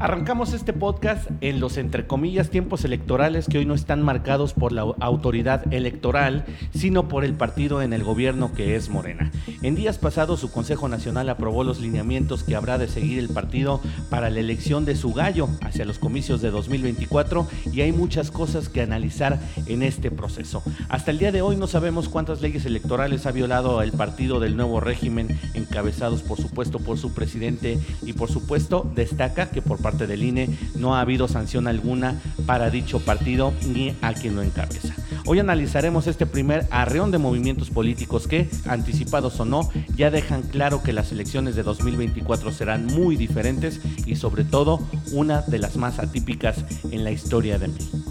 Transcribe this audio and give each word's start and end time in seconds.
Arrancamos 0.00 0.54
este 0.54 0.72
podcast 0.72 1.30
en 1.42 1.60
los 1.60 1.76
entre 1.76 2.06
comillas 2.06 2.48
tiempos 2.48 2.86
electorales 2.86 3.46
que 3.46 3.58
hoy 3.58 3.66
no 3.66 3.74
están 3.74 4.00
marcados 4.00 4.54
por 4.54 4.72
la 4.72 4.80
autoridad 4.98 5.70
electoral, 5.74 6.46
sino 6.74 7.06
por 7.06 7.22
el 7.22 7.34
partido 7.34 7.82
en 7.82 7.92
el 7.92 8.02
gobierno 8.02 8.50
que 8.54 8.76
es 8.76 8.88
Morena. 8.88 9.30
En 9.60 9.74
días 9.74 9.98
pasados 9.98 10.40
su 10.40 10.50
Consejo 10.50 10.88
Nacional 10.88 11.28
aprobó 11.28 11.64
los 11.64 11.80
lineamientos 11.80 12.44
que 12.44 12.56
habrá 12.56 12.78
de 12.78 12.88
seguir 12.88 13.18
el 13.18 13.28
partido 13.28 13.82
para 14.08 14.30
la 14.30 14.40
elección 14.40 14.86
de 14.86 14.96
su 14.96 15.12
gallo 15.12 15.50
hacia 15.60 15.84
los 15.84 15.98
comicios 15.98 16.40
de 16.40 16.50
2024 16.50 17.46
y 17.70 17.82
hay 17.82 17.92
muchas 17.92 18.30
cosas 18.30 18.70
que 18.70 18.80
analizar 18.80 19.38
en 19.66 19.82
este 19.82 20.10
proceso. 20.10 20.62
Hasta 20.88 21.10
el 21.10 21.18
día 21.18 21.30
de 21.30 21.42
hoy 21.42 21.56
no 21.56 21.66
sabemos 21.66 22.08
cuántas 22.08 22.40
leyes 22.40 22.64
electorales 22.64 23.26
ha 23.26 23.32
violado 23.32 23.82
el 23.82 23.92
partido 23.92 24.40
del 24.40 24.56
nuevo 24.56 24.80
régimen 24.80 25.38
encabezados 25.52 26.22
por 26.22 26.40
supuesto 26.40 26.78
por 26.78 26.96
su 26.96 27.12
presidente 27.12 27.78
y 28.00 28.14
por 28.14 28.30
supuesto 28.30 28.90
destaca 28.94 29.50
que 29.50 29.60
por 29.60 29.76
parte 29.76 29.89
del 29.96 30.22
INE 30.22 30.48
no 30.76 30.96
ha 30.96 31.00
habido 31.00 31.28
sanción 31.28 31.66
alguna 31.66 32.20
para 32.46 32.70
dicho 32.70 33.00
partido 33.00 33.52
ni 33.72 33.94
a 34.02 34.14
quien 34.14 34.36
lo 34.36 34.42
encabeza. 34.42 34.94
Hoy 35.26 35.38
analizaremos 35.38 36.06
este 36.06 36.26
primer 36.26 36.66
arreón 36.70 37.10
de 37.10 37.18
movimientos 37.18 37.70
políticos 37.70 38.26
que, 38.26 38.48
anticipados 38.66 39.38
o 39.40 39.44
no, 39.44 39.68
ya 39.94 40.10
dejan 40.10 40.42
claro 40.42 40.82
que 40.82 40.92
las 40.92 41.12
elecciones 41.12 41.56
de 41.56 41.62
2024 41.62 42.52
serán 42.52 42.86
muy 42.86 43.16
diferentes 43.16 43.80
y 44.06 44.16
sobre 44.16 44.44
todo 44.44 44.80
una 45.12 45.42
de 45.42 45.58
las 45.58 45.76
más 45.76 45.98
atípicas 45.98 46.64
en 46.90 47.04
la 47.04 47.10
historia 47.10 47.58
de 47.58 47.68
México. 47.68 48.09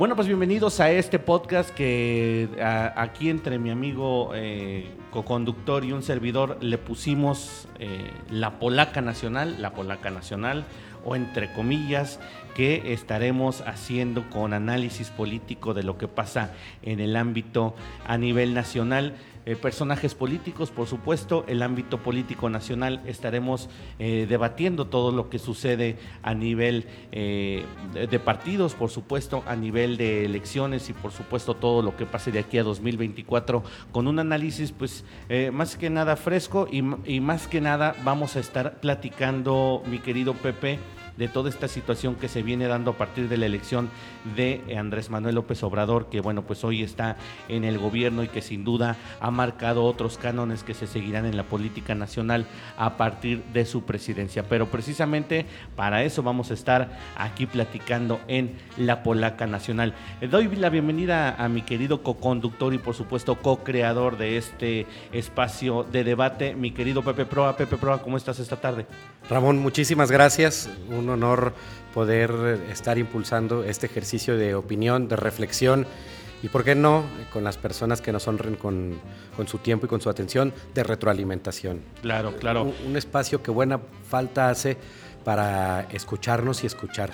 Bueno, 0.00 0.16
pues 0.16 0.28
bienvenidos 0.28 0.80
a 0.80 0.90
este 0.90 1.18
podcast 1.18 1.68
que 1.68 2.48
aquí 2.96 3.28
entre 3.28 3.58
mi 3.58 3.68
amigo 3.68 4.30
eh, 4.34 4.88
co-conductor 5.10 5.84
y 5.84 5.92
un 5.92 6.02
servidor 6.02 6.56
le 6.62 6.78
pusimos 6.78 7.68
eh, 7.78 8.10
la 8.30 8.58
polaca 8.58 9.02
nacional, 9.02 9.60
la 9.60 9.74
polaca 9.74 10.08
nacional, 10.08 10.64
o 11.04 11.16
entre 11.16 11.52
comillas, 11.52 12.18
que 12.54 12.94
estaremos 12.94 13.60
haciendo 13.66 14.30
con 14.30 14.54
análisis 14.54 15.10
político 15.10 15.74
de 15.74 15.82
lo 15.82 15.98
que 15.98 16.08
pasa 16.08 16.54
en 16.80 16.98
el 17.00 17.14
ámbito 17.14 17.74
a 18.06 18.16
nivel 18.16 18.54
nacional. 18.54 19.16
Eh, 19.50 19.56
personajes 19.56 20.14
políticos, 20.14 20.70
por 20.70 20.86
supuesto, 20.86 21.44
el 21.48 21.62
ámbito 21.62 21.98
político 21.98 22.48
nacional 22.48 23.02
estaremos 23.04 23.68
eh, 23.98 24.26
debatiendo 24.28 24.86
todo 24.86 25.10
lo 25.10 25.28
que 25.28 25.40
sucede 25.40 25.98
a 26.22 26.34
nivel 26.34 26.86
eh, 27.10 27.64
de 27.92 28.20
partidos, 28.20 28.76
por 28.76 28.90
supuesto, 28.90 29.42
a 29.48 29.56
nivel 29.56 29.96
de 29.96 30.24
elecciones 30.24 30.88
y 30.88 30.92
por 30.92 31.10
supuesto 31.10 31.54
todo 31.54 31.82
lo 31.82 31.96
que 31.96 32.06
pase 32.06 32.30
de 32.30 32.38
aquí 32.38 32.58
a 32.58 32.62
2024 32.62 33.64
con 33.90 34.06
un 34.06 34.20
análisis 34.20 34.70
pues 34.70 35.04
más 35.52 35.76
que 35.76 35.90
nada 35.90 36.14
fresco 36.14 36.68
y, 36.70 36.84
y 37.04 37.20
más 37.20 37.48
que 37.48 37.60
nada 37.60 37.96
vamos 38.04 38.36
a 38.36 38.40
estar 38.40 38.78
platicando, 38.80 39.82
mi 39.86 39.98
querido 39.98 40.34
Pepe, 40.34 40.78
de 41.20 41.28
toda 41.28 41.50
esta 41.50 41.68
situación 41.68 42.14
que 42.14 42.28
se 42.28 42.42
viene 42.42 42.66
dando 42.66 42.92
a 42.92 42.96
partir 42.96 43.28
de 43.28 43.36
la 43.36 43.44
elección 43.44 43.90
de 44.34 44.62
Andrés 44.78 45.10
Manuel 45.10 45.34
López 45.34 45.62
Obrador, 45.62 46.08
que 46.08 46.22
bueno, 46.22 46.46
pues 46.46 46.64
hoy 46.64 46.82
está 46.82 47.18
en 47.48 47.64
el 47.64 47.78
gobierno 47.78 48.24
y 48.24 48.28
que 48.28 48.40
sin 48.40 48.64
duda 48.64 48.96
ha 49.20 49.30
marcado 49.30 49.84
otros 49.84 50.16
cánones 50.16 50.64
que 50.64 50.72
se 50.72 50.86
seguirán 50.86 51.26
en 51.26 51.36
la 51.36 51.42
política 51.42 51.94
nacional 51.94 52.46
a 52.78 52.96
partir 52.96 53.44
de 53.52 53.66
su 53.66 53.82
presidencia. 53.82 54.44
Pero 54.44 54.70
precisamente 54.70 55.44
para 55.76 56.04
eso 56.04 56.22
vamos 56.22 56.50
a 56.50 56.54
estar 56.54 56.98
aquí 57.18 57.44
platicando 57.44 58.18
en 58.26 58.56
La 58.78 59.02
Polaca 59.02 59.46
Nacional. 59.46 59.92
Le 60.22 60.28
doy 60.28 60.48
la 60.56 60.70
bienvenida 60.70 61.34
a 61.34 61.50
mi 61.50 61.60
querido 61.60 62.02
co-conductor 62.02 62.72
y 62.72 62.78
por 62.78 62.94
supuesto 62.94 63.34
co-creador 63.34 64.16
de 64.16 64.38
este 64.38 64.86
espacio 65.12 65.84
de 65.84 66.02
debate, 66.02 66.54
mi 66.54 66.70
querido 66.70 67.02
Pepe 67.02 67.26
Proa. 67.26 67.58
Pepe 67.58 67.76
Proa, 67.76 68.00
¿cómo 68.00 68.16
estás 68.16 68.38
esta 68.38 68.56
tarde? 68.56 68.86
Ramón, 69.28 69.58
muchísimas 69.58 70.10
gracias 70.10 70.70
honor 71.10 71.52
poder 71.94 72.60
estar 72.70 72.98
impulsando 72.98 73.64
este 73.64 73.86
ejercicio 73.86 74.36
de 74.36 74.54
opinión, 74.54 75.08
de 75.08 75.16
reflexión 75.16 75.86
y, 76.42 76.48
¿por 76.48 76.64
qué 76.64 76.74
no?, 76.74 77.04
con 77.32 77.44
las 77.44 77.58
personas 77.58 78.00
que 78.00 78.12
nos 78.12 78.26
honren 78.26 78.56
con, 78.56 78.98
su 79.46 79.58
tiempo 79.58 79.86
y 79.86 79.88
con 79.88 80.00
su 80.00 80.08
atención, 80.08 80.54
de 80.74 80.82
retroalimentación. 80.84 81.80
Claro, 82.00 82.34
claro. 82.36 82.62
Un, 82.62 82.74
un 82.86 82.96
espacio 82.96 83.42
que 83.42 83.50
buena 83.50 83.80
falta 84.08 84.48
hace 84.48 84.78
para 85.24 85.82
escucharnos 85.90 86.64
y 86.64 86.66
escuchar 86.66 87.10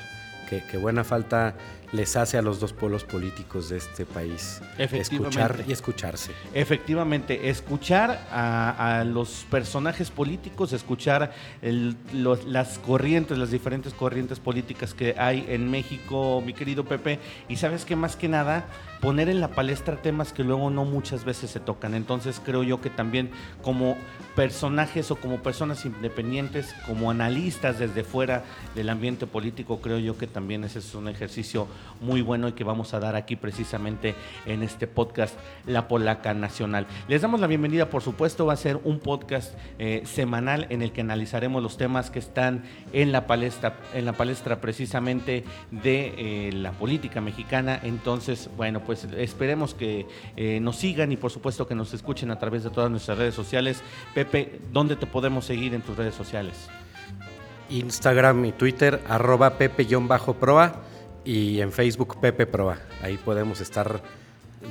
que, 0.47 0.79
buena 0.79 1.05
falta 1.05 1.55
les 1.93 2.17
hace 2.17 2.39
a 2.39 2.43
los 2.43 2.61
dos 2.61 2.73
polos 2.73 3.05
políticos 3.05 3.69
de 3.69 3.79
este 3.79 4.05
país. 4.05 4.61
Escuchar 4.79 5.65
y 5.67 5.73
escucharse. 5.73 6.33
Efectivamente, 6.53 7.49
escuchar 7.49 8.27
a, 8.31 9.05
los 9.07 9.47
personajes 9.51 10.11
políticos, 10.11 10.73
escuchar 10.73 11.33
las 11.63 12.79
corrientes, 12.79 13.39
las 13.39 13.51
diferentes 13.51 13.93
corrientes 13.93 14.41
políticas 14.41 14.95
que 14.95 15.15
hay 15.19 15.45
en 15.49 15.71
México, 15.71 16.43
mi 16.45 16.53
querido 16.53 16.85
Pepe, 16.85 17.19
y 17.49 17.57
sabes 17.57 17.85
que 17.85 17.97
más 17.97 18.17
que 18.17 18.29
nada, 18.29 18.67
poner 19.01 19.29
en 19.29 19.41
la 19.41 19.49
palestra 19.49 19.97
temas 19.97 20.33
que 20.33 20.43
luego 20.43 20.71
no 20.71 20.85
muchas 20.85 21.25
veces 21.25 21.51
se 21.51 21.61
tocan. 21.61 21.95
Entonces 21.95 22.41
creo 22.45 22.63
yo 22.63 22.81
que 22.81 22.91
también 22.91 23.31
como 23.63 23.97
personajes 24.35 25.11
o 25.11 25.17
como 25.17 25.43
personas 25.43 25.85
independientes, 25.85 26.75
como 26.87 27.11
analistas 27.11 27.79
desde 27.79 28.05
fuera 28.05 28.45
del 28.75 28.89
ambiente 28.89 29.27
político, 29.27 29.81
creo 29.81 29.99
yo 29.99 30.19
que 30.19 30.27
también 30.27 30.65
ese 30.65 30.81
es 30.81 30.95
un 30.95 31.09
ejercicio 31.09 31.69
muy 32.01 32.23
bueno 32.23 32.49
y 32.49 32.53
que 32.53 32.65
vamos 32.65 32.95
a 32.95 33.01
dar 33.01 33.17
aquí 33.17 33.37
precisamente 33.37 34.15
en 34.45 34.63
este 34.63 34.87
podcast 34.87 35.35
La 35.67 35.89
Polaca 35.89 36.35
Nacional. 36.35 36.87
Les 37.09 37.23
damos 37.23 37.41
la 37.41 37.47
bienvenida, 37.47 37.89
por 37.89 38.03
supuesto, 38.03 38.47
va 38.47 38.53
a 38.53 38.57
ser 38.57 38.79
un 38.85 39.01
podcast 39.01 39.55
eh, 39.79 40.03
semanal 40.05 40.67
en 40.71 40.83
el 40.83 40.93
que 40.93 41.01
analizaremos 41.01 41.63
los 41.63 41.77
temas 41.77 42.11
que 42.11 42.19
están 42.19 42.65
en 42.93 43.13
la 43.13 43.27
palestra, 43.27 43.77
en 43.95 44.05
la 44.05 44.13
palestra 44.13 44.61
precisamente 44.61 45.45
de 45.71 46.15
eh, 46.17 46.53
la 46.53 46.73
política 46.73 47.21
mexicana. 47.21 47.81
Entonces, 47.83 48.51
bueno, 48.57 48.81
pues 48.81 49.05
esperemos 49.17 49.75
que 49.75 50.07
eh, 50.37 50.61
nos 50.61 50.77
sigan 50.77 51.13
y 51.13 51.17
por 51.17 51.31
supuesto 51.31 51.67
que 51.67 51.75
nos 51.75 51.95
escuchen 51.95 52.31
a 52.31 52.39
través 52.39 52.65
de 52.65 52.71
todas 52.71 52.91
nuestras 52.91 53.19
redes 53.19 53.35
sociales. 53.35 53.83
Pepe, 54.15 54.61
¿dónde 54.73 54.97
te 54.97 55.07
podemos 55.07 55.45
seguir 55.45 55.75
en 55.75 55.83
tus 55.83 55.97
redes 55.97 56.15
sociales? 56.15 56.69
Instagram 57.71 58.45
y 58.45 58.53
Twitter, 58.53 59.03
arroba 59.09 59.59
pepe-proa 59.59 60.83
y 61.27 61.61
en 61.61 61.73
Facebook 61.73 62.19
Pepe 62.21 62.47
Proa. 62.47 62.79
Ahí 63.03 63.19
podemos 63.19 63.61
estar 63.61 64.01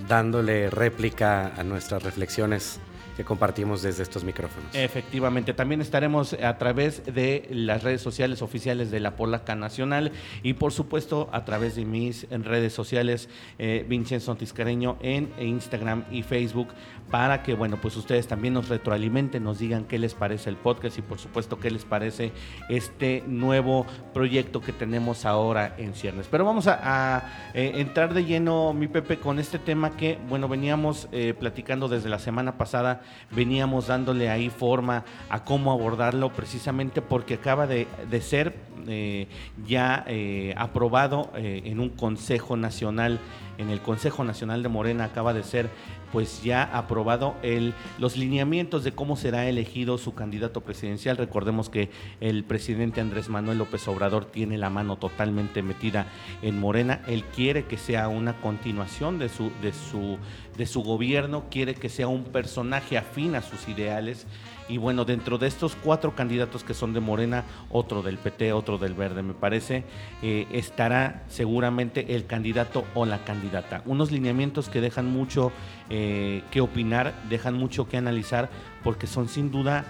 dándole 0.07 0.69
réplica 0.69 1.53
a 1.55 1.63
nuestras 1.63 2.01
reflexiones 2.01 2.79
que 3.15 3.23
compartimos 3.23 3.81
desde 3.81 4.03
estos 4.03 4.23
micrófonos. 4.23 4.73
Efectivamente, 4.73 5.53
también 5.53 5.81
estaremos 5.81 6.33
a 6.33 6.57
través 6.57 7.03
de 7.05 7.47
las 7.49 7.83
redes 7.83 8.01
sociales 8.01 8.41
oficiales 8.41 8.91
de 8.91 8.99
la 8.99 9.15
Polaca 9.15 9.55
Nacional 9.55 10.11
y 10.43 10.53
por 10.53 10.71
supuesto 10.71 11.29
a 11.31 11.45
través 11.45 11.75
de 11.75 11.85
mis 11.85 12.27
redes 12.29 12.73
sociales 12.73 13.29
eh, 13.57 13.85
Vincenzo 13.87 14.35
Tiscareño 14.35 14.97
en 15.01 15.31
Instagram 15.39 16.05
y 16.11 16.23
Facebook 16.23 16.69
para 17.09 17.43
que 17.43 17.53
bueno 17.53 17.77
pues 17.81 17.95
ustedes 17.95 18.27
también 18.27 18.53
nos 18.53 18.67
retroalimenten, 18.67 19.43
nos 19.43 19.59
digan 19.59 19.85
qué 19.85 19.99
les 19.99 20.13
parece 20.13 20.49
el 20.49 20.57
podcast 20.57 20.97
y 20.97 21.01
por 21.01 21.19
supuesto 21.19 21.59
qué 21.59 21.69
les 21.69 21.85
parece 21.85 22.31
este 22.69 23.23
nuevo 23.27 23.85
proyecto 24.13 24.61
que 24.61 24.73
tenemos 24.73 25.25
ahora 25.25 25.75
en 25.77 25.93
ciernes. 25.93 26.27
Pero 26.29 26.45
vamos 26.45 26.67
a, 26.67 27.51
eh, 27.53 27.73
entrar 27.75 28.13
de 28.13 28.25
lleno, 28.25 28.73
mi 28.73 28.87
Pepe, 28.87 29.17
con 29.17 29.39
este 29.39 29.59
tema 29.59 29.95
que 29.95 30.17
bueno 30.27 30.47
veníamos 30.47 31.07
eh, 31.11 31.33
platicando 31.37 31.87
desde 31.87 32.09
la 32.09 32.19
semana 32.19 32.57
pasada 32.57 33.01
veníamos 33.31 33.87
dándole 33.87 34.29
ahí 34.29 34.49
forma 34.49 35.03
a 35.29 35.43
cómo 35.43 35.71
abordarlo 35.71 36.31
precisamente 36.33 37.01
porque 37.01 37.35
acaba 37.35 37.67
de, 37.67 37.87
ser 38.21 38.55
eh, 38.87 39.27
ya 39.65 40.03
eh, 40.07 40.53
aprobado 40.57 41.31
eh, 41.35 41.63
en 41.65 41.79
un 41.79 41.89
Consejo 41.89 42.57
Nacional, 42.57 43.19
en 43.57 43.69
el 43.69 43.81
Consejo 43.81 44.23
Nacional 44.23 44.63
de 44.63 44.69
Morena 44.69 45.05
acaba 45.05 45.33
de 45.33 45.43
ser 45.43 45.69
pues 46.15 46.41
ya 46.43 46.63
aprobado 46.63 47.35
el, 47.41 47.73
los 47.99 48.15
lineamientos 48.15 48.85
de 48.85 48.93
cómo 48.93 49.17
será 49.17 49.49
elegido 49.49 49.97
su 49.97 50.13
candidato 50.15 50.61
presidencial. 50.61 51.17
Recordemos 51.17 51.69
que 51.69 51.89
el 52.21 52.45
presidente 52.45 53.01
Andrés 53.01 53.27
Manuel 53.27 53.57
López 53.57 53.85
Obrador 53.89 54.23
tiene 54.23 54.57
la 54.57 54.69
mano 54.69 54.95
totalmente 54.95 55.61
metida 55.61 56.07
en 56.41 56.57
Morena. 56.57 57.01
Él 57.07 57.25
quiere 57.35 57.65
que 57.65 57.77
sea 57.77 58.07
una 58.07 58.39
continuación 58.39 59.19
de 59.19 59.27
su, 59.27 59.51
de 59.61 59.73
su, 59.73 60.17
de 60.57 60.65
su 60.65 60.83
gobierno, 60.83 61.45
quiere 61.49 61.75
que 61.75 61.89
sea 61.89 62.07
un 62.07 62.23
personaje 62.23 62.97
afín 62.97 63.35
a 63.35 63.41
sus 63.41 63.67
ideales 63.67 64.25
y 64.67 64.77
bueno, 64.77 65.05
dentro 65.05 65.37
de 65.37 65.47
estos 65.47 65.75
cuatro 65.75 66.15
candidatos 66.15 66.63
que 66.63 66.73
son 66.73 66.93
de 66.93 66.99
Morena, 66.99 67.43
otro 67.69 68.01
del 68.01 68.17
PT, 68.17 68.51
otro 68.51 68.77
del 68.77 68.95
Verde, 68.95 69.21
me 69.21 69.33
parece, 69.33 69.83
eh, 70.23 70.47
estará 70.51 71.23
seguramente 71.29 72.15
el 72.15 72.25
candidato 72.25 72.83
o 72.95 73.05
la 73.05 73.23
candidata. 73.23 73.83
Unos 73.85 74.11
lineamientos 74.11 74.69
que 74.69 74.81
dejan 74.81 75.05
mucho 75.05 75.51
eh, 75.89 76.41
que 76.49 76.61
opinar, 76.61 77.13
dejan 77.29 77.55
mucho 77.55 77.87
que 77.87 77.97
analizar, 77.97 78.49
porque 78.83 79.05
son 79.05 79.29
sin 79.29 79.51
duda, 79.51 79.85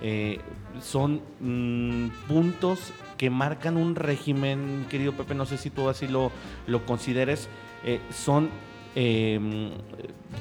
eh, 0.00 0.40
son 0.80 1.20
mm, 1.40 2.08
puntos 2.26 2.92
que 3.18 3.28
marcan 3.28 3.76
un 3.76 3.94
régimen, 3.94 4.86
querido 4.88 5.12
Pepe, 5.12 5.34
no 5.34 5.44
sé 5.44 5.58
si 5.58 5.68
tú 5.68 5.88
así 5.88 6.08
lo, 6.08 6.32
lo 6.66 6.86
consideres, 6.86 7.48
son 8.10 8.48
em, 8.94 9.70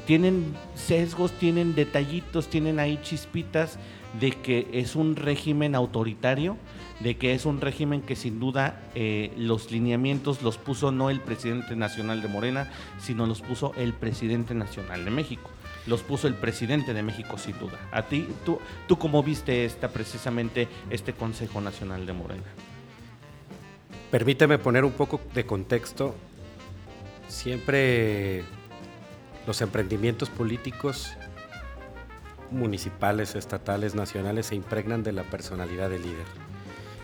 tienen 0.06 0.56
sesgos, 0.76 1.32
tienen 1.34 1.76
detallitos, 1.76 2.48
tienen 2.48 2.80
ahí 2.80 3.00
chispitas 3.02 3.78
de 4.20 4.32
que 4.32 4.68
es 4.74 4.96
un 4.96 5.16
régimen 5.16 5.76
autoritario, 5.76 6.58
de 7.00 7.18
que 7.18 7.34
es 7.34 7.46
un 7.46 7.62
régimen 7.62 8.02
que 8.02 8.16
sin 8.16 8.40
duda 8.40 8.82
eh, 8.96 9.34
los 9.38 9.72
lineamientos 9.72 10.42
los 10.42 10.58
puso 10.58 10.92
no 10.92 11.10
el 11.10 11.20
presidente 11.20 11.76
nacional 11.76 12.22
de 12.22 12.28
Morena, 12.28 12.72
sino 13.00 13.26
los 13.26 13.42
puso 13.42 13.74
el 13.76 13.94
presidente 13.94 14.54
nacional 14.54 15.04
de 15.04 15.12
México. 15.12 15.50
Los 15.86 16.02
puso 16.02 16.28
el 16.28 16.36
presidente 16.36 16.94
de 16.94 17.04
México 17.04 17.38
sin 17.38 17.58
duda. 17.60 17.78
A 17.92 18.04
ti, 18.04 18.28
tú, 18.46 18.60
tú 18.88 18.98
cómo 18.98 19.22
viste 19.22 19.66
esta 19.66 19.90
precisamente 19.90 20.70
este 20.90 21.12
Consejo 21.12 21.60
Nacional 21.60 22.06
de 22.06 22.14
Morena. 22.14 22.44
Permíteme 24.10 24.58
poner 24.60 24.86
un 24.86 24.94
poco 24.94 25.20
de 25.34 25.46
contexto. 25.46 26.16
Siempre 27.28 28.44
los 29.46 29.62
emprendimientos 29.62 30.30
políticos 30.30 31.16
municipales, 32.52 33.36
estatales, 33.36 33.96
nacionales 33.96 34.48
se 34.48 34.56
impregnan 34.56 35.04
de 35.04 35.12
la 35.12 35.24
personalidad 35.24 35.90
del 35.90 36.04
líder. 36.04 36.26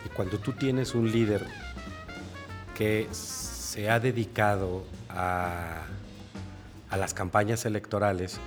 Y 0.05 0.09
cuando 0.09 0.37
tú 0.37 0.53
tienes 0.53 0.95
un 0.95 1.11
líder 1.11 1.45
que 2.75 3.07
se 3.11 3.89
ha 3.89 3.99
dedicado 3.99 4.85
a, 5.09 5.83
a 6.89 6.97
las 6.97 7.13
campañas 7.13 7.65
electorales, 7.65 8.39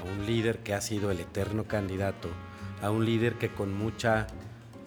a 0.00 0.10
un 0.10 0.26
líder 0.26 0.58
que 0.58 0.74
ha 0.74 0.80
sido 0.80 1.10
el 1.10 1.20
eterno 1.20 1.64
candidato, 1.64 2.28
a 2.82 2.90
un 2.90 3.04
líder 3.04 3.34
que 3.34 3.50
con 3.50 3.72
mucha 3.72 4.26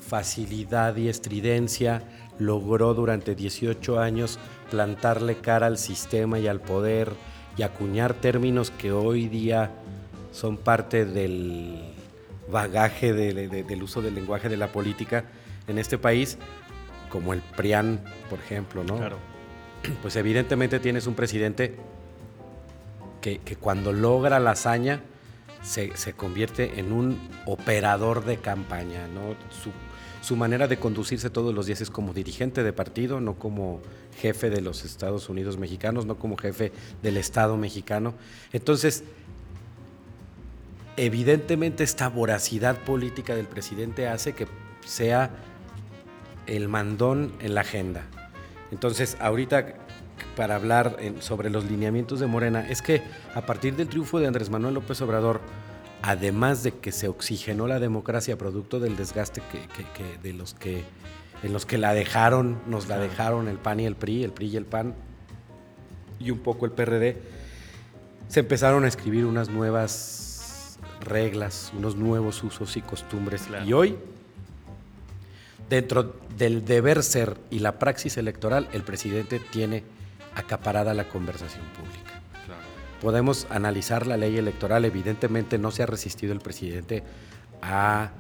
facilidad 0.06 0.96
y 0.98 1.08
estridencia 1.08 2.04
logró 2.40 2.94
durante 2.94 3.36
18 3.36 4.00
años 4.00 4.40
plantarle 4.74 5.38
cara 5.38 5.68
al 5.68 5.78
sistema 5.78 6.40
y 6.40 6.48
al 6.48 6.60
poder 6.60 7.14
y 7.56 7.62
acuñar 7.62 8.16
términos 8.16 8.72
que 8.72 8.92
hoy 8.92 9.28
día 9.28 9.70
son 10.32 10.58
parte 10.58 11.06
del 11.06 11.94
bagaje 12.52 13.14
del 13.14 13.84
uso 13.84 14.02
del 14.02 14.16
lenguaje 14.16 14.50
de 14.50 14.58
la 14.58 14.70
política 14.70 15.26
en 15.68 15.78
este 15.78 16.00
país, 16.00 16.40
como 17.10 17.34
el 17.34 17.42
PRIAN, 17.56 18.04
por 18.32 18.40
ejemplo, 18.40 18.84
¿no? 18.84 18.98
Claro. 18.98 19.18
Pues 20.02 20.16
evidentemente 20.16 20.80
tienes 20.80 21.06
un 21.06 21.14
presidente 21.14 21.76
que, 23.22 23.40
cuando 23.60 23.94
logra 23.94 24.40
la 24.40 24.52
hazaña 24.52 25.02
se, 25.62 25.96
se, 25.96 26.14
convierte 26.14 26.80
en 26.80 26.92
un 26.92 27.30
operador 27.46 28.26
de 28.26 28.38
campaña, 28.38 29.08
¿no? 29.08 29.36
Su, 29.52 29.70
su 30.24 30.38
manera 30.38 30.70
de 30.70 30.78
conducirse 30.78 31.30
todos 31.30 31.54
los 31.54 31.66
días 31.66 31.82
es 31.82 31.90
como 31.90 32.14
dirigente 32.14 32.64
de 32.64 32.72
partido, 32.72 33.20
no 33.20 33.34
como 33.34 33.82
jefe 34.22 34.50
de 34.50 34.62
los 34.62 34.86
Estados 34.86 35.28
Unidos 35.28 35.58
mexicanos, 35.58 36.06
no 36.06 36.16
como 36.16 36.38
jefe 36.38 36.72
del 37.02 37.18
Estado 37.18 37.58
mexicano. 37.58 38.14
Entonces, 38.54 39.04
evidentemente 40.96 41.84
esta 41.84 42.08
voracidad 42.08 42.78
política 42.78 43.36
del 43.36 43.48
presidente 43.48 44.08
hace 44.08 44.32
que 44.32 44.48
sea 44.86 45.30
el 46.48 46.70
mandón 46.70 47.34
en 47.42 47.54
la 47.54 47.62
agenda. 47.62 48.06
Entonces, 48.72 49.18
ahorita 49.20 49.76
para 50.38 50.56
hablar 50.56 50.98
sobre 51.20 51.50
los 51.50 51.66
lineamientos 51.66 52.22
de 52.22 52.28
Morena, 52.28 52.66
es 52.70 52.82
que 52.82 53.04
a 53.36 53.42
partir 53.42 53.76
del 53.76 53.90
triunfo 53.90 54.20
de 54.20 54.28
Andrés 54.28 54.50
Manuel 54.50 54.76
López 54.76 55.02
Obrador, 55.02 55.42
además 56.04 56.64
de 56.64 56.74
que 56.74 56.92
se 56.92 57.08
oxigenó 57.08 57.66
la 57.66 57.80
democracia 57.80 58.38
producto 58.38 58.82
del 58.82 58.98
desgaste 58.98 59.42
que, 59.52 60.20
de 60.22 60.34
los 60.34 60.54
que 60.54 60.84
en 61.42 61.52
los 61.52 61.66
que 61.66 61.78
la 61.78 61.94
dejaron, 61.94 62.60
nos 62.68 62.88
la 62.88 63.00
dejaron 63.00 63.48
el 63.48 63.58
PAN 63.58 63.80
y 63.80 63.86
el 63.86 63.96
PRI, 63.96 64.24
el 64.24 64.32
PRI 64.32 64.48
y 64.48 64.58
el 64.58 64.66
PAN, 64.66 64.96
y 66.20 66.32
un 66.32 66.40
poco 66.40 66.66
el 66.66 66.72
PRD, 66.72 67.22
se 68.30 68.42
empezaron 68.42 68.86
a 68.86 68.88
escribir 68.88 69.26
unas 69.26 69.50
nuevas 69.50 70.78
reglas, 71.02 71.72
unos 71.78 71.96
nuevos 71.96 72.44
usos 72.44 72.78
y 72.78 72.82
costumbres. 72.82 73.48
Y 73.66 73.74
hoy, 73.74 73.98
dentro 75.70 76.16
del 76.38 76.64
deber 76.64 77.04
ser 77.04 77.38
y 77.50 77.60
la 77.60 77.78
praxis 77.80 78.16
electoral, 78.18 78.70
el 78.72 78.84
presidente 78.84 79.40
tiene 79.40 79.84
acaparada 80.36 80.94
la 80.94 81.10
conversación 81.10 81.66
pública. 81.78 82.03
Podemos 83.04 83.46
analizar 83.50 84.08
la 84.08 84.16
ley 84.16 84.38
electoral, 84.38 84.86
evidentemente 84.86 85.58
no 85.58 85.72
se 85.72 85.84
ha 85.84 85.86
resistido 85.86 86.32
el 86.32 86.40
presidente 86.40 87.04
a 87.62 88.12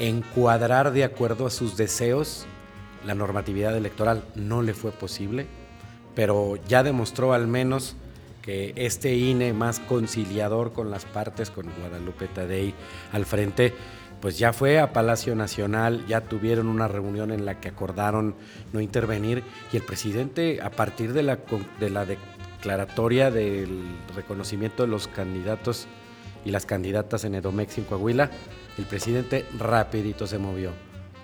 encuadrar 0.00 0.90
de 0.90 1.04
acuerdo 1.04 1.46
a 1.46 1.50
sus 1.50 1.76
deseos 1.76 2.46
la 3.06 3.14
normatividad 3.14 3.76
electoral, 3.76 4.24
no 4.34 4.60
le 4.62 4.74
fue 4.74 4.90
posible, 4.90 5.46
pero 6.16 6.56
ya 6.68 6.82
demostró 6.82 7.32
al 7.32 7.46
menos 7.46 7.94
que 8.42 8.72
este 8.76 9.14
INE 9.14 9.52
más 9.52 9.78
conciliador 9.78 10.72
con 10.72 10.90
las 10.90 11.04
partes, 11.04 11.50
con 11.50 11.66
Guadalupe 11.78 12.26
Tadei 12.26 12.74
al 13.12 13.24
frente, 13.24 13.72
pues 14.20 14.36
ya 14.36 14.52
fue 14.52 14.80
a 14.80 14.92
Palacio 14.92 15.36
Nacional, 15.36 16.04
ya 16.08 16.22
tuvieron 16.22 16.66
una 16.66 16.88
reunión 16.88 17.30
en 17.30 17.44
la 17.44 17.60
que 17.60 17.68
acordaron 17.68 18.34
no 18.72 18.80
intervenir 18.80 19.44
y 19.72 19.76
el 19.76 19.84
presidente 19.84 20.60
a 20.60 20.70
partir 20.70 21.12
de 21.12 21.22
la, 21.22 21.36
de 21.36 22.18
declaratoria 22.58 23.30
del 23.30 23.84
reconocimiento 24.16 24.82
de 24.82 24.88
los 24.88 25.06
candidatos 25.06 25.86
y 26.44 26.50
las 26.50 26.66
candidatas 26.66 27.24
en 27.24 27.36
Edomex 27.36 27.78
en 27.78 27.84
Coahuila, 27.84 28.30
el 28.78 28.84
presidente 28.84 29.46
rapidito 29.56 30.26
se 30.26 30.38
movió. 30.38 30.72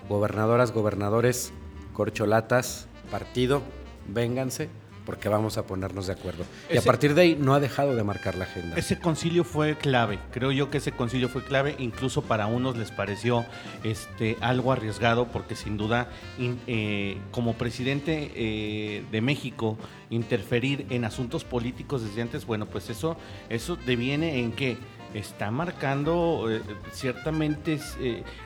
Gobernadoras, 0.08 0.70
gobernadores, 0.70 1.52
corcholatas, 1.92 2.86
partido, 3.10 3.62
vénganse, 4.06 4.68
porque 5.04 5.28
vamos 5.28 5.58
a 5.58 5.66
ponernos 5.66 6.06
de 6.06 6.12
acuerdo. 6.14 6.44
y 6.72 6.76
a 6.76 6.82
partir 6.82 7.14
de 7.14 7.22
ahí 7.22 7.36
no 7.38 7.54
ha 7.54 7.60
dejado 7.60 7.94
de 7.94 8.02
marcar 8.02 8.34
la 8.34 8.44
agenda. 8.44 8.76
Ese 8.76 8.98
concilio 8.98 9.44
fue 9.44 9.76
clave, 9.76 10.18
creo 10.30 10.52
yo 10.52 10.70
que 10.70 10.78
ese 10.78 10.92
concilio 10.92 11.28
fue 11.28 11.44
clave, 11.44 11.76
incluso 11.78 12.22
para 12.22 12.46
unos 12.46 12.76
les 12.76 12.90
pareció 12.90 13.44
este, 13.82 14.36
algo 14.40 14.72
arriesgado, 14.72 15.26
porque 15.26 15.56
sin 15.56 15.76
duda 15.76 16.08
eh, 16.38 17.18
como 17.30 17.54
presidente 17.54 18.32
eh, 18.34 19.04
de 19.10 19.20
México 19.20 19.76
interferir 20.10 20.86
en 20.90 21.04
asuntos 21.04 21.44
políticos 21.44 22.02
desde 22.02 22.22
antes, 22.22 22.46
bueno, 22.46 22.66
pues 22.66 22.90
eso, 22.90 23.16
eso 23.48 23.76
deviene 23.76 24.40
en 24.40 24.52
que 24.52 24.76
está 25.12 25.50
marcando 25.50 26.48
eh, 26.50 26.62
ciertamente 26.92 27.78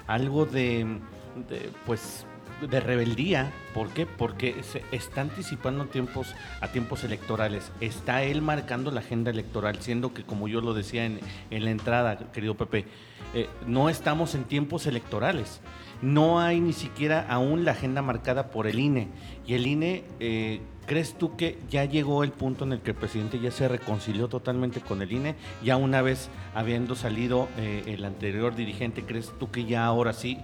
algo 0.06 0.44
de, 0.44 0.98
de 1.48 1.70
pues 1.86 2.26
de 2.60 2.80
rebeldía. 2.80 3.52
¿Por 3.74 3.90
qué? 3.90 4.06
Porque 4.06 4.62
se 4.62 4.82
está 4.92 5.20
anticipando 5.20 5.86
tiempos, 5.86 6.34
a 6.60 6.68
tiempos 6.68 7.04
electorales. 7.04 7.70
Está 7.80 8.22
él 8.22 8.42
marcando 8.42 8.90
la 8.90 9.00
agenda 9.00 9.30
electoral, 9.30 9.80
siendo 9.80 10.12
que, 10.12 10.24
como 10.24 10.48
yo 10.48 10.60
lo 10.60 10.74
decía 10.74 11.04
en, 11.04 11.20
la 11.50 11.70
entrada, 11.70 12.18
querido 12.32 12.56
Pepe, 12.56 12.86
eh, 13.34 13.48
no 13.66 13.88
estamos 13.88 14.34
en 14.34 14.44
tiempos 14.44 14.86
electorales. 14.86 15.60
No 16.02 16.40
hay 16.40 16.60
ni 16.60 16.72
siquiera 16.72 17.26
aún 17.28 17.64
la 17.64 17.72
agenda 17.72 18.02
marcada 18.02 18.50
por 18.50 18.66
el 18.66 18.78
INE. 18.78 19.08
Y 19.46 19.54
el 19.54 19.66
INE... 19.66 20.04
Eh, 20.20 20.60
¿Crees 20.88 21.12
tú 21.18 21.36
que 21.36 21.58
ya 21.68 21.84
llegó 21.84 22.24
el 22.24 22.32
punto 22.32 22.64
en 22.64 22.72
el 22.72 22.80
que 22.80 22.92
el 22.92 22.96
presidente 22.96 23.38
ya 23.38 23.50
se 23.50 23.68
reconcilió 23.68 24.26
totalmente 24.28 24.80
con 24.80 25.02
el 25.02 25.12
INE? 25.12 25.34
Ya 25.62 25.76
una 25.76 26.00
vez 26.00 26.30
habiendo 26.54 26.94
salido 26.94 27.46
eh, 27.58 27.82
el 27.88 28.06
anterior 28.06 28.56
dirigente, 28.56 29.04
¿crees 29.04 29.30
tú 29.38 29.50
que 29.50 29.66
ya 29.66 29.84
ahora 29.84 30.14
sí, 30.14 30.38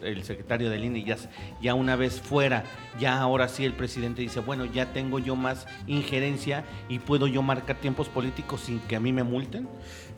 el 0.00 0.24
secretario 0.24 0.70
del 0.70 0.84
INE, 0.86 1.04
ya, 1.04 1.18
ya 1.60 1.74
una 1.74 1.94
vez 1.94 2.22
fuera, 2.22 2.64
ya 2.98 3.20
ahora 3.20 3.48
sí 3.48 3.66
el 3.66 3.74
presidente 3.74 4.22
dice, 4.22 4.40
bueno, 4.40 4.64
ya 4.64 4.94
tengo 4.94 5.18
yo 5.18 5.36
más 5.36 5.66
injerencia 5.86 6.64
y 6.88 6.98
puedo 6.98 7.26
yo 7.26 7.42
marcar 7.42 7.76
tiempos 7.76 8.08
políticos 8.08 8.62
sin 8.62 8.80
que 8.80 8.96
a 8.96 9.00
mí 9.00 9.12
me 9.12 9.24
multen? 9.24 9.68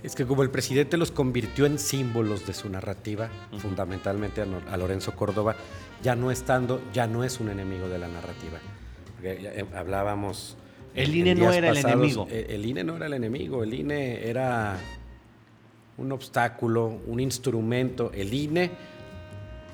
Es 0.05 0.15
que 0.15 0.25
como 0.25 0.45
el 0.45 0.51
presidente 0.51 0.97
los 0.97 1.11
convirtió 1.11 1.67
en 1.67 1.81
símbolos 1.81 2.47
de 2.47 2.55
su 2.55 2.69
narrativa, 2.69 3.29
fundamentalmente 3.59 4.41
a 4.41 4.77
Lorenzo 4.77 5.17
Córdoba, 5.17 5.57
ya 6.01 6.15
no 6.15 6.31
estando, 6.31 6.81
ya 6.93 7.09
no 7.09 7.25
es 7.25 7.41
un 7.41 7.49
enemigo 7.49 7.89
de 7.89 7.99
la 7.99 8.07
narrativa 8.07 8.61
hablábamos. 9.75 10.57
El 10.95 11.15
INE 11.15 11.35
no 11.35 11.53
era 11.53 11.71
el 11.71 11.77
enemigo. 11.79 12.27
Eh, 12.31 12.47
el, 12.51 12.65
INE 12.65 12.85
no 12.85 12.97
era 12.97 13.07
el 13.07 13.15
enemigo, 13.15 13.65
el 13.65 13.75
INE 13.75 14.29
era 14.29 14.77
un 15.99 16.13
obstáculo, 16.13 17.01
un 17.07 17.21
instrumento. 17.21 18.11
El 18.15 18.33
INE, 18.33 18.71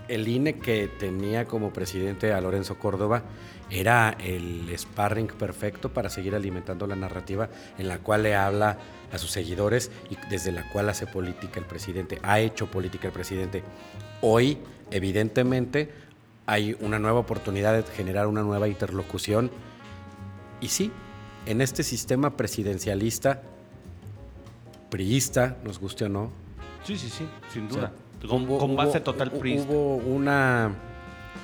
el 0.08 0.26
INE 0.26 0.58
que 0.58 0.88
tenía 0.98 1.44
como 1.44 1.72
presidente 1.72 2.32
a 2.32 2.40
Lorenzo 2.40 2.78
Córdoba, 2.78 3.22
era 3.70 4.16
el 4.18 4.66
sparring 4.76 5.28
perfecto 5.28 5.90
para 5.90 6.10
seguir 6.10 6.34
alimentando 6.34 6.86
la 6.86 6.96
narrativa 6.96 7.48
en 7.78 7.88
la 7.88 7.98
cual 7.98 8.24
le 8.24 8.34
habla 8.34 8.78
a 9.12 9.18
sus 9.18 9.30
seguidores 9.30 9.90
y 10.10 10.16
desde 10.28 10.52
la 10.52 10.68
cual 10.70 10.88
hace 10.88 11.06
política 11.06 11.60
el 11.60 11.66
presidente, 11.66 12.18
ha 12.22 12.40
hecho 12.40 12.70
política 12.70 13.08
el 13.08 13.12
presidente. 13.12 13.62
Hoy, 14.20 14.58
evidentemente, 14.90 15.90
hay 16.50 16.76
una 16.80 16.98
nueva 16.98 17.20
oportunidad 17.20 17.74
de 17.74 17.84
generar 17.84 18.26
una 18.26 18.42
nueva 18.42 18.66
interlocución. 18.66 19.52
Y 20.60 20.66
sí, 20.66 20.90
en 21.46 21.60
este 21.60 21.84
sistema 21.84 22.36
presidencialista, 22.36 23.42
priista, 24.90 25.58
nos 25.62 25.78
guste 25.78 26.06
o 26.06 26.08
no. 26.08 26.32
Sí, 26.82 26.98
sí, 26.98 27.08
sí, 27.08 27.24
sin 27.52 27.68
duda. 27.68 27.92
con, 28.28 28.74
base 28.74 28.98
total 28.98 29.30
priista. 29.30 29.70
Hubo 29.70 29.94
una, 29.98 30.74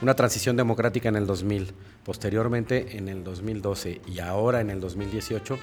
una 0.03 0.15
transición 0.15 0.57
democrática 0.57 1.09
en 1.09 1.15
el 1.15 1.27
2000, 1.29 1.73
posteriormente 2.03 2.99
en 2.99 3.07
el 3.07 3.23
2012 3.23 4.01
y 4.09 4.19
ahora 4.19 4.61
en 4.61 4.71
el 4.71 4.81
2018. 4.81 5.57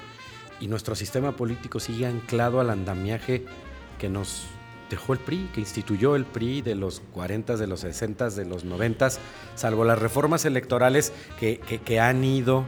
y 0.61 0.67
nuestro 0.67 0.95
sistema 0.95 1.35
político 1.35 1.81
sigue 1.81 2.05
anclado 2.05 2.61
al 2.61 2.69
andamiaje 2.69 3.43
que 3.99 4.07
nos 4.07 4.45
dejó 4.93 5.13
el 5.13 5.19
PRI, 5.19 5.49
que 5.51 5.59
instituyó 5.59 6.15
el 6.15 6.23
PRI 6.23 6.61
de 6.61 6.75
los 6.75 7.01
40, 7.13 7.57
de 7.57 7.65
los 7.65 7.79
60, 7.79 8.29
de 8.29 8.45
los 8.45 8.63
90, 8.63 9.09
salvo 9.55 9.85
las 9.85 9.97
reformas 9.97 10.45
electorales 10.45 11.11
que, 11.39 11.57
que, 11.59 11.99
han 11.99 12.23
ido 12.23 12.63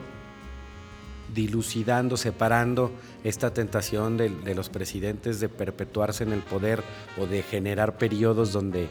dilucidando, 1.36 2.18
separando 2.18 2.92
esta 3.24 3.54
tentación 3.54 4.18
de, 4.18 4.30
de, 4.30 4.56
los 4.56 4.70
presidentes 4.70 5.40
de 5.40 5.50
perpetuarse 5.50 6.24
en 6.24 6.34
el 6.34 6.42
poder 6.42 6.82
o 7.22 7.28
de 7.28 7.44
generar 7.44 8.00
periodos 8.00 8.52
donde 8.52 8.88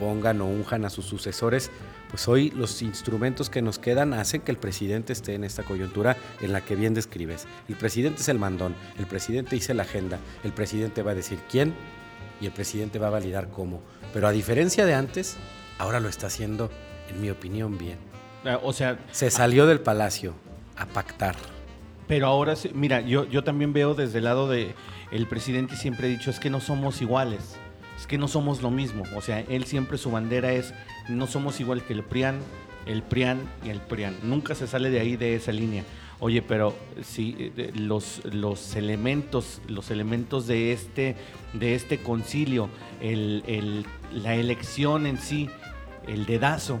pongan 0.00 0.40
o 0.40 0.46
unjan 0.46 0.84
a 0.84 0.90
sus 0.90 1.04
sucesores, 1.04 1.70
pues 2.10 2.26
hoy 2.28 2.50
los 2.50 2.82
instrumentos 2.82 3.50
que 3.50 3.62
nos 3.62 3.78
quedan 3.78 4.14
hacen 4.14 4.40
que 4.40 4.50
el 4.50 4.58
presidente 4.58 5.12
esté 5.12 5.34
en 5.34 5.44
esta 5.44 5.62
coyuntura 5.62 6.16
en 6.40 6.52
la 6.52 6.62
que 6.62 6.76
bien 6.76 6.94
describes. 6.94 7.46
El 7.68 7.76
presidente 7.76 8.22
es 8.22 8.28
el 8.28 8.38
mandón, 8.38 8.74
el 8.98 9.06
presidente 9.06 9.56
dice 9.56 9.74
la 9.74 9.82
agenda, 9.82 10.18
el 10.44 10.52
presidente 10.52 11.02
va 11.02 11.12
a 11.12 11.14
decir 11.14 11.38
quién 11.50 11.74
y 12.40 12.46
el 12.46 12.52
presidente 12.52 12.98
va 12.98 13.08
a 13.08 13.10
validar 13.10 13.50
cómo. 13.50 13.82
Pero 14.12 14.26
a 14.26 14.32
diferencia 14.32 14.86
de 14.86 14.94
antes, 14.94 15.36
ahora 15.78 16.00
lo 16.00 16.08
está 16.08 16.28
haciendo, 16.28 16.70
en 17.10 17.20
mi 17.20 17.30
opinión, 17.30 17.76
bien. 17.76 17.98
Ah, 18.44 18.58
o 18.62 18.72
sea, 18.72 18.98
se 19.10 19.30
salió 19.30 19.66
del 19.66 19.80
palacio 19.80 20.34
a 20.76 20.86
pactar. 20.86 21.36
Pero 22.06 22.26
ahora, 22.26 22.54
mira, 22.72 23.02
yo, 23.02 23.26
yo 23.26 23.44
también 23.44 23.72
veo 23.74 23.94
desde 23.94 24.18
el 24.18 24.24
lado 24.24 24.48
de 24.48 24.74
el 25.10 25.26
presidente 25.26 25.76
siempre 25.76 26.06
ha 26.06 26.10
dicho 26.10 26.30
es 26.30 26.40
que 26.40 26.48
no 26.48 26.60
somos 26.60 27.02
iguales 27.02 27.58
es 27.98 28.06
que 28.06 28.16
no 28.16 28.28
somos 28.28 28.62
lo 28.62 28.70
mismo. 28.70 29.02
O 29.16 29.20
sea, 29.20 29.40
él 29.40 29.64
siempre 29.64 29.98
su 29.98 30.10
bandera 30.10 30.52
es 30.52 30.72
no 31.08 31.26
somos 31.26 31.58
igual 31.58 31.82
que 31.82 31.92
el 31.92 32.04
PRIAN, 32.04 32.38
el 32.86 33.02
PRIAN 33.02 33.40
y 33.64 33.70
el 33.70 33.80
PRIAN. 33.80 34.16
Nunca 34.22 34.54
se 34.54 34.66
sale 34.66 34.90
de 34.90 35.00
ahí 35.00 35.16
de 35.16 35.34
esa 35.34 35.52
línea. 35.52 35.84
Oye, 36.20 36.42
pero 36.42 36.76
si 37.02 37.52
los, 37.74 38.22
los 38.24 38.76
elementos, 38.76 39.60
los 39.68 39.90
elementos 39.90 40.46
de 40.46 40.72
este, 40.72 41.16
de 41.52 41.74
este 41.74 41.98
concilio, 41.98 42.68
el, 43.00 43.84
la 44.12 44.34
elección 44.34 45.06
en 45.06 45.18
sí, 45.18 45.48
el 46.06 46.26
dedazo, 46.26 46.80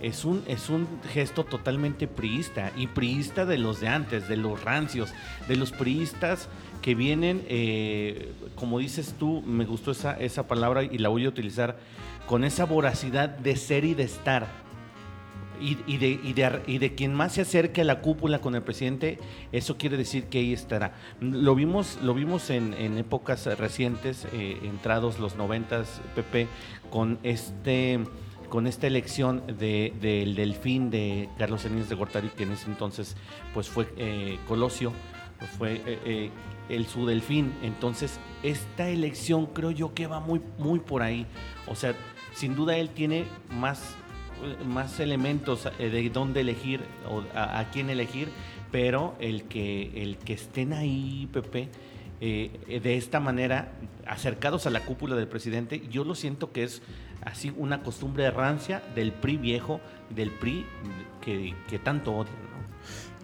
es 0.00 0.24
un, 0.24 0.44
es 0.46 0.68
un 0.68 0.86
gesto 1.12 1.44
totalmente 1.44 2.06
priista 2.06 2.72
y 2.76 2.86
priista 2.86 3.46
de 3.46 3.58
los 3.58 3.80
de 3.80 3.88
antes, 3.88 4.28
de 4.28 4.36
los 4.36 4.62
rancios, 4.62 5.12
de 5.48 5.56
los 5.56 5.72
priistas 5.72 6.48
que 6.88 6.94
vienen, 6.94 7.44
eh, 7.50 8.32
como 8.54 8.78
dices 8.78 9.14
tú, 9.18 9.42
me 9.42 9.66
gustó 9.66 9.90
esa, 9.90 10.14
esa 10.14 10.48
palabra 10.48 10.84
y 10.84 10.96
la 10.96 11.10
voy 11.10 11.26
a 11.26 11.28
utilizar, 11.28 11.76
con 12.26 12.44
esa 12.44 12.64
voracidad 12.64 13.28
de 13.28 13.56
ser 13.56 13.84
y 13.84 13.92
de 13.92 14.04
estar. 14.04 14.46
Y, 15.60 15.74
de, 15.98 16.18
y, 16.66 16.78
de, 16.78 16.94
quien 16.94 17.12
más 17.12 17.34
se 17.34 17.42
acerque 17.42 17.82
a 17.82 17.84
la 17.84 18.00
cúpula 18.00 18.38
con 18.38 18.54
el 18.54 18.62
presidente, 18.62 19.18
eso 19.52 19.76
quiere 19.76 19.98
decir 19.98 20.28
que 20.28 20.38
ahí 20.38 20.54
estará. 20.54 20.94
Lo 21.20 21.54
vimos, 21.54 21.98
lo 22.02 22.14
vimos 22.14 22.48
en, 22.48 22.72
épocas 22.96 23.44
recientes, 23.58 24.26
eh, 24.32 24.58
entrados 24.62 25.18
los 25.18 25.36
noventas, 25.36 26.00
PP, 26.14 26.48
con 26.88 27.18
este 27.22 28.00
con 28.48 28.66
esta 28.66 28.86
elección 28.86 29.42
del 29.58 30.34
delfín 30.34 30.88
de 30.88 31.28
Carlos 31.36 31.66
Enías 31.66 31.90
de 31.90 31.96
Gortari, 31.96 32.30
que 32.30 32.44
en 32.44 32.52
ese 32.52 32.70
entonces 32.70 33.14
pues 33.52 33.68
fue 33.68 33.92
eh, 33.98 34.38
Colosio, 34.48 34.90
fue 35.58 35.82
el 36.68 36.86
su 36.86 37.06
delfín. 37.06 37.52
Entonces, 37.62 38.18
esta 38.42 38.88
elección 38.88 39.46
creo 39.46 39.70
yo 39.70 39.94
que 39.94 40.06
va 40.06 40.20
muy, 40.20 40.40
muy 40.58 40.78
por 40.78 41.02
ahí. 41.02 41.26
O 41.66 41.74
sea, 41.74 41.94
sin 42.34 42.54
duda 42.54 42.76
él 42.76 42.90
tiene 42.90 43.24
más, 43.50 43.96
más 44.66 45.00
elementos 45.00 45.68
eh, 45.78 45.90
de 45.90 46.10
dónde 46.10 46.40
elegir 46.40 46.80
o 47.08 47.22
a, 47.34 47.64
quién 47.72 47.90
elegir, 47.90 48.28
pero 48.70 49.14
el 49.18 49.44
que, 49.44 50.02
el 50.02 50.18
que 50.18 50.34
estén 50.34 50.72
ahí, 50.72 51.28
Pepe, 51.32 51.68
eh, 52.20 52.80
de 52.82 52.96
esta 52.96 53.20
manera, 53.20 53.72
acercados 54.06 54.66
a 54.66 54.70
la 54.70 54.84
cúpula 54.84 55.16
del 55.16 55.28
presidente, 55.28 55.82
yo 55.90 56.04
lo 56.04 56.14
siento 56.14 56.52
que 56.52 56.64
es 56.64 56.82
así 57.22 57.52
una 57.56 57.82
costumbre 57.82 58.24
de 58.24 58.30
rancia 58.30 58.82
del 58.94 59.12
PRI 59.12 59.36
viejo, 59.36 59.80
del 60.10 60.30
PRI 60.30 60.64
que, 61.20 61.54
que 61.68 61.78
tanto 61.78 62.12
odian. 62.12 62.48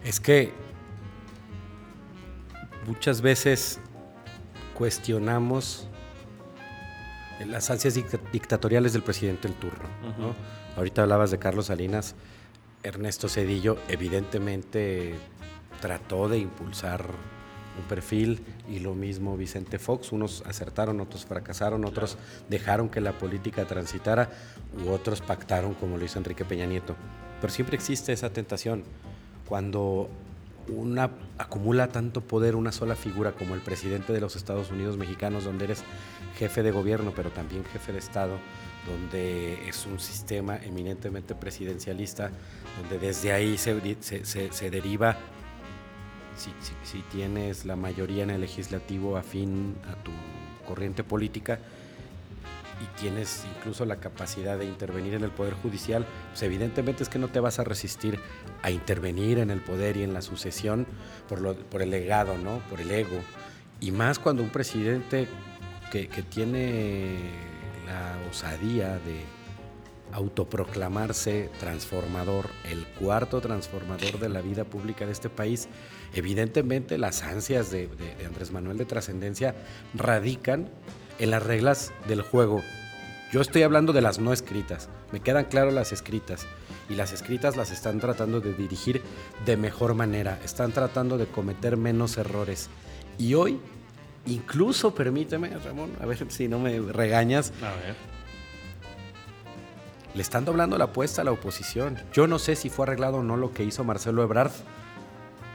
Es 0.03 0.19
que 0.19 0.53
muchas 2.85 3.21
veces 3.21 3.79
cuestionamos 4.73 5.87
las 7.45 7.69
ansias 7.69 7.95
dictatoriales 8.31 8.93
del 8.93 9.03
presidente 9.03 9.47
el 9.47 9.55
turno. 9.55 9.89
Ahorita 10.77 11.03
hablabas 11.03 11.31
de 11.31 11.39
Carlos 11.39 11.67
Salinas, 11.67 12.15
Ernesto 12.83 13.27
Cedillo 13.27 13.77
evidentemente 13.87 15.15
trató 15.81 16.29
de 16.29 16.37
impulsar 16.37 17.05
un 17.77 17.83
perfil 17.89 18.45
y 18.69 18.79
lo 18.79 18.93
mismo 18.93 19.35
Vicente 19.35 19.79
Fox, 19.79 20.11
unos 20.11 20.43
acertaron, 20.45 21.01
otros 21.01 21.25
fracasaron, 21.25 21.83
otros 21.83 22.17
dejaron 22.49 22.89
que 22.89 23.01
la 23.01 23.17
política 23.17 23.65
transitara 23.65 24.29
u 24.85 24.89
otros 24.91 25.21
pactaron 25.21 25.73
como 25.73 25.97
lo 25.97 26.05
hizo 26.05 26.17
Enrique 26.17 26.45
Peña 26.45 26.65
Nieto. 26.65 26.95
Pero 27.41 27.51
siempre 27.51 27.75
existe 27.75 28.13
esa 28.13 28.29
tentación. 28.29 28.83
Cuando 29.47 30.09
una, 30.67 31.11
acumula 31.37 31.87
tanto 31.87 32.21
poder 32.21 32.55
una 32.55 32.71
sola 32.71 32.95
figura 32.95 33.33
como 33.33 33.55
el 33.55 33.61
presidente 33.61 34.13
de 34.13 34.21
los 34.21 34.35
Estados 34.35 34.71
Unidos 34.71 34.97
mexicanos, 34.97 35.43
donde 35.43 35.65
eres 35.65 35.83
jefe 36.37 36.63
de 36.63 36.71
gobierno, 36.71 37.13
pero 37.15 37.29
también 37.31 37.63
jefe 37.65 37.93
de 37.93 37.99
Estado, 37.99 38.37
donde 38.87 39.67
es 39.67 39.85
un 39.85 39.99
sistema 39.99 40.57
eminentemente 40.57 41.35
presidencialista, 41.35 42.31
donde 42.79 42.99
desde 42.99 43.31
ahí 43.31 43.57
se, 43.57 43.73
deriva, 44.69 45.17
si, 46.35 46.51
si 46.83 47.01
tienes 47.11 47.65
la 47.65 47.75
mayoría 47.75 48.23
en 48.23 48.31
el 48.31 48.41
legislativo 48.41 49.17
afín 49.17 49.75
a 49.89 49.95
tu 50.03 50.11
corriente 50.67 51.03
política, 51.03 51.59
y 52.81 52.99
tienes 52.99 53.45
incluso 53.57 53.85
la 53.85 53.97
capacidad 53.97 54.57
de 54.57 54.65
intervenir 54.65 55.13
en 55.13 55.23
el 55.23 55.31
Poder 55.31 55.53
Judicial, 55.53 56.05
pues 56.31 56.43
evidentemente 56.43 57.03
es 57.03 57.09
que 57.09 57.19
no 57.19 57.29
te 57.29 57.39
vas 57.39 57.59
a 57.59 57.63
resistir 57.63 58.19
a 58.65 58.71
intervenir 58.71 59.37
en 59.37 59.51
el 59.51 59.61
poder 59.61 59.95
y 59.95 60.01
en 60.01 60.11
la 60.11 60.23
sucesión 60.23 60.87
por, 61.29 61.39
lo, 61.39 61.55
por 61.55 61.83
el 61.83 61.91
legado, 61.91 62.35
¿no? 62.35 62.57
por 62.67 62.81
el 62.81 62.89
ego. 62.89 63.19
Y 63.79 63.91
más 63.91 64.17
cuando 64.17 64.41
un 64.41 64.49
presidente 64.49 65.27
que, 65.91 66.07
que 66.07 66.23
tiene 66.23 67.19
la 67.85 68.17
osadía 68.27 68.97
de 69.05 69.21
autoproclamarse 70.13 71.51
transformador, 71.59 72.49
el 72.63 72.87
cuarto 72.87 73.39
transformador 73.39 74.17
de 74.17 74.29
la 74.29 74.41
vida 74.41 74.63
pública 74.63 75.05
de 75.05 75.11
este 75.11 75.29
país, 75.29 75.67
evidentemente 76.15 76.97
las 76.97 77.21
ansias 77.21 77.69
de, 77.69 77.85
de 77.85 78.25
Andrés 78.25 78.51
Manuel 78.51 78.79
de 78.79 78.85
trascendencia 78.85 79.53
radican 79.93 80.69
en 81.19 81.29
las 81.29 81.43
reglas 81.43 81.93
del 82.07 82.23
juego. 82.23 82.63
Yo 83.31 83.41
estoy 83.41 83.63
hablando 83.63 83.91
de 83.91 84.01
las 84.01 84.19
no 84.19 84.31
escritas. 84.31 84.89
Me 85.11 85.19
quedan 85.19 85.45
claras 85.45 85.73
las 85.73 85.91
escritas. 85.91 86.45
Y 86.89 86.95
las 86.95 87.11
escritas 87.11 87.57
las 87.57 87.71
están 87.71 87.99
tratando 87.99 88.39
de 88.39 88.53
dirigir 88.53 89.01
de 89.45 89.57
mejor 89.57 89.95
manera. 89.95 90.39
Están 90.43 90.71
tratando 90.71 91.17
de 91.17 91.25
cometer 91.25 91.75
menos 91.77 92.17
errores. 92.17 92.69
Y 93.17 93.33
hoy, 93.33 93.59
incluso, 94.27 94.93
permíteme, 94.93 95.49
Ramón, 95.57 95.91
a 95.99 96.05
ver 96.05 96.31
si 96.31 96.47
no 96.47 96.59
me 96.59 96.79
regañas. 96.79 97.51
A 97.61 97.75
ver. 97.81 97.95
Le 100.13 100.21
están 100.21 100.45
doblando 100.45 100.77
la 100.77 100.85
apuesta 100.85 101.21
a 101.21 101.25
la 101.25 101.31
oposición. 101.31 101.97
Yo 102.13 102.27
no 102.27 102.39
sé 102.39 102.55
si 102.55 102.69
fue 102.69 102.85
arreglado 102.85 103.17
o 103.17 103.23
no 103.23 103.35
lo 103.35 103.51
que 103.51 103.63
hizo 103.63 103.83
Marcelo 103.83 104.23
Ebrard. 104.23 104.51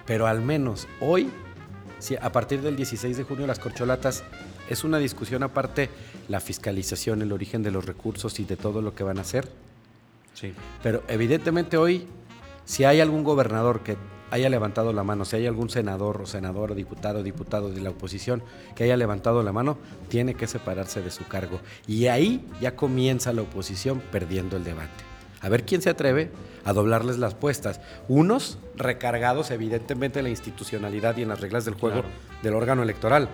Pero 0.04 0.26
al 0.26 0.42
menos 0.42 0.88
hoy, 1.00 1.30
a 2.20 2.32
partir 2.32 2.60
del 2.62 2.76
16 2.76 3.16
de 3.16 3.24
junio 3.24 3.46
las 3.46 3.58
corcholatas 3.58 4.24
es 4.70 4.84
una 4.84 4.98
discusión 4.98 5.42
aparte 5.42 5.90
la 6.28 6.40
fiscalización, 6.40 7.20
el 7.20 7.32
origen 7.32 7.62
de 7.62 7.72
los 7.72 7.84
recursos 7.84 8.40
y 8.40 8.44
de 8.44 8.56
todo 8.56 8.80
lo 8.80 8.94
que 8.94 9.02
van 9.02 9.18
a 9.18 9.22
hacer. 9.22 9.48
Sí. 10.34 10.54
Pero 10.82 11.02
evidentemente 11.08 11.76
hoy, 11.76 12.06
si 12.64 12.84
hay 12.84 13.00
algún 13.00 13.24
gobernador 13.24 13.80
que 13.80 13.96
haya 14.30 14.48
levantado 14.48 14.92
la 14.92 15.02
mano, 15.02 15.24
si 15.24 15.36
hay 15.36 15.46
algún 15.46 15.70
senador 15.70 16.22
o 16.22 16.26
senador, 16.26 16.76
diputado, 16.76 17.24
diputado 17.24 17.70
de 17.70 17.80
la 17.80 17.90
oposición 17.90 18.42
que 18.76 18.84
haya 18.84 18.96
levantado 18.96 19.42
la 19.42 19.52
mano, 19.52 19.76
tiene 20.08 20.34
que 20.34 20.46
separarse 20.46 21.02
de 21.02 21.10
su 21.10 21.26
cargo. 21.26 21.60
Y 21.88 22.06
ahí 22.06 22.46
ya 22.60 22.76
comienza 22.76 23.32
la 23.32 23.42
oposición 23.42 24.00
perdiendo 24.12 24.56
el 24.56 24.62
debate. 24.62 25.04
A 25.40 25.48
ver 25.48 25.64
quién 25.64 25.82
se 25.82 25.90
atreve 25.90 26.30
a 26.64 26.72
doblarles 26.72 27.18
las 27.18 27.34
puestas. 27.34 27.80
Unos 28.08 28.58
recargados 28.76 29.50
evidentemente 29.50 30.20
en 30.20 30.24
la 30.24 30.30
institucionalidad 30.30 31.16
y 31.16 31.22
en 31.22 31.28
las 31.28 31.40
reglas 31.40 31.64
del 31.64 31.74
juego 31.74 32.02
del 32.42 32.54
órgano 32.54 32.82
electoral 32.82 33.28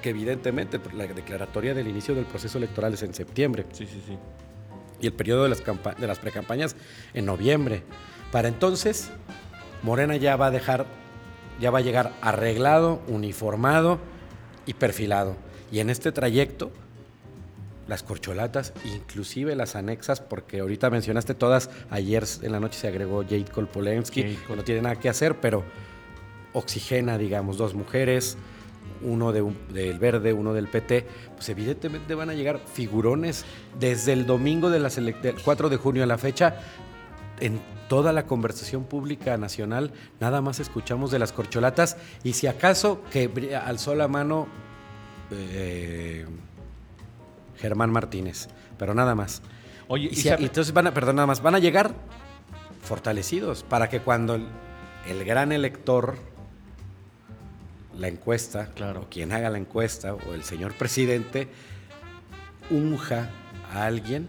que 0.00 0.10
evidentemente 0.10 0.80
la 0.94 1.06
declaratoria 1.06 1.74
del 1.74 1.88
inicio 1.88 2.14
del 2.14 2.26
proceso 2.26 2.58
electoral 2.58 2.94
es 2.94 3.02
en 3.02 3.14
septiembre. 3.14 3.66
Sí, 3.72 3.86
sí, 3.86 4.02
sí. 4.06 4.18
Y 5.00 5.06
el 5.06 5.12
periodo 5.12 5.44
de 5.44 5.50
las, 5.50 5.62
de 5.98 6.06
las 6.06 6.18
precampañas 6.18 6.76
en 7.14 7.26
noviembre. 7.26 7.82
Para 8.32 8.48
entonces, 8.48 9.10
Morena 9.82 10.16
ya 10.16 10.36
va 10.36 10.46
a 10.46 10.50
dejar, 10.50 10.86
ya 11.60 11.70
va 11.70 11.78
a 11.78 11.82
llegar 11.82 12.12
arreglado, 12.20 13.00
uniformado 13.08 13.98
y 14.66 14.74
perfilado. 14.74 15.36
Y 15.72 15.80
en 15.80 15.90
este 15.90 16.12
trayecto, 16.12 16.70
las 17.88 18.02
corcholatas, 18.02 18.72
inclusive 18.84 19.56
las 19.56 19.74
anexas, 19.74 20.20
porque 20.20 20.60
ahorita 20.60 20.90
mencionaste 20.90 21.34
todas, 21.34 21.70
ayer 21.90 22.24
en 22.42 22.52
la 22.52 22.60
noche 22.60 22.78
se 22.78 22.88
agregó 22.88 23.22
Jade 23.22 23.46
Kolpolensky, 23.46 24.38
no 24.48 24.62
tiene 24.62 24.82
nada 24.82 24.96
que 24.96 25.08
hacer, 25.08 25.40
pero 25.40 25.64
oxigena, 26.52 27.18
digamos, 27.18 27.56
dos 27.56 27.74
mujeres, 27.74 28.36
uno 29.02 29.32
de 29.32 29.42
del 29.72 29.98
verde, 29.98 30.32
uno 30.32 30.52
del 30.52 30.68
PT, 30.68 31.06
pues 31.34 31.48
evidentemente 31.48 32.14
van 32.14 32.30
a 32.30 32.34
llegar 32.34 32.60
figurones 32.72 33.44
desde 33.78 34.12
el 34.12 34.26
domingo 34.26 34.70
de 34.70 34.78
la 34.78 34.88
del 34.88 35.36
4 35.42 35.68
de 35.68 35.76
junio 35.76 36.02
a 36.02 36.06
la 36.06 36.18
fecha. 36.18 36.56
En 37.40 37.60
toda 37.88 38.12
la 38.12 38.26
conversación 38.26 38.84
pública 38.84 39.36
nacional, 39.38 39.92
nada 40.20 40.42
más 40.42 40.60
escuchamos 40.60 41.10
de 41.10 41.18
las 41.18 41.32
corcholatas 41.32 41.96
y 42.22 42.34
si 42.34 42.46
acaso 42.46 43.02
que 43.10 43.56
alzó 43.56 43.94
la 43.94 44.08
mano 44.08 44.46
eh, 45.30 46.26
Germán 47.56 47.90
Martínez, 47.90 48.48
pero 48.78 48.94
nada 48.94 49.14
más. 49.14 49.42
Oye, 49.88 50.10
y, 50.12 50.28
entonces 50.28 50.72
van 50.72 50.86
a, 50.86 50.94
perdón, 50.94 51.16
nada 51.16 51.26
más, 51.26 51.42
van 51.42 51.54
a 51.54 51.58
llegar 51.58 51.94
fortalecidos 52.82 53.62
para 53.62 53.88
que 53.88 54.00
cuando 54.00 54.36
el 54.36 55.24
gran 55.24 55.50
elector 55.52 56.16
la 58.00 58.08
encuesta, 58.08 58.70
claro. 58.74 59.02
o 59.02 59.08
quien 59.08 59.30
haga 59.32 59.50
la 59.50 59.58
encuesta, 59.58 60.14
o 60.14 60.34
el 60.34 60.42
señor 60.42 60.72
presidente, 60.72 61.48
unja 62.70 63.28
a 63.72 63.84
alguien, 63.84 64.28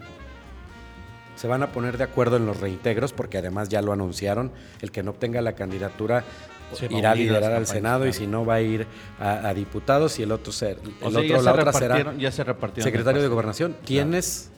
se 1.36 1.48
van 1.48 1.62
a 1.62 1.72
poner 1.72 1.96
de 1.96 2.04
acuerdo 2.04 2.36
en 2.36 2.46
los 2.46 2.60
reintegros, 2.60 3.12
porque 3.12 3.38
además 3.38 3.68
ya 3.68 3.82
lo 3.82 3.92
anunciaron, 3.92 4.52
el 4.80 4.92
que 4.92 5.02
no 5.02 5.12
obtenga 5.12 5.40
la 5.40 5.54
candidatura 5.54 6.24
irá 6.90 7.12
a 7.12 7.14
liderar 7.14 7.52
al 7.52 7.66
Senado 7.66 8.06
y 8.06 8.12
si 8.12 8.26
no 8.26 8.44
va 8.46 8.54
a 8.54 8.60
ir 8.60 8.86
a, 9.18 9.52
diputados 9.52 10.18
y 10.18 10.22
el 10.22 10.32
otro, 10.32 10.52
ser, 10.52 10.78
el 11.00 11.16
otro 11.16 11.42
la 11.42 11.52
otra 11.52 11.72
será 11.72 12.14
ya 12.16 12.30
se 12.30 12.44
secretario 12.78 13.22
de 13.22 13.28
Gobernación. 13.28 13.76
Tienes 13.84 14.50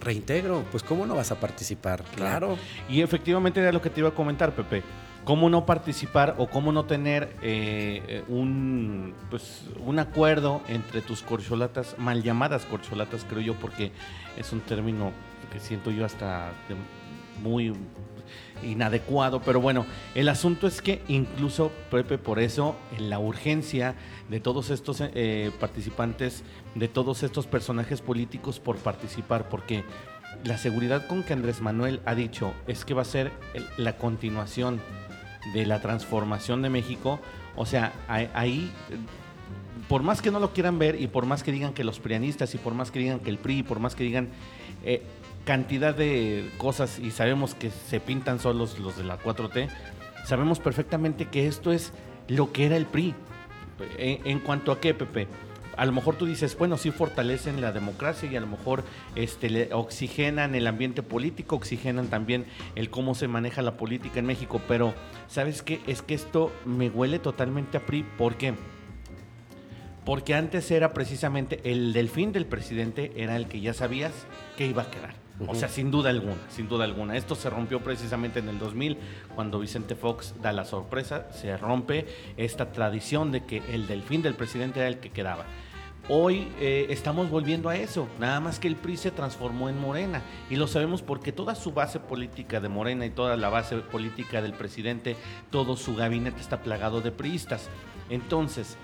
reintegro, 0.00 0.64
pues 0.70 0.82
¿cómo 0.82 1.06
no 1.06 1.14
vas 1.14 1.30
a 1.30 1.40
participar? 1.40 2.04
Claro. 2.14 2.58
Y 2.88 3.02
efectivamente 3.02 3.60
era 3.60 3.72
lo 3.72 3.80
que 3.80 3.90
te 3.90 4.00
iba 4.00 4.08
a 4.08 4.14
comentar, 4.14 4.52
Pepe 4.52 4.82
cómo 5.26 5.50
no 5.50 5.66
participar 5.66 6.36
o 6.38 6.46
cómo 6.46 6.70
no 6.70 6.84
tener 6.84 7.36
eh, 7.42 8.22
un, 8.28 9.12
pues, 9.28 9.64
un 9.84 9.98
acuerdo 9.98 10.62
entre 10.68 11.02
tus 11.02 11.22
corcholatas, 11.22 11.96
mal 11.98 12.22
llamadas 12.22 12.64
corcholatas, 12.64 13.26
creo 13.28 13.40
yo, 13.40 13.54
porque 13.54 13.90
es 14.38 14.52
un 14.52 14.60
término 14.60 15.10
que 15.52 15.58
siento 15.58 15.90
yo 15.90 16.04
hasta 16.04 16.52
muy 17.42 17.74
inadecuado, 18.62 19.40
pero 19.40 19.60
bueno, 19.60 19.84
el 20.14 20.28
asunto 20.28 20.68
es 20.68 20.80
que 20.80 21.02
incluso, 21.08 21.72
Pepe, 21.90 22.18
por 22.18 22.38
eso 22.38 22.76
en 22.96 23.10
la 23.10 23.18
urgencia 23.18 23.96
de 24.30 24.38
todos 24.38 24.70
estos 24.70 25.00
eh, 25.00 25.50
participantes, 25.58 26.44
de 26.76 26.86
todos 26.86 27.24
estos 27.24 27.48
personajes 27.48 28.00
políticos 28.00 28.60
por 28.60 28.76
participar, 28.76 29.48
porque 29.48 29.82
la 30.44 30.56
seguridad 30.56 31.08
con 31.08 31.24
que 31.24 31.32
Andrés 31.32 31.60
Manuel 31.60 32.00
ha 32.04 32.14
dicho 32.14 32.54
es 32.68 32.84
que 32.84 32.94
va 32.94 33.02
a 33.02 33.06
ser 33.06 33.32
la 33.76 33.96
continuación 33.96 34.80
de 35.52 35.66
la 35.66 35.80
transformación 35.80 36.62
de 36.62 36.70
México. 36.70 37.20
O 37.56 37.66
sea, 37.66 37.92
ahí, 38.08 38.70
por 39.88 40.02
más 40.02 40.22
que 40.22 40.30
no 40.30 40.40
lo 40.40 40.52
quieran 40.52 40.78
ver 40.78 41.00
y 41.00 41.06
por 41.06 41.26
más 41.26 41.42
que 41.42 41.52
digan 41.52 41.72
que 41.72 41.84
los 41.84 42.00
prianistas 42.00 42.54
y 42.54 42.58
por 42.58 42.74
más 42.74 42.90
que 42.90 42.98
digan 42.98 43.20
que 43.20 43.30
el 43.30 43.38
PRI 43.38 43.58
y 43.58 43.62
por 43.62 43.80
más 43.80 43.94
que 43.94 44.04
digan 44.04 44.28
eh, 44.84 45.02
cantidad 45.44 45.94
de 45.94 46.50
cosas 46.58 46.98
y 46.98 47.10
sabemos 47.10 47.54
que 47.54 47.70
se 47.70 48.00
pintan 48.00 48.40
solos 48.40 48.78
los 48.78 48.96
de 48.96 49.04
la 49.04 49.18
4T, 49.18 49.68
sabemos 50.24 50.58
perfectamente 50.58 51.26
que 51.26 51.46
esto 51.46 51.72
es 51.72 51.92
lo 52.28 52.52
que 52.52 52.66
era 52.66 52.76
el 52.76 52.86
PRI. 52.86 53.14
en 53.98 54.40
cuanto 54.40 54.72
a 54.72 54.80
qué, 54.80 54.94
Pepe? 54.94 55.28
A 55.76 55.84
lo 55.84 55.92
mejor 55.92 56.16
tú 56.16 56.26
dices, 56.26 56.56
bueno, 56.56 56.76
sí 56.76 56.90
fortalecen 56.90 57.60
la 57.60 57.72
democracia 57.72 58.30
y 58.30 58.36
a 58.36 58.40
lo 58.40 58.46
mejor 58.46 58.84
este, 59.14 59.50
le 59.50 59.72
oxigenan 59.74 60.54
el 60.54 60.66
ambiente 60.66 61.02
político, 61.02 61.56
oxigenan 61.56 62.08
también 62.08 62.46
el 62.74 62.90
cómo 62.90 63.14
se 63.14 63.28
maneja 63.28 63.62
la 63.62 63.76
política 63.76 64.18
en 64.18 64.26
México, 64.26 64.60
pero 64.66 64.94
¿sabes 65.28 65.62
qué? 65.62 65.80
Es 65.86 66.02
que 66.02 66.14
esto 66.14 66.52
me 66.64 66.88
huele 66.88 67.18
totalmente 67.18 67.76
a 67.76 67.86
PRI. 67.86 68.04
¿Por 68.16 68.36
qué? 68.36 68.54
Porque 70.04 70.34
antes 70.34 70.70
era 70.70 70.94
precisamente 70.94 71.60
el 71.64 71.92
delfín 71.92 72.32
del 72.32 72.46
presidente, 72.46 73.12
era 73.16 73.36
el 73.36 73.48
que 73.48 73.60
ya 73.60 73.74
sabías 73.74 74.12
que 74.56 74.66
iba 74.66 74.82
a 74.82 74.90
quedar. 74.90 75.26
O 75.46 75.54
sea, 75.54 75.68
sin 75.68 75.90
duda 75.90 76.08
alguna, 76.08 76.40
sin 76.48 76.68
duda 76.68 76.84
alguna. 76.84 77.16
Esto 77.16 77.34
se 77.34 77.50
rompió 77.50 77.80
precisamente 77.80 78.38
en 78.38 78.48
el 78.48 78.58
2000, 78.58 78.96
cuando 79.34 79.58
Vicente 79.58 79.94
Fox 79.94 80.34
da 80.40 80.52
la 80.52 80.64
sorpresa, 80.64 81.30
se 81.32 81.56
rompe 81.58 82.06
esta 82.38 82.72
tradición 82.72 83.32
de 83.32 83.44
que 83.44 83.62
el 83.68 83.86
delfín 83.86 84.22
del 84.22 84.34
presidente 84.34 84.80
era 84.80 84.88
el 84.88 84.98
que 84.98 85.10
quedaba. 85.10 85.44
Hoy 86.08 86.46
eh, 86.60 86.86
estamos 86.90 87.30
volviendo 87.30 87.68
a 87.68 87.74
eso, 87.74 88.06
nada 88.20 88.38
más 88.38 88.60
que 88.60 88.68
el 88.68 88.76
PRI 88.76 88.96
se 88.96 89.10
transformó 89.10 89.68
en 89.68 89.80
Morena 89.80 90.22
y 90.48 90.54
lo 90.54 90.68
sabemos 90.68 91.02
porque 91.02 91.32
toda 91.32 91.56
su 91.56 91.72
base 91.72 91.98
política 91.98 92.60
de 92.60 92.68
Morena 92.68 93.04
y 93.06 93.10
toda 93.10 93.36
la 93.36 93.48
base 93.48 93.78
política 93.78 94.40
del 94.40 94.52
presidente, 94.52 95.16
todo 95.50 95.76
su 95.76 95.96
gabinete 95.96 96.40
está 96.40 96.62
plagado 96.62 97.00
de 97.00 97.10
priistas. 97.10 97.68
Entonces, 98.08 98.76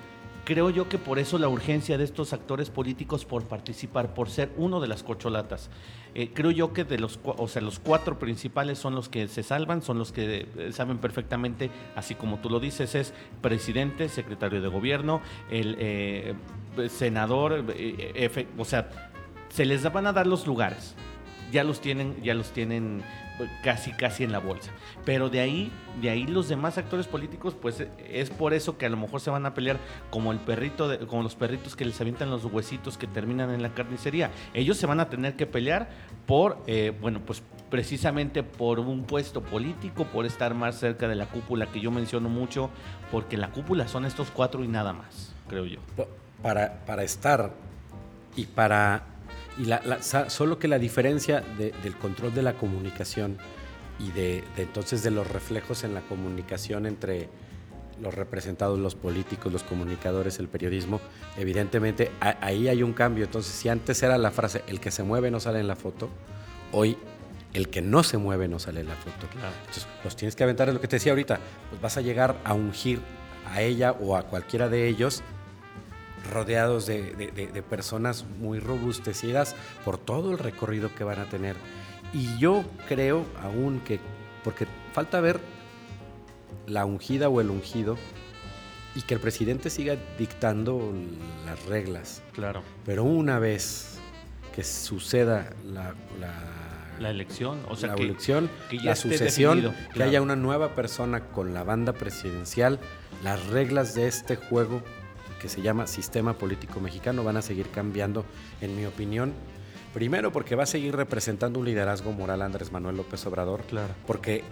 creo 0.45 0.71
yo 0.71 0.89
que 0.89 0.99
por 0.99 1.19
eso 1.19 1.39
la 1.39 1.49
urgencia 1.49 1.99
de 1.99 2.05
estos 2.05 2.33
actores 2.33 2.71
políticos 2.71 3.25
por 3.25 3.45
participar, 3.45 4.15
por 4.15 4.31
ser 4.31 4.51
uno 4.57 4.81
de 4.81 4.89
las 4.89 5.03
corcholatas. 5.03 5.71
Eh, 6.15 6.31
creo 6.35 6.51
yo 6.51 6.73
que 6.73 6.85
de 6.85 6.99
los, 6.99 7.19
o 7.25 7.49
sea, 7.49 7.63
los 7.63 7.79
cuatro 7.79 8.19
principales 8.19 8.79
son 8.79 8.95
los 8.95 9.09
que 9.09 9.29
se 9.29 9.43
salvan, 9.43 9.83
son 9.83 9.99
los 9.99 10.13
que 10.13 10.47
eh, 10.57 10.73
saben 10.73 10.99
perfectamente, 10.99 11.71
así 11.97 12.15
como 12.15 12.39
tú 12.39 12.51
lo 12.51 12.61
dices, 12.61 12.95
es 12.95 13.15
presidente, 13.41 14.09
secretario 14.09 14.61
de 14.61 14.69
gobierno, 14.69 15.23
el 15.51 15.77
eh, 15.79 16.35
senador, 16.89 17.65
o 18.59 18.65
sea, 18.65 18.91
se 19.49 19.65
les 19.65 19.91
van 19.91 20.07
a 20.07 20.13
dar 20.13 20.27
los 20.27 20.47
lugares. 20.47 20.95
Ya 21.51 21.65
los 21.65 21.81
tienen, 21.81 22.23
ya 22.23 22.35
los 22.35 22.51
tienen 22.53 23.03
casi 23.63 23.93
casi 23.93 24.25
en 24.25 24.33
la 24.33 24.39
bolsa. 24.39 24.71
Pero 25.05 25.29
de 25.29 25.41
ahí, 25.41 25.73
de 26.01 26.11
ahí 26.11 26.27
los 26.27 26.49
demás 26.49 26.79
actores 26.79 27.07
políticos, 27.07 27.57
pues 27.61 27.85
es 28.09 28.31
por 28.31 28.55
eso 28.55 28.79
que 28.79 28.87
a 28.87 28.89
lo 28.89 28.97
mejor 28.97 29.21
se 29.21 29.31
van 29.31 29.47
a 29.47 29.55
pelear 29.55 29.79
como 30.11 30.33
el 30.33 30.39
perrito, 30.39 30.89
de, 30.89 30.99
como 31.07 31.23
los 31.23 31.35
perritos 31.35 31.75
que 31.75 31.85
les 31.85 32.01
avientan 32.01 32.31
los 32.31 32.45
huesitos 32.45 32.97
que 32.97 33.07
terminan 33.07 33.51
en 33.51 33.63
la 33.63 33.75
carnicería. 33.75 34.31
Ellos 34.55 34.77
se 34.77 34.87
van 34.87 35.01
a 35.01 35.09
tener 35.11 35.35
que 35.35 35.47
pelear 35.47 35.89
por, 36.27 36.63
eh, 36.67 36.93
bueno, 37.01 37.21
pues 37.27 37.43
precisamente 37.69 38.43
por 38.43 38.79
un 38.79 39.05
puesto 39.05 39.41
político, 39.43 40.05
por 40.05 40.25
estar 40.27 40.55
más 40.55 40.79
cerca 40.79 41.09
de 41.09 41.17
la 41.17 41.27
cúpula 41.27 41.67
que 41.67 41.81
yo 41.81 41.91
menciono 41.91 42.29
mucho, 42.29 42.71
porque 43.11 43.37
la 43.37 43.51
cúpula 43.51 43.89
son 43.89 44.05
estos 44.05 44.31
cuatro 44.31 44.63
y 44.63 44.69
nada 44.69 44.93
más, 44.93 45.35
creo 45.49 45.65
yo. 45.65 45.81
Para, 46.43 46.85
para 46.87 47.03
estar 47.03 47.53
y 48.37 48.47
para 48.47 49.05
y 49.59 49.69
solo 50.29 50.59
que 50.59 50.69
la 50.69 50.79
diferencia 50.79 51.43
del 51.59 51.97
control 51.97 52.35
de 52.35 52.43
la 52.43 52.55
comunicación 52.55 53.37
y 54.03 54.11
de, 54.11 54.45
entonces 54.57 55.03
de 55.03 55.11
los 55.11 55.27
reflejos 55.27 55.85
en 55.85 55.95
la 55.95 56.01
comunicación 56.03 56.87
entre 56.87 57.29
los 58.01 58.15
representados, 58.15 58.79
los 58.79 58.95
políticos, 58.95 59.53
los 59.53 59.63
comunicadores, 59.63 60.39
el 60.39 60.49
periodismo, 60.49 61.01
evidentemente 61.37 62.11
ahí 62.21 62.69
hay 62.69 62.83
un 62.83 62.95
cambio. 62.95 63.25
Entonces, 63.25 63.53
si 63.53 63.69
antes 63.69 64.03
era 64.03 64.19
la 64.19 64.31
frase, 64.31 64.63
el 64.67 64.81
que 64.81 64.91
se 64.91 65.03
mueve 65.03 65.31
no 65.31 65.39
sale 65.39 65.61
en 65.61 65.69
la 65.69 65.77
foto, 65.77 66.09
hoy 66.73 66.97
el 67.53 67.69
que 67.69 67.83
no 67.83 68.03
se 68.03 68.19
mueve 68.19 68.49
no 68.49 68.59
sale 68.59 68.81
en 68.81 68.89
la 68.89 68.97
foto. 68.97 69.27
Entonces, 69.35 69.87
los 70.03 70.17
tienes 70.17 70.35
que 70.35 70.43
aventar, 70.43 70.69
es 70.69 70.75
lo 70.75 70.81
que 70.81 70.89
te 70.89 70.97
decía 70.97 71.13
ahorita, 71.13 71.39
pues 71.71 71.81
vas 71.81 71.97
a 71.97 72.01
llegar 72.01 72.41
a 72.45 72.55
ungir 72.55 73.01
a 73.53 73.63
ella 73.63 73.93
o 73.93 74.17
a 74.17 74.25
cualquiera 74.25 74.69
de 74.69 74.89
ellos 74.89 75.23
rodeados 76.33 76.87
de, 76.87 77.65
personas 77.69 78.25
muy 78.39 78.59
robustecidas 78.59 79.55
por 79.85 79.99
todo 79.99 80.33
el 80.33 80.39
recorrido 80.39 80.95
que 80.95 81.05
van 81.05 81.21
a 81.21 81.29
tener. 81.29 81.57
Y 82.13 82.39
yo 82.39 82.65
creo 82.89 83.25
aún 83.43 83.81
que, 83.81 84.01
porque 84.45 84.67
falta 84.93 85.21
ver 85.21 85.41
la 86.67 86.85
ungida 86.85 87.29
o 87.29 87.41
el 87.41 87.51
ungido, 87.51 87.97
y 88.95 89.03
que 89.03 89.15
el 89.15 89.21
presidente 89.21 89.71
siga 89.71 89.97
dictando 90.19 90.93
las 91.47 91.65
reglas. 91.67 92.23
Claro. 92.33 92.63
Pero 92.85 93.05
una 93.05 93.39
vez 93.39 93.99
que 94.55 94.63
suceda 94.63 95.51
la, 95.65 95.95
la, 97.01 97.11
elección, 97.11 97.59
o 97.69 97.77
sea, 97.77 97.97
la 97.97 98.03
elección, 98.03 98.51
la 98.71 98.95
sucesión, 98.95 99.75
que 99.95 100.03
haya 100.03 100.21
una 100.21 100.37
nueva 100.37 100.75
persona 100.75 101.21
con 101.29 101.55
la 101.55 101.65
banda 101.65 101.95
presidencial, 101.95 102.79
las 103.25 103.47
reglas 103.47 103.95
de 103.95 104.09
este 104.09 104.37
juego 104.37 104.83
que 105.41 105.49
se 105.49 105.63
llama 105.63 105.87
Sistema 105.87 106.35
Político 106.35 106.79
Mexicano 106.81 107.25
van 107.25 107.37
a 107.37 107.43
seguir 107.43 107.69
cambiando, 107.71 108.25
en 108.61 108.77
mi 108.77 108.85
opinión. 108.85 109.33
Primero 109.93 110.33
porque 110.33 110.57
va 110.57 110.63
a 110.63 110.67
seguir 110.67 110.97
representando 110.97 111.59
un 111.59 111.67
liderazgo 111.67 112.13
moral 112.13 112.43
a 112.43 112.47
Andrés 112.47 112.73
Manuel 112.73 112.97
López 112.97 113.25
Obrador. 113.27 113.63
Claro. 113.63 113.93
Porque 114.07 114.43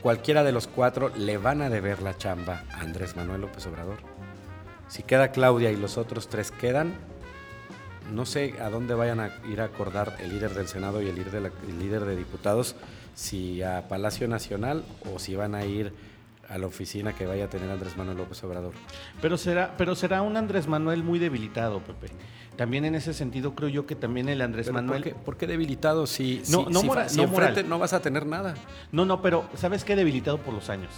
cualquiera 0.00 0.42
de 0.44 0.52
los 0.52 0.66
cuatro 0.66 1.10
le 1.16 1.36
van 1.36 1.60
a 1.60 1.68
deber 1.68 2.00
la 2.02 2.16
chamba 2.16 2.64
a 2.72 2.80
Andrés 2.80 3.16
Manuel 3.16 3.42
López 3.42 3.66
Obrador. 3.66 3.98
Si 4.88 5.02
queda 5.02 5.30
Claudia 5.30 5.70
y 5.70 5.76
los 5.76 5.98
otros 5.98 6.28
tres 6.28 6.50
quedan, 6.50 6.94
no 8.12 8.26
sé 8.26 8.54
a 8.60 8.70
dónde 8.70 8.94
vayan 8.94 9.20
a 9.20 9.30
ir 9.48 9.60
a 9.60 9.64
acordar 9.64 10.16
el 10.20 10.30
líder 10.30 10.54
del 10.54 10.68
Senado 10.68 11.00
y 11.02 11.08
el 11.08 11.14
líder 11.14 11.30
de, 11.30 11.52
el 11.68 11.78
líder 11.78 12.04
de 12.04 12.16
diputados, 12.16 12.74
si 13.14 13.62
a 13.62 13.88
Palacio 13.88 14.26
Nacional 14.26 14.84
o 15.14 15.18
si 15.18 15.36
van 15.36 15.54
a 15.54 15.64
ir 15.64 15.92
a 16.50 16.58
la 16.58 16.66
oficina 16.66 17.14
que 17.14 17.26
vaya 17.26 17.44
a 17.44 17.48
tener 17.48 17.70
Andrés 17.70 17.96
Manuel 17.96 18.18
López 18.18 18.42
Obrador. 18.42 18.72
Pero 19.22 19.38
será, 19.38 19.74
pero 19.78 19.94
será 19.94 20.20
un 20.22 20.36
Andrés 20.36 20.66
Manuel 20.66 21.04
muy 21.04 21.20
debilitado, 21.20 21.78
Pepe. 21.80 22.08
también 22.56 22.84
en 22.84 22.96
ese 22.96 23.14
sentido 23.14 23.54
creo 23.54 23.68
yo 23.68 23.86
que 23.86 23.94
también 23.94 24.28
el 24.28 24.42
Andrés 24.42 24.70
Manuel... 24.72 25.14
¿por 25.24 25.36
qué, 25.36 25.46
debilitado? 25.46 26.06
Si, 26.08 26.42
no, 26.50 26.66
no, 26.68 26.80
enfrente 26.82 27.62
no 27.62 27.78
vas 27.78 27.92
a 27.92 28.02
tener 28.02 28.26
nada. 28.26 28.54
No, 28.90 29.04
no, 29.04 29.22
pero 29.22 29.48
¿sabes 29.54 29.84
qué? 29.84 29.94
Debilitado 29.94 30.38
por 30.38 30.52
los 30.52 30.70
años. 30.70 30.90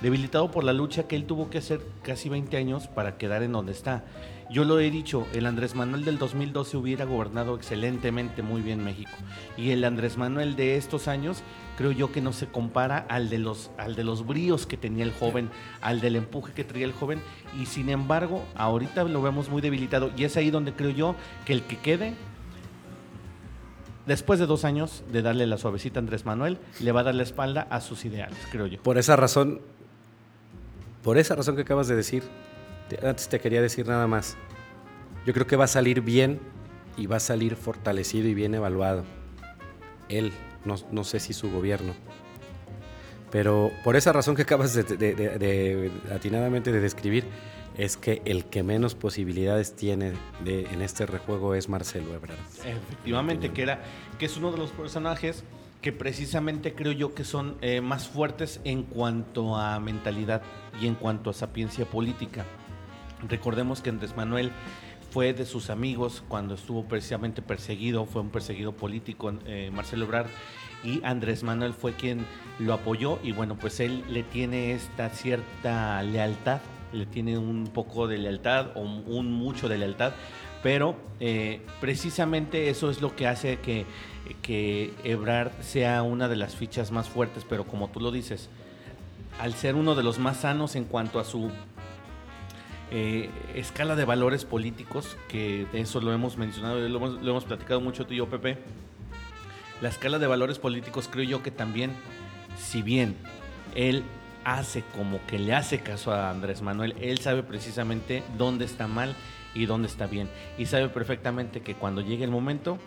Debilitado 0.00 0.50
por 0.50 0.62
la 0.62 0.72
lucha 0.72 1.08
que 1.08 1.16
él 1.16 1.24
tuvo 1.24 1.50
que 1.50 1.58
hacer 1.58 1.80
casi 2.02 2.28
20 2.28 2.56
años 2.56 2.86
para 2.86 3.18
quedar 3.18 3.42
en 3.42 3.52
donde 3.52 3.72
está. 3.72 4.04
Yo 4.48 4.64
lo 4.64 4.80
he 4.80 4.90
dicho, 4.90 5.28
el 5.32 5.46
Andrés 5.46 5.76
Manuel 5.76 6.04
del 6.04 6.18
2012 6.18 6.76
hubiera 6.76 7.04
gobernado 7.04 7.54
excelentemente 7.54 8.42
muy 8.42 8.62
bien 8.62 8.82
México. 8.82 9.12
Y 9.56 9.70
el 9.70 9.84
Andrés 9.84 10.16
Manuel 10.16 10.56
de 10.56 10.76
estos 10.76 11.06
años 11.06 11.42
creo 11.80 11.92
yo 11.92 12.12
que 12.12 12.20
no 12.20 12.34
se 12.34 12.46
compara 12.46 13.06
al 13.08 13.30
de 13.30 13.38
los, 13.38 13.70
al 13.78 13.96
de 13.96 14.04
los 14.04 14.26
bríos 14.26 14.66
que 14.66 14.76
tenía 14.76 15.02
el 15.02 15.14
joven, 15.14 15.48
al 15.80 16.02
del 16.02 16.16
empuje 16.16 16.52
que 16.52 16.62
traía 16.62 16.84
el 16.84 16.92
joven. 16.92 17.22
Y 17.58 17.64
sin 17.64 17.88
embargo, 17.88 18.44
ahorita 18.54 19.04
lo 19.04 19.22
vemos 19.22 19.48
muy 19.48 19.62
debilitado. 19.62 20.10
Y 20.14 20.24
es 20.24 20.36
ahí 20.36 20.50
donde 20.50 20.74
creo 20.74 20.90
yo 20.90 21.14
que 21.46 21.54
el 21.54 21.62
que 21.62 21.78
quede 21.78 22.12
después 24.04 24.38
de 24.38 24.44
dos 24.44 24.66
años 24.66 25.02
de 25.10 25.22
darle 25.22 25.46
la 25.46 25.56
suavecita 25.56 26.00
a 26.00 26.02
Andrés 26.02 26.26
Manuel, 26.26 26.58
le 26.80 26.92
va 26.92 27.00
a 27.00 27.04
dar 27.04 27.14
la 27.14 27.22
espalda 27.22 27.66
a 27.70 27.80
sus 27.80 28.04
ideales, 28.04 28.38
creo 28.50 28.66
yo. 28.66 28.82
Por 28.82 28.98
esa 28.98 29.16
razón, 29.16 29.62
por 31.02 31.16
esa 31.16 31.34
razón 31.34 31.56
que 31.56 31.62
acabas 31.62 31.88
de 31.88 31.96
decir, 31.96 32.24
antes 33.02 33.30
te 33.30 33.40
quería 33.40 33.62
decir 33.62 33.88
nada 33.88 34.06
más. 34.06 34.36
Yo 35.24 35.32
creo 35.32 35.46
que 35.46 35.56
va 35.56 35.64
a 35.64 35.68
salir 35.68 36.02
bien 36.02 36.40
y 36.98 37.06
va 37.06 37.16
a 37.16 37.20
salir 37.20 37.56
fortalecido 37.56 38.28
y 38.28 38.34
bien 38.34 38.54
evaluado. 38.54 39.04
Él, 40.10 40.34
no, 40.64 41.04
sé 41.04 41.20
si 41.20 41.32
su 41.32 41.50
gobierno. 41.50 41.94
Pero 43.30 43.70
por 43.84 43.96
esa 43.96 44.12
razón 44.12 44.34
que 44.34 44.42
acabas 44.42 44.74
de, 44.74 45.90
atinadamente 46.12 46.72
de 46.72 46.80
describir, 46.80 47.24
es 47.78 47.96
que 47.96 48.20
el 48.24 48.44
que 48.46 48.62
menos 48.62 48.94
posibilidades 48.94 49.74
tiene 49.76 50.12
en 50.44 50.82
este 50.82 51.06
rejuego 51.06 51.54
es 51.54 51.68
Marcelo 51.68 52.12
Ebrard. 52.14 52.38
Efectivamente, 52.64 53.52
que, 53.52 53.62
era, 53.62 53.82
que 54.18 54.26
es 54.26 54.36
uno 54.36 54.50
de 54.50 54.58
los 54.58 54.70
personajes 54.70 55.44
que 55.80 55.92
precisamente 55.92 56.74
creo 56.74 56.92
yo 56.92 57.14
que 57.14 57.24
son 57.24 57.56
eh, 57.62 57.80
más 57.80 58.08
fuertes 58.08 58.60
en 58.64 58.82
cuanto 58.82 59.56
a 59.56 59.80
mentalidad 59.80 60.42
y 60.80 60.86
en 60.86 60.94
cuanto 60.94 61.30
a 61.30 61.32
sapiencia 61.32 61.86
política. 61.86 62.44
Recordemos 63.28 63.80
que 63.80 63.90
Andrés 63.90 64.16
Manuel 64.16 64.52
fue 65.10 65.32
de 65.32 65.44
sus 65.44 65.70
amigos 65.70 66.22
cuando 66.28 66.54
estuvo 66.54 66.84
precisamente 66.84 67.42
perseguido, 67.42 68.06
fue 68.06 68.22
un 68.22 68.30
perseguido 68.30 68.72
político, 68.72 69.32
eh, 69.46 69.70
Marcelo 69.72 70.04
Ebrard, 70.04 70.28
y 70.84 71.00
Andrés 71.04 71.42
Manuel 71.42 71.74
fue 71.74 71.94
quien 71.94 72.24
lo 72.58 72.72
apoyó 72.72 73.18
y 73.22 73.32
bueno, 73.32 73.56
pues 73.58 73.80
él 73.80 74.04
le 74.08 74.22
tiene 74.22 74.72
esta 74.72 75.10
cierta 75.10 76.02
lealtad, 76.02 76.60
le 76.92 77.06
tiene 77.06 77.36
un 77.36 77.64
poco 77.66 78.08
de 78.08 78.18
lealtad 78.18 78.68
o 78.76 78.80
un 78.80 79.32
mucho 79.32 79.68
de 79.68 79.78
lealtad, 79.78 80.12
pero 80.62 80.96
eh, 81.18 81.60
precisamente 81.80 82.70
eso 82.70 82.90
es 82.90 83.00
lo 83.00 83.14
que 83.16 83.26
hace 83.26 83.58
que, 83.58 83.86
que 84.42 84.92
Ebrard 85.04 85.52
sea 85.60 86.02
una 86.02 86.28
de 86.28 86.36
las 86.36 86.56
fichas 86.56 86.90
más 86.90 87.08
fuertes, 87.08 87.44
pero 87.48 87.64
como 87.64 87.88
tú 87.88 88.00
lo 88.00 88.10
dices, 88.10 88.48
al 89.38 89.54
ser 89.54 89.74
uno 89.74 89.94
de 89.94 90.02
los 90.02 90.18
más 90.18 90.38
sanos 90.38 90.76
en 90.76 90.84
cuanto 90.84 91.18
a 91.18 91.24
su 91.24 91.50
eh, 92.90 93.30
escala 93.54 93.94
de 93.96 94.04
valores 94.04 94.44
políticos, 94.44 95.16
que 95.28 95.66
eso 95.72 96.00
lo 96.00 96.12
hemos 96.12 96.36
mencionado, 96.36 96.80
lo 96.80 96.96
hemos, 96.96 97.22
lo 97.22 97.30
hemos 97.30 97.44
platicado 97.44 97.80
mucho 97.80 98.06
tú 98.06 98.14
y 98.14 98.18
yo, 98.18 98.28
Pepe. 98.28 98.58
La 99.80 99.88
escala 99.88 100.18
de 100.18 100.26
valores 100.26 100.58
políticos 100.58 101.08
creo 101.10 101.24
yo 101.24 101.42
que 101.42 101.50
también, 101.50 101.92
si 102.58 102.82
bien 102.82 103.16
él 103.74 104.04
hace 104.44 104.82
como 104.96 105.24
que 105.26 105.38
le 105.38 105.54
hace 105.54 105.80
caso 105.80 106.12
a 106.12 106.30
Andrés 106.30 106.62
Manuel, 106.62 106.94
él 107.00 107.18
sabe 107.18 107.42
precisamente 107.42 108.22
dónde 108.36 108.64
está 108.64 108.86
mal 108.86 109.14
y 109.54 109.66
dónde 109.66 109.88
está 109.88 110.06
bien. 110.06 110.28
Y 110.58 110.66
sabe 110.66 110.88
perfectamente 110.88 111.60
que 111.60 111.74
cuando 111.74 112.00
llegue 112.00 112.24
el 112.24 112.30
momento, 112.30 112.78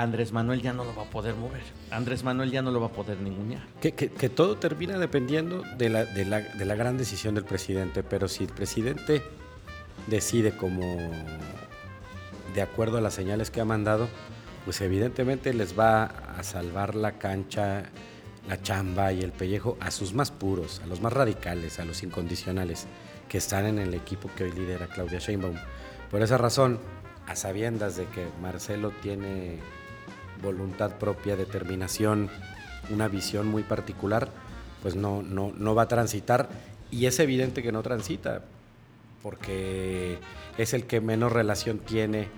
Andrés 0.00 0.32
Manuel 0.32 0.62
ya 0.62 0.72
no 0.72 0.84
lo 0.84 0.94
va 0.94 1.02
a 1.02 1.10
poder 1.10 1.34
mover. 1.34 1.60
Andrés 1.90 2.24
Manuel 2.24 2.50
ya 2.50 2.62
no 2.62 2.70
lo 2.70 2.80
va 2.80 2.86
a 2.86 2.92
poder 2.92 3.20
ningunear. 3.20 3.60
Que, 3.82 3.92
que, 3.92 4.28
todo 4.30 4.56
termina 4.56 4.98
dependiendo 4.98 5.62
de 5.76 5.90
la, 5.90 6.06
de, 6.06 6.24
la, 6.24 6.40
de 6.40 6.64
la, 6.64 6.74
gran 6.74 6.96
decisión 6.96 7.34
del 7.34 7.44
presidente, 7.44 8.02
pero 8.02 8.26
si 8.26 8.44
el 8.44 8.50
presidente 8.50 9.22
decide 10.06 10.56
como 10.56 10.80
de 12.54 12.62
acuerdo 12.62 12.96
a 12.96 13.02
las 13.02 13.12
señales 13.12 13.50
que 13.50 13.60
ha 13.60 13.66
mandado, 13.66 14.08
pues 14.64 14.80
evidentemente 14.80 15.52
les 15.52 15.78
va 15.78 16.04
a 16.04 16.42
salvar 16.44 16.94
la 16.94 17.18
cancha, 17.18 17.82
la 18.48 18.62
chamba 18.62 19.12
y 19.12 19.20
el 19.20 19.32
pellejo 19.32 19.76
a 19.80 19.90
sus 19.90 20.14
más 20.14 20.30
puros, 20.30 20.80
a 20.82 20.86
los 20.86 21.02
más 21.02 21.12
radicales, 21.12 21.78
a 21.78 21.84
los 21.84 22.02
incondicionales 22.02 22.86
que 23.28 23.36
están 23.36 23.66
en 23.66 23.78
el 23.78 23.92
equipo 23.92 24.30
que 24.34 24.44
hoy 24.44 24.52
lidera 24.52 24.86
Claudia 24.86 25.18
Sheinbaum. 25.18 25.56
Por 26.10 26.22
esa 26.22 26.38
razón, 26.38 26.80
a 27.26 27.36
sabiendas 27.36 27.96
de 27.96 28.06
que 28.06 28.26
Marcelo 28.40 28.92
tiene 29.02 29.58
voluntad 30.42 30.92
propia, 30.96 31.36
determinación, 31.36 32.28
una 32.90 33.08
visión 33.08 33.46
muy 33.46 33.62
particular, 33.62 34.28
pues 34.82 34.96
no, 34.96 35.22
no, 35.22 35.52
no 35.56 35.74
va 35.74 35.82
a 35.82 35.88
transitar. 35.88 36.48
Y 36.90 37.06
es 37.06 37.18
evidente 37.20 37.62
que 37.62 37.72
no 37.72 37.82
transita, 37.82 38.42
porque 39.22 40.18
es 40.58 40.74
el 40.74 40.84
que 40.84 41.00
menos 41.00 41.32
relación 41.32 41.78
tiene 41.78 42.28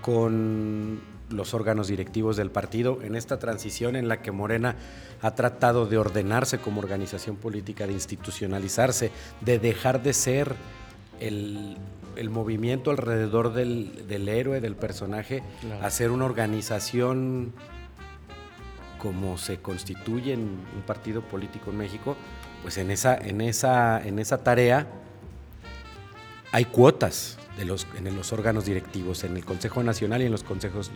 con 0.00 1.00
los 1.30 1.54
órganos 1.54 1.88
directivos 1.88 2.36
del 2.36 2.50
partido 2.50 3.00
en 3.02 3.16
esta 3.16 3.38
transición 3.38 3.96
en 3.96 4.08
la 4.08 4.22
que 4.22 4.30
Morena 4.30 4.76
ha 5.20 5.34
tratado 5.34 5.86
de 5.86 5.98
ordenarse 5.98 6.58
como 6.58 6.80
organización 6.80 7.36
política, 7.36 7.86
de 7.86 7.92
institucionalizarse, 7.92 9.10
de 9.40 9.58
dejar 9.58 10.02
de 10.02 10.12
ser 10.12 10.54
el, 11.18 11.76
el 12.16 12.30
movimiento 12.30 12.90
alrededor 12.90 13.52
del, 13.52 14.06
del, 14.08 14.28
héroe, 14.28 14.60
del 14.60 14.76
personaje, 14.76 15.42
hacer 15.82 16.10
una 16.10 16.24
organización 16.24 17.52
como 18.98 19.38
se 19.38 19.58
constituye 19.58 20.32
en 20.32 20.40
un 20.40 20.82
partido 20.86 21.22
político 21.22 21.70
en 21.70 21.78
México, 21.78 22.16
pues 22.62 22.78
en 22.78 22.90
esa, 22.90 23.16
en 23.16 23.40
esa, 23.40 24.04
en 24.04 24.18
esa 24.18 24.42
tarea 24.42 24.86
hay 26.52 26.64
cuotas 26.64 27.38
de 27.56 27.64
los, 27.64 27.86
en 27.96 28.14
los 28.16 28.32
órganos 28.32 28.64
directivos, 28.64 29.24
en 29.24 29.36
el 29.36 29.44
Consejo 29.44 29.82
Nacional 29.82 30.22
y 30.22 30.26
en 30.26 30.32
los 30.32 30.42
consejos 30.42 30.90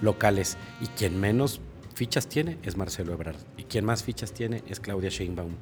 locales. 0.00 0.56
Y 0.80 0.86
quien 0.88 1.20
menos 1.20 1.60
fichas 1.94 2.28
tiene 2.28 2.58
es 2.62 2.76
Marcelo 2.76 3.12
Ebrard. 3.12 3.36
Y 3.56 3.64
quien 3.64 3.84
más 3.84 4.02
fichas 4.02 4.32
tiene 4.32 4.62
es 4.68 4.80
Claudia 4.80 5.10
Sheinbaum. 5.10 5.54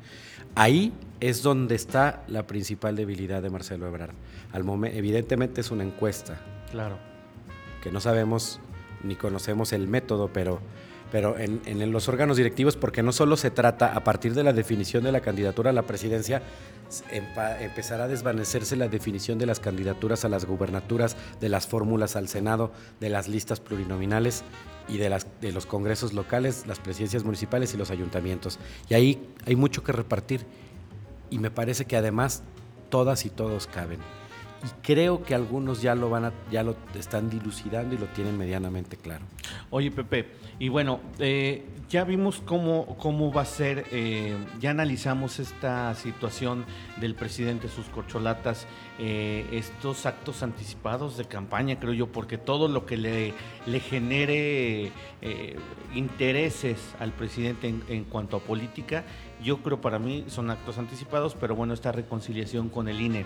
Ahí 0.55 0.93
es 1.21 1.43
donde 1.43 1.75
está 1.75 2.25
la 2.29 2.47
principal 2.47 2.97
debilidad 2.97 3.43
de 3.43 3.51
Marcelo 3.51 3.87
Ebrard. 3.87 4.15
Al 4.53 4.65
momento, 4.65 4.99
evidentemente 4.99 5.61
es 5.61 5.71
una 5.71 5.85
encuesta. 5.85 6.41
Claro. 6.71 6.99
Que 7.83 7.91
no 7.93 8.01
sabemos 8.01 8.61
ni 9.03 9.17
conocemos 9.17 9.73
el 9.73 9.89
método, 9.89 10.31
pero, 10.33 10.61
pero 11.11 11.39
en, 11.39 11.61
en, 11.67 11.93
los 11.93 12.09
órganos 12.09 12.37
directivos, 12.37 12.77
porque 12.77 13.03
no 13.03 13.13
solo 13.13 13.37
se 13.37 13.51
trata, 13.51 13.95
a 13.95 14.05
partir 14.05 14.35
de 14.35 14.45
la 14.45 14.53
definición 14.53 15.05
de 15.05 15.13
la 15.13 15.21
candidatura 15.21 15.71
a 15.71 15.73
la 15.73 15.83
presidencia, 15.83 16.43
empezará 17.11 18.05
a 18.05 18.09
desvanecerse 18.09 18.77
la 18.77 18.89
definición 18.89 19.39
de 19.39 19.47
las 19.47 19.61
candidaturas 19.61 20.25
a 20.25 20.29
las 20.29 20.45
gubernaturas, 20.45 21.17
de 21.41 21.49
las 21.49 21.67
fórmulas 21.67 22.17
al 22.17 22.29
Senado, 22.29 22.73
de 23.01 23.11
las 23.11 23.29
listas 23.29 23.61
plurinominales 23.61 24.43
y 24.89 24.99
de, 24.99 25.09
las, 25.09 25.27
de 25.41 25.53
los 25.53 25.67
congresos 25.67 26.13
locales, 26.13 26.67
las 26.67 26.79
presidencias 26.79 27.25
municipales 27.25 27.75
y 27.75 27.77
los 27.77 27.91
ayuntamientos. 27.91 28.59
Y 28.89 28.95
ahí 28.95 29.29
hay 29.47 29.57
mucho 29.57 29.85
que 29.85 29.93
repartir 29.93 30.45
y 31.31 31.39
me 31.39 31.51
parece 31.51 31.85
que 31.85 31.97
además 31.97 32.43
todas 32.89 33.25
y 33.25 33.31
todos 33.31 33.67
caben. 33.67 34.01
Y 34.63 34.83
creo 34.83 35.23
que 35.23 35.35
algunos 35.35 35.81
ya 35.81 35.95
lo 35.95 36.11
van 36.11 36.27
a, 36.27 36.33
ya 36.51 36.63
lo 36.63 36.77
están 36.95 37.31
dilucidando 37.31 37.95
y 37.95 37.99
lo 37.99 38.07
tienen 38.07 38.37
medianamente 38.37 38.97
claro. 38.97 39.25
Oye, 39.71 39.91
Pepe, 39.91 40.27
y 40.59 40.69
bueno, 40.69 41.01
eh, 41.19 41.65
ya 41.89 42.05
vimos 42.05 42.43
cómo, 42.45 42.99
cómo 42.99 43.33
va 43.33 43.43
a 43.43 43.47
ser, 43.47 43.87
eh, 43.91 44.37
ya 44.61 44.71
analizamos 44.71 45.39
esta 45.39 45.95
situación 45.95 46.67
del 47.01 47.15
presidente, 47.15 47.69
sus 47.69 47.87
corcholatas, 47.87 48.67
eh, 48.99 49.47
estos 49.53 50.05
actos 50.05 50.43
anticipados 50.43 51.17
de 51.17 51.25
campaña, 51.25 51.81
creo 51.81 51.95
yo, 51.95 52.09
porque 52.09 52.37
todo 52.37 52.69
lo 52.69 52.85
que 52.85 52.99
le, 52.99 53.35
le 53.67 53.81
genere 53.81 54.93
intereses 55.95 56.95
al 56.99 57.13
presidente 57.13 57.69
en, 57.69 57.83
en 57.89 58.05
cuanto 58.05 58.37
a 58.37 58.41
política, 58.41 59.05
yo 59.43 59.63
creo 59.63 59.81
para 59.81 59.99
mí 59.99 60.25
son 60.29 60.51
actos 60.51 60.79
anticipados, 60.79 61.37
pero 61.39 61.55
bueno, 61.55 61.75
esta 61.75 61.93
reconciliación 61.93 62.69
con 62.69 62.89
el 62.89 63.01
INE. 63.01 63.25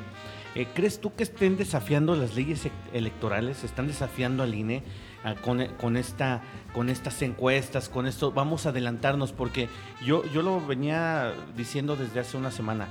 Eh, 0.54 0.66
¿Crees 0.74 1.00
tú 1.00 1.14
que 1.14 1.22
estén 1.22 1.56
desafiando 1.56 2.14
las 2.14 2.34
leyes 2.34 2.66
e-, 2.66 2.72
electorales? 2.92 3.64
¿Están 3.64 3.86
desafiando 3.86 4.42
al 4.42 4.54
INE 4.54 4.82
con, 5.42 5.96
esta, 5.96 6.42
con 6.72 6.90
estas 6.90 7.20
encuestas, 7.22 7.88
con 7.88 8.06
esto? 8.06 8.32
Vamos 8.32 8.66
a 8.66 8.68
adelantarnos 8.68 9.32
porque 9.32 9.68
yo, 10.04 10.24
yo 10.32 10.42
lo 10.42 10.64
venía 10.64 11.32
diciendo 11.56 11.96
desde 11.96 12.20
hace 12.20 12.36
una 12.36 12.50
semana. 12.50 12.88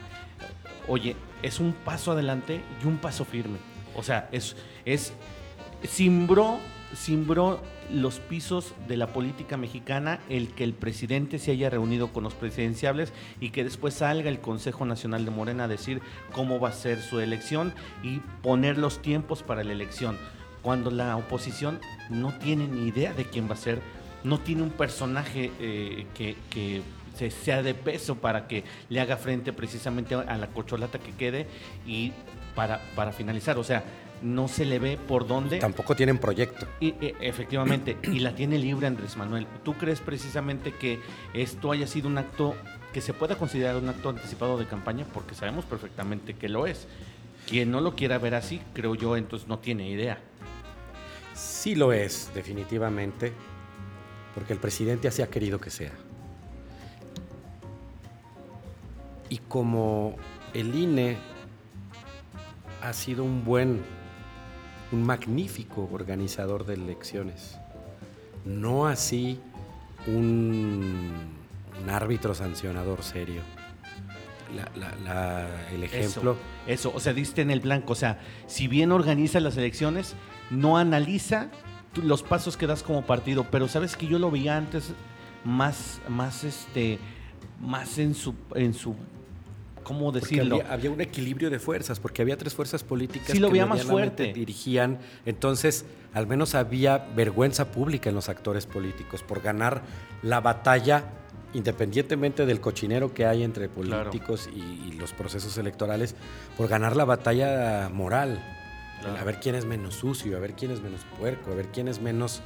Oye, 0.88 1.16
es 1.42 1.60
un 1.60 1.74
paso 1.74 2.12
adelante 2.12 2.62
y 2.84 2.88
un 2.88 2.98
paso 2.98 3.24
firme. 3.24 3.58
O 3.96 4.04
sea, 4.04 4.28
es, 4.32 4.56
es 4.86 5.14
simbró 5.88 6.60
simbró 6.96 7.62
los 7.92 8.20
pisos 8.20 8.74
de 8.88 8.98
la 8.98 9.08
política 9.08 9.58
mexicana 9.58 10.20
el 10.30 10.50
que 10.50 10.64
el 10.64 10.74
presidente 10.74 11.40
se 11.40 11.52
haya 11.52 11.70
reunido 11.70 12.14
con 12.14 12.24
los 12.24 12.34
presidenciables 12.34 13.14
y 13.40 13.50
que 13.50 13.64
después 13.64 13.96
salga 13.96 14.30
el 14.30 14.40
Consejo 14.40 14.86
Nacional 14.86 15.26
de 15.26 15.32
Morena 15.32 15.66
a 15.66 15.68
decir 15.68 16.02
cómo 16.32 16.60
va 16.60 16.70
a 16.70 16.74
ser 16.74 17.02
su 17.02 17.20
elección 17.20 17.74
y 18.04 18.20
poner 18.42 18.78
los 18.78 19.02
tiempos 19.02 19.44
para 19.44 19.64
la 19.64 19.74
elección. 19.74 20.18
cuando 20.62 20.92
la 20.92 21.18
oposición 21.18 21.82
no 22.10 22.34
tiene 22.40 22.70
ni 22.70 22.88
idea 22.88 23.14
de 23.14 23.26
quién 23.26 23.50
va 23.50 23.54
a 23.54 23.58
ser, 23.58 23.82
no 24.24 24.40
tiene 24.40 24.64
un 24.64 24.70
personaje 24.70 25.52
eh, 25.60 26.06
que, 26.14 26.38
que 26.50 26.82
sea 27.32 27.62
de 27.62 27.74
peso 27.74 28.16
para 28.16 28.48
que 28.48 28.64
le 28.88 29.02
haga 29.02 29.18
frente 29.18 29.52
precisamente 29.52 30.16
a 30.16 30.38
la 30.38 30.48
cocholata 30.48 31.00
que 31.00 31.12
quede 31.12 31.48
y 31.86 32.14
para, 32.56 32.80
para 32.96 33.12
finalizar, 33.12 33.58
o 33.58 33.64
sea, 33.66 33.84
no 34.24 34.48
se 34.48 34.66
le 34.66 34.80
ve 34.80 34.98
por 34.98 35.28
dónde. 35.28 35.60
Tampoco 35.60 35.96
tienen 35.96 36.18
proyecto. 36.18 36.68
Y, 36.80 36.96
e, 37.02 37.16
efectivamente, 37.22 37.98
y 38.04 38.20
la 38.20 38.34
tiene 38.34 38.58
libre 38.58 38.88
Andrés 38.88 39.18
Manuel. 39.18 39.48
¿Tú 39.64 39.74
crees 39.74 40.00
precisamente 40.00 40.74
que 40.74 41.00
esto 41.34 41.72
haya 41.72 41.88
sido 41.88 42.08
un 42.08 42.18
acto 42.18 42.56
que 42.94 43.02
se 43.02 43.14
pueda 43.14 43.36
considerar 43.38 43.76
un 43.76 43.90
acto 43.90 44.10
anticipado 44.10 44.58
de 44.58 44.66
campaña? 44.66 45.06
Porque 45.14 45.36
sabemos 45.36 45.66
perfectamente 45.66 46.36
que 46.36 46.50
lo 46.50 46.66
es. 46.66 46.88
Quien 47.48 47.72
no 47.72 47.82
lo 47.82 47.96
quiera 47.96 48.18
ver 48.18 48.36
así, 48.36 48.62
creo 48.74 48.96
yo, 48.96 49.18
entonces 49.18 49.48
no 49.48 49.60
tiene 49.60 49.90
idea. 49.90 50.20
Sí 51.34 51.76
lo 51.76 51.92
es, 51.92 52.32
definitivamente, 52.34 53.34
porque 54.34 54.54
el 54.54 54.60
presidente 54.60 55.08
así 55.08 55.22
ha 55.22 55.28
querido 55.28 55.60
que 55.60 55.70
sea. 55.70 55.92
Y 59.30 59.40
como 59.40 60.16
el 60.54 60.74
INE 60.76 61.18
ha 62.82 62.94
sido 62.94 63.24
un 63.24 63.44
buen, 63.44 63.82
un 64.94 65.04
magnífico 65.04 65.90
organizador 65.92 66.66
de 66.66 66.76
elecciones, 66.76 67.58
no 68.46 68.86
así 68.86 69.40
un, 70.06 71.12
árbitro 71.90 72.36
sancionador 72.36 73.02
serio. 73.02 73.42
el 75.74 75.84
ejemplo. 75.84 76.38
Eso, 76.68 76.90
eso, 76.90 76.94
o 76.96 77.00
sea, 77.00 77.14
diste 77.14 77.42
en 77.42 77.50
el 77.50 77.60
blanco. 77.60 77.94
O 77.94 77.96
sea, 77.96 78.22
si 78.46 78.68
bien 78.68 78.92
organiza 78.92 79.40
las 79.40 79.58
elecciones, 79.58 80.16
no 80.52 80.78
analiza 80.78 81.50
los 81.96 82.22
pasos 82.22 82.56
que 82.56 82.68
das 82.68 82.84
como 82.84 83.06
partido. 83.06 83.48
Pero 83.50 83.68
sabes 83.68 83.98
que 83.98 84.08
yo 84.08 84.20
lo 84.20 84.30
veía 84.30 84.56
antes 84.56 84.94
más, 85.44 86.00
más 86.08 86.44
este, 86.44 87.00
más 87.60 87.98
en 87.98 88.14
su, 88.14 88.36
en 88.56 88.74
su 88.74 88.96
¿cómo 89.84 90.12
decirlo? 90.12 90.62
Había, 90.70 90.92
un 90.92 91.02
equilibrio 91.02 91.50
de 91.50 91.60
fuerzas, 91.60 92.00
porque 92.00 92.22
había 92.22 92.38
tres 92.38 92.54
fuerzas 92.54 92.84
políticas 92.84 93.32
que 93.32 93.40
lo 93.40 93.50
veía 93.50 93.66
más 93.66 93.84
fuerte. 93.84 94.34
dirigían. 94.34 95.00
Entonces, 95.26 95.86
al 96.14 96.28
menos 96.28 96.56
había 96.56 96.98
vergüenza 96.98 97.72
pública 97.72 98.10
en 98.10 98.16
los 98.16 98.30
actores 98.30 98.66
políticos 98.66 99.24
por 99.24 99.42
ganar 99.42 99.82
la 100.22 100.42
batalla, 100.42 101.06
independientemente 101.54 102.46
del 102.46 102.60
cochinero 102.60 103.14
que 103.14 103.26
hay 103.26 103.44
entre 103.44 103.70
políticos 103.70 104.50
y, 104.54 104.94
los 104.94 105.12
procesos 105.12 105.58
electorales, 105.58 106.16
por 106.58 106.68
ganar 106.68 106.96
la 106.96 107.06
batalla 107.06 107.90
moral. 107.90 108.42
A 109.20 109.24
ver 109.26 109.42
quién 109.42 109.56
es 109.56 109.66
menos 109.66 109.96
sucio, 109.96 110.38
a 110.38 110.40
ver 110.40 110.54
quién 110.54 110.72
es 110.72 110.82
menos 110.82 111.02
puerco, 111.20 111.52
a 111.52 111.56
ver 111.56 111.68
quién 111.74 111.90
es 111.90 112.00
menos 112.00 112.42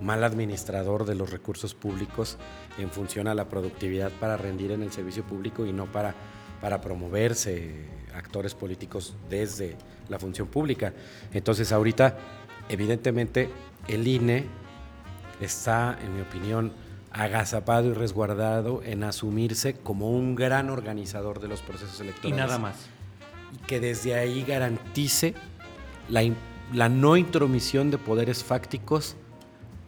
mal 0.00 0.24
administrador 0.24 1.04
de 1.04 1.14
los 1.14 1.30
recursos 1.30 1.74
públicos 1.74 2.38
en 2.78 2.90
función 2.90 3.28
a 3.28 3.34
la 3.34 3.48
productividad 3.48 4.10
para 4.12 4.36
rendir 4.36 4.72
en 4.72 4.82
el 4.82 4.92
servicio 4.92 5.24
público 5.24 5.66
y 5.66 5.72
no 5.72 5.86
para 5.86 6.14
para 6.60 6.80
promoverse 6.80 7.72
actores 8.14 8.54
políticos 8.54 9.14
desde 9.28 9.76
la 10.08 10.18
función 10.18 10.48
pública. 10.48 10.92
Entonces 11.32 11.72
ahorita, 11.72 12.18
evidentemente, 12.68 13.48
el 13.88 14.06
INE 14.06 14.44
está, 15.40 15.98
en 16.02 16.14
mi 16.14 16.20
opinión, 16.20 16.72
agazapado 17.12 17.88
y 17.88 17.94
resguardado 17.94 18.82
en 18.84 19.02
asumirse 19.02 19.74
como 19.74 20.10
un 20.10 20.34
gran 20.34 20.70
organizador 20.70 21.40
de 21.40 21.48
los 21.48 21.60
procesos 21.60 22.00
electorales. 22.00 22.36
Y 22.36 22.40
nada 22.40 22.58
más. 22.58 22.86
Y 23.52 23.66
que 23.66 23.80
desde 23.80 24.14
ahí 24.14 24.44
garantice 24.44 25.34
la, 26.08 26.22
la 26.72 26.88
no 26.88 27.16
intromisión 27.16 27.90
de 27.90 27.98
poderes 27.98 28.44
fácticos 28.44 29.16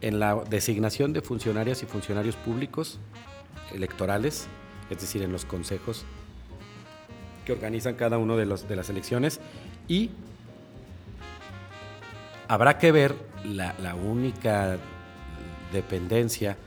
en 0.01 0.19
la 0.19 0.35
designación 0.49 1.13
de 1.13 1.21
funcionarias 1.21 1.81
y 1.81 1.85
funcionarios 1.85 2.35
públicos 2.35 2.99
electorales, 3.73 4.47
es 4.89 4.99
decir, 4.99 5.21
en 5.21 5.31
los 5.31 5.45
consejos 5.45 6.05
que 7.45 7.51
organizan 7.51 7.95
cada 7.95 8.17
uno 8.17 8.37
de, 8.37 8.45
los, 8.45 8.67
de 8.67 8.75
las 8.75 8.89
elecciones 8.89 9.39
y 9.87 10.11
habrá 12.47 12.77
que 12.77 12.91
ver 12.91 13.15
la, 13.43 13.75
la 13.79 13.95
única 13.95 14.77
dependencia 15.71 16.57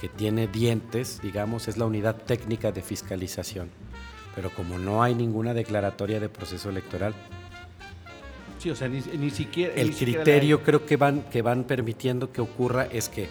que 0.00 0.08
tiene 0.08 0.46
dientes, 0.46 1.20
digamos, 1.22 1.68
es 1.68 1.76
la 1.76 1.86
unidad 1.86 2.16
técnica 2.16 2.72
de 2.72 2.82
fiscalización. 2.82 3.70
Pero 4.34 4.50
como 4.50 4.78
no 4.78 5.02
hay 5.02 5.14
ninguna 5.14 5.54
declaratoria 5.54 6.20
de 6.20 6.28
proceso 6.28 6.68
electoral, 6.68 7.14
sí, 8.58 8.70
o 8.70 8.76
sea, 8.76 8.88
ni, 8.88 9.30
siquiera... 9.30 9.72
El 9.74 9.94
criterio 9.94 10.62
creo 10.62 10.84
que 10.84 10.96
van, 10.96 11.22
que 11.22 11.40
van 11.40 11.64
permitiendo 11.64 12.32
que 12.32 12.42
ocurra 12.42 12.84
es 12.84 13.08
que 13.08 13.28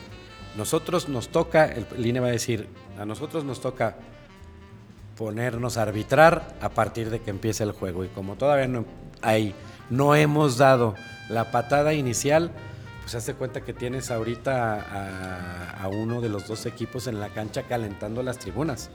nosotros 0.58 1.10
nos 1.10 1.30
toca, 1.30 1.66
el 1.66 2.06
INE 2.06 2.22
va 2.22 2.28
a 2.28 2.32
decir, 2.32 2.68
a 2.98 3.06
nosotros 3.06 3.44
nos 3.44 3.62
toca 3.62 3.98
ponernos 5.16 5.78
a 5.78 5.84
arbitrar 5.84 6.56
a 6.62 6.70
partir 6.70 7.10
de 7.10 7.22
que 7.22 7.30
empiece 7.30 7.64
el 7.64 7.72
juego. 7.72 8.04
Y 8.04 8.10
como 8.10 8.36
todavía 8.36 8.68
no, 8.68 8.86
hay, 9.22 9.54
no 9.90 10.16
hemos 10.16 10.58
dado 10.58 10.96
la 11.30 11.52
patada 11.52 11.94
inicial, 11.94 12.52
pues 13.02 13.16
hazte 13.16 13.34
cuenta 13.34 13.62
que 13.62 13.74
tienes 13.74 14.12
ahorita 14.12 15.82
a, 15.82 15.88
uno 15.88 16.20
de 16.20 16.30
los 16.30 16.48
dos 16.48 16.66
equipos 16.66 17.08
en 17.08 17.20
la 17.20 17.30
cancha 17.30 17.64
calentando 17.64 18.24
las 18.24 18.40
tribunas, 18.40 18.90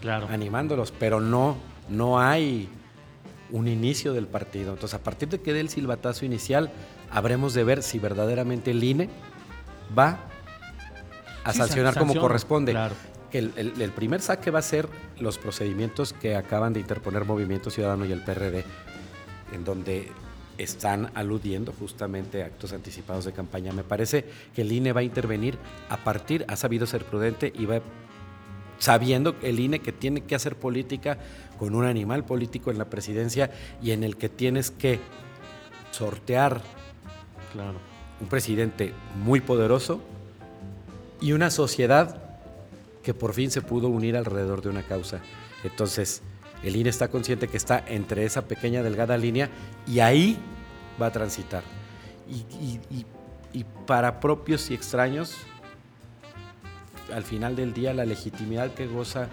claro. 0.00 0.28
animándolos, 0.30 0.92
pero 0.92 1.20
no, 1.20 1.56
no 1.88 2.20
hay 2.20 2.68
un 3.50 3.66
inicio 3.66 4.12
del 4.12 4.28
partido. 4.28 4.72
Entonces, 4.72 4.94
a 4.98 5.02
partir 5.02 5.28
de 5.28 5.40
que 5.40 5.52
dé 5.52 5.60
el 5.60 5.68
silbatazo 5.68 6.24
inicial, 6.24 6.70
habremos 7.10 7.52
de 7.54 7.64
ver 7.64 7.82
si 7.82 7.98
verdaderamente 7.98 8.70
el 8.70 8.82
INE 8.82 9.10
va 9.96 10.20
a 11.44 11.52
sancionar 11.52 11.98
como 11.98 12.14
corresponde. 12.14 12.72
Claro 12.72 12.94
el, 13.38 13.92
primer 13.94 14.20
saque 14.20 14.50
va 14.50 14.60
a 14.60 14.62
ser 14.62 14.88
los 15.18 15.38
procedimientos 15.38 16.12
que 16.12 16.36
acaban 16.36 16.72
de 16.72 16.80
interponer 16.80 17.24
Movimiento 17.24 17.70
Ciudadano 17.70 18.04
y 18.04 18.12
el 18.12 18.22
PRD, 18.22 18.64
en 19.52 19.64
donde 19.64 20.10
están 20.58 21.10
aludiendo 21.14 21.72
justamente 21.72 22.42
a 22.42 22.46
actos 22.46 22.72
anticipados 22.72 23.24
de 23.24 23.32
campaña. 23.32 23.72
Me 23.72 23.84
parece 23.84 24.24
que 24.54 24.62
el 24.62 24.72
INE 24.72 24.92
va 24.92 25.00
a 25.00 25.04
intervenir 25.04 25.58
a 25.88 25.98
partir, 25.98 26.44
ha 26.48 26.56
sabido 26.56 26.86
ser 26.86 27.04
prudente 27.04 27.52
y 27.54 27.66
va 27.66 27.80
sabiendo 28.78 29.36
el 29.42 29.60
INE 29.60 29.80
que 29.80 29.92
tiene 29.92 30.22
que 30.22 30.34
hacer 30.34 30.56
política 30.56 31.18
con 31.58 31.74
un 31.74 31.84
animal 31.84 32.24
político 32.24 32.70
en 32.70 32.78
la 32.78 32.86
presidencia 32.86 33.50
y 33.82 33.92
en 33.92 34.02
el 34.02 34.16
que 34.16 34.28
tienes 34.28 34.70
que 34.70 35.00
sortear 35.90 36.60
claro. 37.52 37.78
un 38.20 38.28
presidente 38.28 38.92
muy 39.24 39.40
poderoso 39.40 40.00
y 41.20 41.32
una 41.32 41.50
sociedad 41.50 42.25
que 43.06 43.14
por 43.14 43.34
fin 43.34 43.52
se 43.52 43.62
pudo 43.62 43.86
unir 43.86 44.16
alrededor 44.16 44.62
de 44.62 44.68
una 44.68 44.82
causa. 44.82 45.20
Entonces, 45.62 46.22
el 46.64 46.74
INE 46.74 46.90
está 46.90 47.06
consciente 47.06 47.46
que 47.46 47.56
está 47.56 47.84
entre 47.86 48.24
esa 48.24 48.48
pequeña 48.48 48.82
delgada 48.82 49.16
línea 49.16 49.48
y 49.86 50.00
ahí 50.00 50.36
va 51.00 51.06
a 51.06 51.12
transitar. 51.12 51.62
Y, 52.28 53.64
para 53.86 54.18
propios 54.18 54.72
y 54.72 54.74
extraños, 54.74 55.36
al 57.14 57.22
final 57.22 57.54
del 57.54 57.72
día, 57.72 57.94
la 57.94 58.04
legitimidad 58.04 58.74
que 58.74 58.88
goza, 58.88 59.28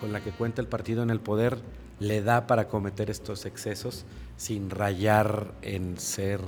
con 0.00 0.12
la 0.12 0.20
que 0.20 0.32
cuenta 0.32 0.60
el 0.60 0.66
partido 0.66 1.04
en 1.04 1.10
el 1.10 1.20
poder, 1.20 1.60
le 2.00 2.22
da 2.22 2.48
para 2.48 2.66
cometer 2.66 3.08
estos 3.08 3.46
excesos 3.46 4.04
sin 4.36 4.68
rayar 4.68 5.54
en 5.62 5.96
ser 5.96 6.40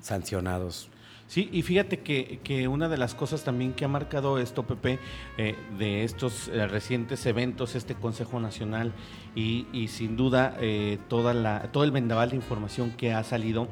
sancionados 0.00 0.90
Sí, 1.26 1.48
y 1.52 1.62
fíjate 1.62 2.00
que, 2.00 2.68
una 2.68 2.88
de 2.88 2.96
las 2.96 3.14
cosas 3.14 3.44
también 3.44 3.72
que 3.72 3.84
ha 3.84 3.88
marcado 3.88 4.38
esto, 4.38 4.64
Pepe, 4.64 4.98
eh, 5.38 5.56
de 5.78 6.04
estos 6.04 6.48
eh, 6.48 6.66
recientes 6.66 7.24
eventos, 7.26 7.74
este 7.74 7.94
Consejo 7.94 8.40
Nacional 8.40 8.92
y, 9.34 9.88
sin 9.88 10.16
duda 10.16 10.56
eh, 10.60 10.98
toda 11.08 11.34
la, 11.34 11.72
todo 11.72 11.84
el 11.84 11.90
vendaval 11.90 12.30
de 12.30 12.36
información 12.36 12.90
que 12.90 13.12
ha 13.12 13.24
salido, 13.24 13.68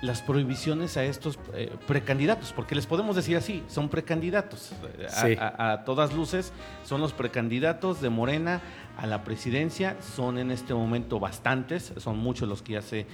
las 0.00 0.20
prohibiciones 0.20 0.96
a 0.96 1.04
estos 1.04 1.38
precandidatos, 1.86 2.52
porque 2.52 2.74
les 2.74 2.86
podemos 2.86 3.14
decir 3.14 3.36
así, 3.36 3.62
son 3.68 3.88
precandidatos. 3.88 4.72
a, 5.16 5.82
todas 5.84 6.12
luces, 6.12 6.52
son 6.84 7.00
los 7.00 7.12
precandidatos 7.12 8.00
de 8.00 8.10
Morena 8.10 8.60
a 8.96 9.06
la 9.06 9.22
presidencia. 9.22 9.96
Son 10.00 10.38
en 10.38 10.50
este 10.50 10.74
momento 10.74 11.20
bastantes, 11.20 11.92
son 11.98 12.18
muchos 12.18 12.48
los 12.48 12.62
que 12.62 12.72
ya 12.72 12.82
se 12.82 13.06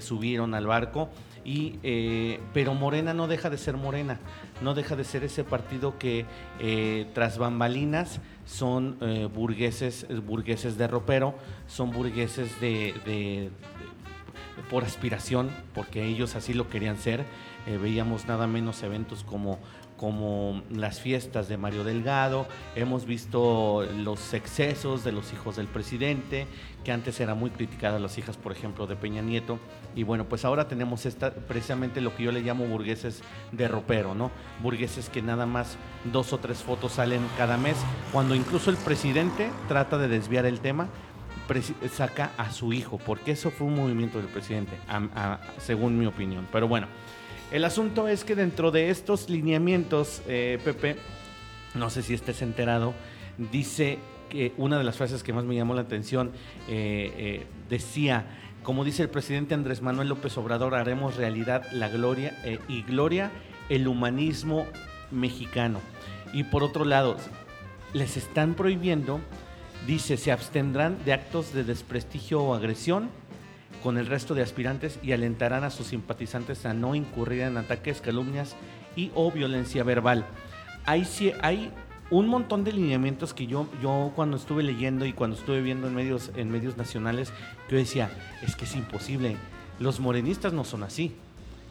subieron 0.00 0.54
al 0.54 0.66
barco. 0.66 1.10
Y, 1.44 1.78
eh, 1.82 2.40
pero 2.52 2.74
Morena 2.74 3.12
no 3.12 3.26
deja 3.26 3.50
de 3.50 3.58
ser 3.58 3.76
Morena, 3.76 4.18
no 4.62 4.74
deja 4.74 4.96
de 4.96 5.04
ser 5.04 5.24
ese 5.24 5.44
partido 5.44 5.98
que 5.98 6.24
eh, 6.58 7.06
tras 7.12 7.36
bambalinas 7.36 8.20
son 8.46 8.96
eh, 9.00 9.28
burgueses, 9.32 10.06
burgueses 10.24 10.78
de 10.78 10.86
ropero, 10.86 11.34
son 11.66 11.90
burgueses 11.90 12.60
de, 12.60 13.50
por 14.70 14.84
aspiración, 14.84 15.50
porque 15.74 16.04
ellos 16.04 16.34
así 16.36 16.54
lo 16.54 16.68
querían 16.68 16.98
ser. 16.98 17.24
Eh, 17.66 17.78
veíamos 17.78 18.26
nada 18.26 18.46
menos 18.46 18.82
eventos 18.82 19.24
como 19.24 19.58
como 19.96 20.62
las 20.70 21.00
fiestas 21.00 21.48
de 21.48 21.56
Mario 21.56 21.84
Delgado, 21.84 22.46
hemos 22.74 23.06
visto 23.06 23.86
los 23.98 24.34
excesos 24.34 25.04
de 25.04 25.12
los 25.12 25.32
hijos 25.32 25.56
del 25.56 25.66
presidente, 25.66 26.46
que 26.82 26.92
antes 26.92 27.20
era 27.20 27.34
muy 27.34 27.50
criticada 27.50 27.98
las 27.98 28.18
hijas, 28.18 28.36
por 28.36 28.52
ejemplo, 28.52 28.86
de 28.86 28.96
Peña 28.96 29.22
Nieto, 29.22 29.58
y 29.94 30.02
bueno, 30.02 30.24
pues 30.24 30.44
ahora 30.44 30.68
tenemos 30.68 31.06
esta, 31.06 31.32
precisamente 31.32 32.00
lo 32.00 32.14
que 32.16 32.24
yo 32.24 32.32
le 32.32 32.42
llamo 32.42 32.66
burgueses 32.66 33.22
de 33.52 33.68
ropero, 33.68 34.14
¿no? 34.14 34.30
Burgueses 34.62 35.08
que 35.08 35.22
nada 35.22 35.46
más 35.46 35.76
dos 36.12 36.32
o 36.32 36.38
tres 36.38 36.58
fotos 36.58 36.92
salen 36.92 37.26
cada 37.38 37.56
mes, 37.56 37.76
cuando 38.12 38.34
incluso 38.34 38.70
el 38.70 38.76
presidente 38.76 39.50
trata 39.68 39.96
de 39.96 40.08
desviar 40.08 40.44
el 40.44 40.60
tema, 40.60 40.88
saca 41.92 42.32
a 42.38 42.50
su 42.50 42.72
hijo, 42.72 42.98
porque 42.98 43.32
eso 43.32 43.50
fue 43.50 43.66
un 43.66 43.76
movimiento 43.76 44.18
del 44.18 44.28
presidente, 44.28 44.78
según 45.58 45.98
mi 45.98 46.06
opinión. 46.06 46.48
Pero 46.50 46.68
bueno, 46.68 46.86
el 47.50 47.64
asunto 47.64 48.08
es 48.08 48.24
que 48.24 48.34
dentro 48.34 48.70
de 48.70 48.90
estos 48.90 49.28
lineamientos, 49.28 50.22
eh, 50.26 50.58
Pepe, 50.64 50.96
no 51.74 51.90
sé 51.90 52.02
si 52.02 52.14
estés 52.14 52.42
enterado, 52.42 52.94
dice 53.52 53.98
que 54.28 54.52
una 54.56 54.78
de 54.78 54.84
las 54.84 54.96
frases 54.96 55.22
que 55.22 55.32
más 55.32 55.44
me 55.44 55.54
llamó 55.54 55.74
la 55.74 55.82
atención 55.82 56.32
eh, 56.68 57.12
eh, 57.16 57.46
decía, 57.68 58.26
como 58.62 58.84
dice 58.84 59.02
el 59.02 59.08
presidente 59.08 59.54
Andrés 59.54 59.82
Manuel 59.82 60.08
López 60.08 60.36
Obrador, 60.38 60.74
haremos 60.74 61.16
realidad 61.16 61.64
la 61.72 61.88
gloria 61.88 62.34
y 62.66 62.82
gloria 62.82 63.30
el 63.68 63.86
humanismo 63.86 64.66
mexicano. 65.10 65.80
Y 66.32 66.44
por 66.44 66.62
otro 66.62 66.84
lado, 66.84 67.16
les 67.92 68.16
están 68.16 68.54
prohibiendo, 68.54 69.20
dice, 69.86 70.16
se 70.16 70.32
abstendrán 70.32 71.04
de 71.04 71.12
actos 71.12 71.52
de 71.52 71.62
desprestigio 71.62 72.42
o 72.42 72.54
agresión 72.54 73.10
con 73.82 73.98
el 73.98 74.06
resto 74.06 74.34
de 74.34 74.42
aspirantes 74.42 74.98
y 75.02 75.12
alentarán 75.12 75.64
a 75.64 75.70
sus 75.70 75.88
simpatizantes 75.88 76.66
a 76.66 76.74
no 76.74 76.94
incurrir 76.94 77.42
en 77.42 77.56
ataques, 77.56 78.00
calumnias 78.00 78.56
y 78.96 79.10
o 79.14 79.30
violencia 79.30 79.84
verbal. 79.84 80.24
Hay, 80.86 81.06
hay 81.42 81.70
un 82.10 82.28
montón 82.28 82.64
de 82.64 82.72
lineamientos 82.72 83.34
que 83.34 83.46
yo, 83.46 83.68
yo 83.82 84.12
cuando 84.14 84.36
estuve 84.36 84.62
leyendo 84.62 85.06
y 85.06 85.12
cuando 85.12 85.36
estuve 85.36 85.62
viendo 85.62 85.88
en 85.88 85.94
medios, 85.94 86.30
en 86.36 86.50
medios 86.50 86.76
nacionales, 86.76 87.32
yo 87.70 87.76
decía, 87.76 88.10
es 88.42 88.56
que 88.56 88.64
es 88.64 88.76
imposible, 88.76 89.36
los 89.78 90.00
morenistas 90.00 90.52
no 90.52 90.64
son 90.64 90.82
así. 90.82 91.16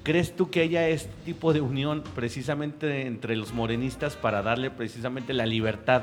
¿Crees 0.03 0.35
tú 0.35 0.49
que 0.49 0.59
haya 0.59 0.89
este 0.89 1.13
tipo 1.23 1.53
de 1.53 1.61
unión 1.61 2.03
precisamente 2.13 3.07
entre 3.07 3.37
los 3.37 3.53
morenistas 3.53 4.17
para 4.17 4.41
darle 4.41 4.69
precisamente 4.69 5.33
la 5.33 5.45
libertad, 5.45 6.01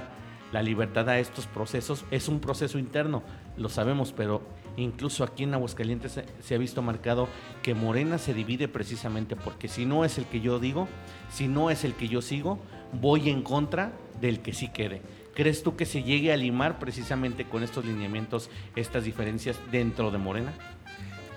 la 0.53 0.63
libertad 0.63 1.07
a 1.11 1.19
estos 1.19 1.47
procesos? 1.47 2.07
Es 2.11 2.27
un 2.27 2.41
proceso 2.41 2.79
interno, 2.79 3.23
lo 3.59 3.69
sabemos, 3.69 4.15
pero 4.17 4.41
Incluso 4.81 5.25
aquí 5.25 5.43
en 5.43 5.53
Aguascalientes 5.53 6.19
se, 6.41 6.55
ha 6.55 6.59
visto 6.59 6.81
marcado 6.81 7.29
que 7.63 7.75
Morena 7.75 8.17
se 8.17 8.33
divide 8.33 8.67
precisamente 8.67 9.37
porque 9.37 9.69
si 9.69 9.85
no 9.85 10.07
es 10.07 10.17
el 10.17 10.25
que 10.25 10.41
yo 10.41 10.59
digo, 10.59 10.89
si 11.31 11.49
no 11.49 11.71
es 11.71 11.85
el 11.85 11.95
que 11.95 12.09
yo 12.09 12.23
sigo, 12.23 12.59
voy 12.93 13.29
en 13.29 13.43
contra 13.43 13.93
del 14.21 14.41
que 14.41 14.55
sí 14.55 14.69
quede. 14.69 15.03
¿Crees 15.35 15.63
tú 15.63 15.77
que 15.77 15.85
se 15.85 16.03
llegue 16.03 16.33
a 16.33 16.37
limar 16.37 16.79
precisamente 16.79 17.45
con 17.45 17.63
estos 17.63 17.85
lineamientos 17.85 18.49
estas 18.75 19.05
diferencias 19.05 19.59
dentro 19.71 20.11
de 20.11 20.19
Morena? 20.19 20.53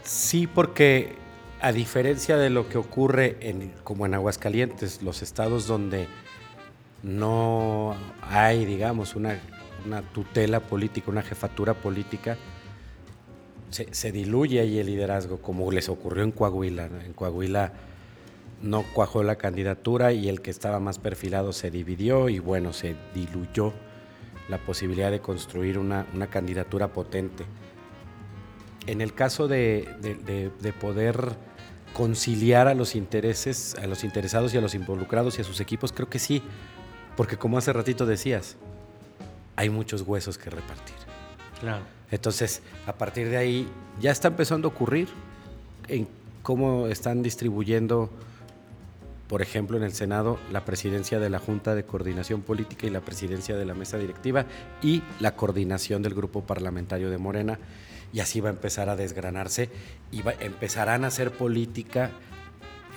Sí, 0.03 0.47
porque 0.47 1.15
a 1.59 1.73
diferencia 1.73 2.37
de 2.37 2.49
lo 2.49 2.69
que 2.69 2.77
ocurre 2.77 3.37
en, 3.41 3.73
como 3.83 4.05
en 4.05 4.13
Aguascalientes, 4.13 5.01
los 5.03 5.21
estados 5.21 5.67
donde 5.67 6.07
no 7.03 7.93
hay, 8.21 8.63
digamos, 8.63 9.15
una, 9.15 9.37
una 9.85 10.01
tutela 10.01 10.61
política, 10.61 11.11
una 11.11 11.23
jefatura 11.23 11.73
política, 11.73 12.37
se, 13.73 14.11
diluye 14.11 14.59
ahí 14.59 14.79
el 14.79 14.87
liderazgo, 14.87 15.41
como 15.41 15.71
les 15.71 15.89
ocurrió 15.89 16.23
en 16.23 16.31
Coahuila. 16.31 16.89
En 17.05 17.13
Coahuila 17.13 17.73
no 18.61 18.83
cuajó 18.93 19.23
la 19.23 19.35
candidatura 19.35 20.13
y 20.13 20.29
el 20.29 20.41
que 20.41 20.51
estaba 20.51 20.79
más 20.79 20.99
perfilado 20.99 21.51
se 21.51 21.71
dividió 21.71 22.29
y 22.29 22.39
bueno, 22.39 22.71
se 22.71 22.95
diluyó 23.13 23.73
la 24.49 24.57
posibilidad 24.59 25.11
de 25.11 25.19
construir 25.19 25.77
una, 25.77 26.05
candidatura 26.29 26.89
potente. 26.89 27.45
En 28.85 29.01
el 29.01 29.13
caso 29.13 29.47
de, 29.47 29.87
de, 30.01 30.73
poder 30.73 31.35
conciliar 31.93 32.67
a 32.67 32.73
los 32.73 32.95
intereses, 32.95 33.75
a 33.75 33.87
los 33.87 34.03
interesados 34.03 34.53
y 34.53 34.57
a 34.57 34.61
los 34.61 34.75
involucrados 34.75 35.37
y 35.37 35.41
a 35.41 35.45
sus 35.45 35.59
equipos, 35.61 35.91
creo 35.93 36.09
que 36.09 36.19
sí, 36.19 36.41
porque 37.15 37.37
como 37.37 37.57
hace 37.57 37.71
ratito 37.71 38.05
decías, 38.05 38.57
hay 39.55 39.69
muchos 39.69 40.01
huesos 40.01 40.37
que 40.37 40.49
repartir. 40.49 41.12
Entonces, 42.11 42.61
a 42.85 42.93
partir 42.93 43.29
de 43.29 43.37
ahí 43.37 43.67
ya 43.99 44.11
está 44.11 44.27
empezando 44.27 44.67
a 44.67 44.71
ocurrir 44.71 45.09
en 45.87 46.07
cómo 46.41 46.87
están 46.87 47.23
distribuyendo, 47.23 48.09
por 49.27 49.41
ejemplo, 49.41 49.77
en 49.77 49.83
el 49.83 49.93
Senado, 49.93 50.37
la 50.51 50.65
presidencia 50.65 51.19
de 51.19 51.29
la 51.29 51.39
Junta 51.39 51.73
de 51.73 51.85
Coordinación 51.85 52.41
Política 52.41 52.85
y 52.85 52.89
la 52.89 53.01
presidencia 53.01 53.55
de 53.55 53.65
la 53.65 53.73
Mesa 53.73 53.97
Directiva 53.97 54.45
y 54.81 55.01
la 55.19 55.35
coordinación 55.35 56.01
del 56.01 56.13
Grupo 56.13 56.43
Parlamentario 56.43 57.09
de 57.09 57.17
Morena. 57.17 57.59
Y 58.11 58.19
así 58.19 58.41
va 58.41 58.49
a 58.49 58.53
empezar 58.53 58.89
a 58.89 58.95
desgranarse 58.95 59.69
y 60.11 60.21
empezarán 60.39 61.03
a 61.03 61.07
hacer 61.07 61.31
política, 61.31 62.11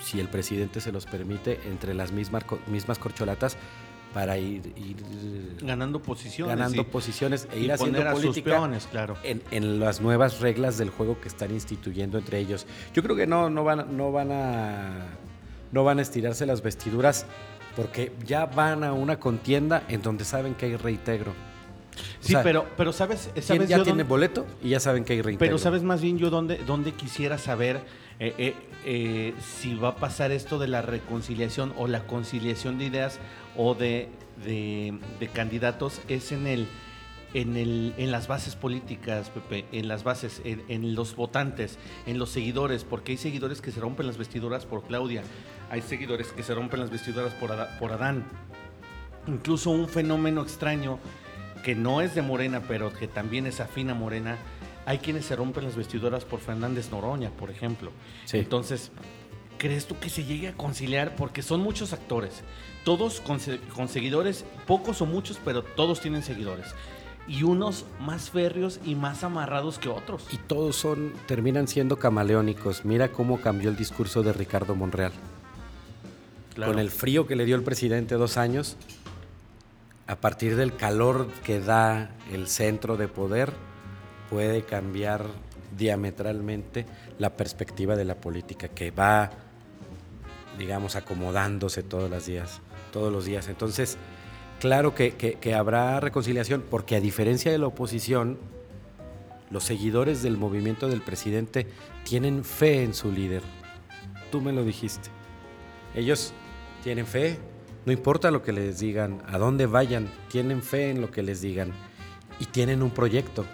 si 0.05 0.20
el 0.20 0.29
presidente 0.29 0.83
se 0.83 0.92
los 0.92 1.07
permite, 1.07 1.59
entre 1.70 1.94
las 1.94 2.12
mismas, 2.12 2.44
mismas 2.66 2.98
corcholatas 2.98 3.57
para 4.16 4.38
ir, 4.38 4.62
ganando 5.61 6.00
posiciones 6.00 6.57
ganando 6.57 6.85
posiciones 6.85 7.46
e 7.52 7.61
ir 7.61 7.70
haciendo 7.70 8.02
política 8.12 8.66
claro. 8.90 9.14
en, 9.22 9.79
las 9.79 10.00
nuevas 10.00 10.40
reglas 10.40 10.79
del 10.79 10.88
juego 10.88 11.20
que 11.20 11.29
están 11.29 11.50
instituyendo 11.50 12.16
entre 12.16 12.38
ellos. 12.38 12.66
Yo 12.94 13.02
creo 13.02 13.14
que 13.14 13.26
no, 13.26 13.50
no, 13.50 13.62
van, 13.62 13.94
no, 13.94 14.12
van 14.12 14.33
a, 14.33 15.09
no 15.70 15.85
van 15.85 15.98
a 15.98 16.02
estirarse 16.02 16.46
las 16.46 16.62
vestiduras 16.62 17.26
porque 17.76 18.11
ya 18.24 18.46
van 18.46 18.85
a 18.85 18.94
una 18.94 19.20
contienda 19.20 19.83
en 19.87 20.00
donde 20.00 20.24
saben 20.24 20.55
que 20.55 20.64
hay 20.64 20.76
reintegro. 20.76 21.35
Sí, 22.20 22.35
pero, 22.42 22.64
pero 22.74 22.94
sabes, 22.94 23.29
sabes 23.42 23.68
ya 23.68 23.83
tiene 23.83 24.02
boleto 24.02 24.46
y 24.62 24.70
ya 24.70 24.81
saben 24.81 25.05
que 25.05 25.12
hay 25.12 25.20
reintegro. 25.20 25.46
Pero 25.46 25.59
sabes 25.59 25.83
más 25.83 26.00
bien 26.00 26.16
yo 26.16 26.31
dónde, 26.31 26.57
dónde 26.66 26.92
quisiera 26.92 27.37
saber 27.37 27.83
eh, 28.18 28.35
eh, 28.38 28.55
eh, 28.88 29.35
si 29.40 29.75
va 29.75 29.88
a 29.88 29.96
pasar 29.96 30.31
esto 30.31 30.61
de 30.61 30.68
la 30.68 30.81
reconciliación 30.81 31.75
o 31.77 31.88
la 31.88 32.07
conciliación 32.07 32.79
de 32.79 32.85
ideas 32.85 33.18
o 33.57 33.75
de, 33.75 34.11
candidatos 35.35 36.01
es 36.07 36.31
en 36.31 36.46
el 36.46 36.68
en, 37.35 37.57
el, 37.57 37.94
en 37.99 38.12
las 38.12 38.29
bases 38.29 38.55
políticas, 38.55 39.31
Pepe, 39.31 39.64
en 39.72 39.88
las 39.88 40.05
bases, 40.05 40.40
en, 40.44 40.94
los 40.94 41.16
votantes, 41.16 41.79
en 42.07 42.20
los 42.20 42.31
seguidores, 42.31 42.85
porque 42.85 43.12
hay 43.12 43.18
seguidores 43.18 43.61
que 43.61 43.72
se 43.72 43.81
rompen 43.81 44.07
las 44.07 44.18
vestiduras 44.18 44.64
por 44.64 44.85
Claudia, 44.85 45.22
hay 45.68 45.83
seguidores 45.83 46.29
que 46.29 46.44
se 46.44 46.55
rompen 46.55 46.79
las 46.79 46.90
vestiduras 46.90 47.35
por, 47.35 47.51
por 47.81 47.92
Adán. 47.92 48.25
Incluso 49.27 49.70
un 49.70 49.88
fenómeno 49.88 50.42
extraño 50.42 51.01
que 51.64 51.75
no 51.75 52.01
es 52.01 52.14
de 52.14 52.22
Morena, 52.22 52.62
pero 52.68 52.92
que 52.92 53.09
también 53.09 53.46
es 53.46 53.61
afín 53.61 53.90
a 53.90 53.94
Morena, 53.94 54.38
hay 54.87 54.99
quienes 54.99 55.27
se 55.27 55.35
rompen 55.35 55.64
las 55.64 55.77
vestiduras 55.77 56.25
por 56.25 56.38
Fernández 56.38 56.90
Noroña, 56.92 57.31
por 57.31 57.51
ejemplo. 57.51 57.90
Entonces, 58.33 58.92
¿crees 59.59 59.87
tú 59.87 59.99
que 59.99 60.09
se 60.09 60.25
llegue 60.25 60.49
a 60.49 60.57
conciliar? 60.57 61.16
Porque 61.16 61.42
son 61.42 61.61
muchos 61.61 61.92
actores, 61.92 62.44
todos 62.85 63.20
con, 63.20 63.40
seguidores, 63.88 64.44
pocos 64.64 65.03
o 65.03 65.07
muchos, 65.07 65.40
pero 65.44 65.64
todos 65.64 66.01
tienen 66.01 66.22
seguidores. 66.22 66.68
Y 67.27 67.42
unos 67.42 67.85
más 67.99 68.31
férreos 68.31 68.79
y 68.85 68.94
más 68.94 69.25
amarrados 69.25 69.81
que 69.81 69.88
otros. 69.88 70.29
Y 70.31 70.37
todos 70.37 70.77
son, 70.77 71.12
terminan 71.27 71.66
siendo 71.66 71.99
camaleónicos. 71.99 72.85
Mira 72.85 73.11
cómo 73.11 73.40
cambió 73.40 73.68
el 73.70 73.77
discurso 73.77 74.22
de 74.22 74.33
Ricardo 74.33 74.77
Monreal. 74.77 75.12
Con 76.55 76.79
el 76.79 76.92
frío 76.92 77.27
que 77.27 77.35
le 77.35 77.44
dio 77.44 77.57
el 77.57 77.64
presidente 77.64 78.14
dos 78.14 78.37
años, 78.37 78.77
a 80.07 80.14
partir 80.14 80.55
del 80.55 80.77
calor 80.77 81.29
que 81.44 81.59
da 81.59 82.12
el 82.33 82.46
centro 82.46 82.96
de 82.96 83.09
poder, 83.09 83.53
puede 84.31 84.62
cambiar 84.62 85.27
diametralmente 85.77 86.87
la 87.19 87.37
perspectiva 87.37 87.97
de 87.97 88.05
la 88.05 88.15
política 88.15 88.69
que 88.69 88.91
va, 88.91 89.31
digamos, 90.59 90.97
acomodándose 90.97 91.83
todos 91.83 92.11
los 92.11 92.27
días. 92.27 92.61
Todos 92.93 93.12
los 93.12 93.25
días. 93.25 93.49
Entonces, 93.49 93.99
claro 94.61 94.95
que, 94.95 95.55
habrá 95.55 96.01
reconciliación, 96.01 96.65
porque 96.69 96.97
a 96.97 97.01
diferencia 97.01 97.51
de 97.51 97.59
la 97.59 97.67
oposición, 97.67 98.39
los 99.51 99.65
seguidores 99.65 100.23
del 100.23 100.37
movimiento 100.37 100.89
del 100.89 101.03
presidente 101.03 101.67
tienen 102.05 102.45
fe 102.45 102.83
en 102.83 102.95
su 102.95 103.12
líder. 103.12 103.43
Tú 104.31 104.41
me 104.41 104.53
lo 104.53 104.65
dijiste. 104.65 105.11
Ellos 105.95 106.33
tienen 106.83 107.07
fe, 107.07 107.39
no 107.85 107.93
importa 107.93 108.31
lo 108.31 108.43
que 108.43 108.53
les 108.53 108.79
digan, 108.79 109.23
a 109.29 109.39
dónde 109.39 109.67
vayan, 109.67 110.09
tienen 110.29 110.62
fe 110.62 110.91
en 110.91 111.01
lo 111.01 111.11
que 111.11 111.23
les 111.23 111.41
digan 111.41 111.72
y 112.41 112.47
tienen 112.47 112.83
un 112.83 112.91
proyecto. 112.91 113.47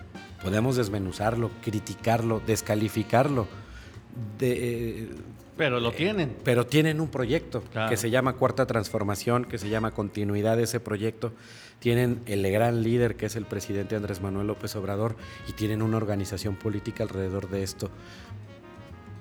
Podemos 0.43 0.77
desmenuzarlo, 0.77 1.51
criticarlo, 1.63 2.41
descalificarlo. 2.45 3.47
De, 4.39 5.09
pero 5.57 5.81
lo 5.81 5.93
tienen. 5.93 6.35
Pero 6.45 6.67
tienen 6.67 7.01
un 7.01 7.09
proyecto 7.09 7.63
que 7.89 7.97
se 7.97 8.11
llama 8.11 8.35
Cuarta 8.35 8.67
Transformación, 8.67 9.45
que 9.45 9.59
se 9.59 9.69
llama 9.69 9.93
continuidad 9.93 10.57
de 10.57 10.65
ese 10.65 10.81
proyecto. 10.81 11.33
Tienen 11.79 12.23
el 12.27 12.51
gran 12.51 12.83
líder 12.83 13.17
que 13.17 13.27
es 13.27 13.37
el 13.37 13.45
presidente 13.45 13.97
Andrés 13.97 14.21
Manuel 14.21 14.47
López 14.47 14.75
Obrador 14.77 15.17
y 15.49 15.53
tienen 15.53 15.83
una 15.83 15.99
organización 15.99 16.57
política 16.57 17.05
alrededor 17.05 17.49
de 17.51 17.63
esto. 17.63 17.91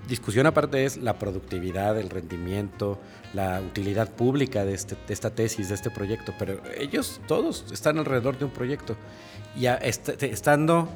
discusión 0.08 0.46
aparte 0.48 0.86
es 0.86 0.98
la 0.98 1.20
productividad, 1.20 2.00
el 2.00 2.10
rendimiento, 2.10 3.00
la 3.34 3.62
utilidad 3.62 4.10
pública 4.10 4.66
de, 4.66 4.74
este, 4.74 4.98
esta 5.10 5.36
tesis, 5.36 5.70
de 5.70 5.76
este 5.76 5.90
proyecto, 5.90 6.34
pero 6.40 6.62
ellos 6.78 7.22
todos 7.28 7.72
están 7.72 7.98
alrededor 7.98 8.38
de 8.38 8.46
un 8.46 8.52
proyecto 8.52 8.96
y 9.56 9.68
este, 9.68 10.32
estando 10.32 10.90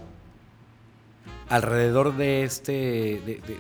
alrededor 1.50 2.16
de, 2.18 2.44
este, 2.44 2.72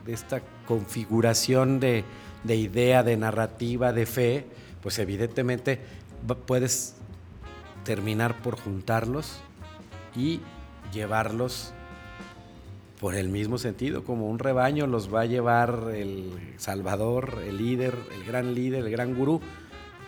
de, 0.06 0.14
esta 0.14 0.42
configuración 0.68 1.80
de, 1.80 2.04
de, 2.44 2.56
idea, 2.56 3.04
de 3.04 3.18
narrativa, 3.18 3.94
de 3.94 4.06
fe, 4.06 4.46
pues 4.82 5.00
evidentemente 5.00 5.80
puedes 6.46 6.96
terminar 7.84 8.42
por 8.42 8.60
juntarlos 8.60 9.40
y 10.16 10.40
llevarlos 10.92 11.74
por 13.00 13.16
el 13.16 13.30
mismo 13.30 13.58
sentido, 13.58 14.04
como 14.04 14.30
un 14.30 14.40
rebaño 14.40 14.88
los 14.88 15.14
va 15.14 15.22
a 15.22 15.26
llevar 15.26 15.92
el 15.94 16.32
Salvador, 16.58 17.42
el 17.46 17.58
líder, 17.58 17.94
el 18.16 18.24
gran 18.24 18.56
líder, 18.56 18.86
el 18.86 18.90
gran 18.90 19.16
gurú, 19.16 19.42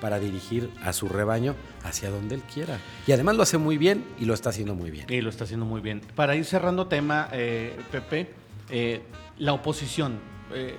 para 0.01 0.19
dirigir 0.19 0.69
a 0.83 0.93
su 0.93 1.07
rebaño 1.07 1.55
hacia 1.83 2.09
donde 2.09 2.35
él 2.35 2.41
quiera. 2.41 2.79
Y 3.05 3.11
además 3.11 3.35
lo 3.35 3.43
hace 3.43 3.57
muy 3.57 3.77
bien 3.77 4.05
y 4.19 4.25
lo 4.25 4.33
está 4.33 4.49
haciendo 4.49 4.75
muy 4.75 4.91
bien. 4.91 5.05
Y 5.09 5.21
lo 5.21 5.29
está 5.29 5.45
haciendo 5.45 5.65
muy 5.65 5.81
bien. 5.81 6.01
Para 6.15 6.35
ir 6.35 6.45
cerrando 6.45 6.87
tema, 6.87 7.29
eh, 7.31 7.77
Pepe, 7.91 8.33
eh, 8.69 9.01
la 9.37 9.53
oposición. 9.53 10.19
Eh, 10.53 10.75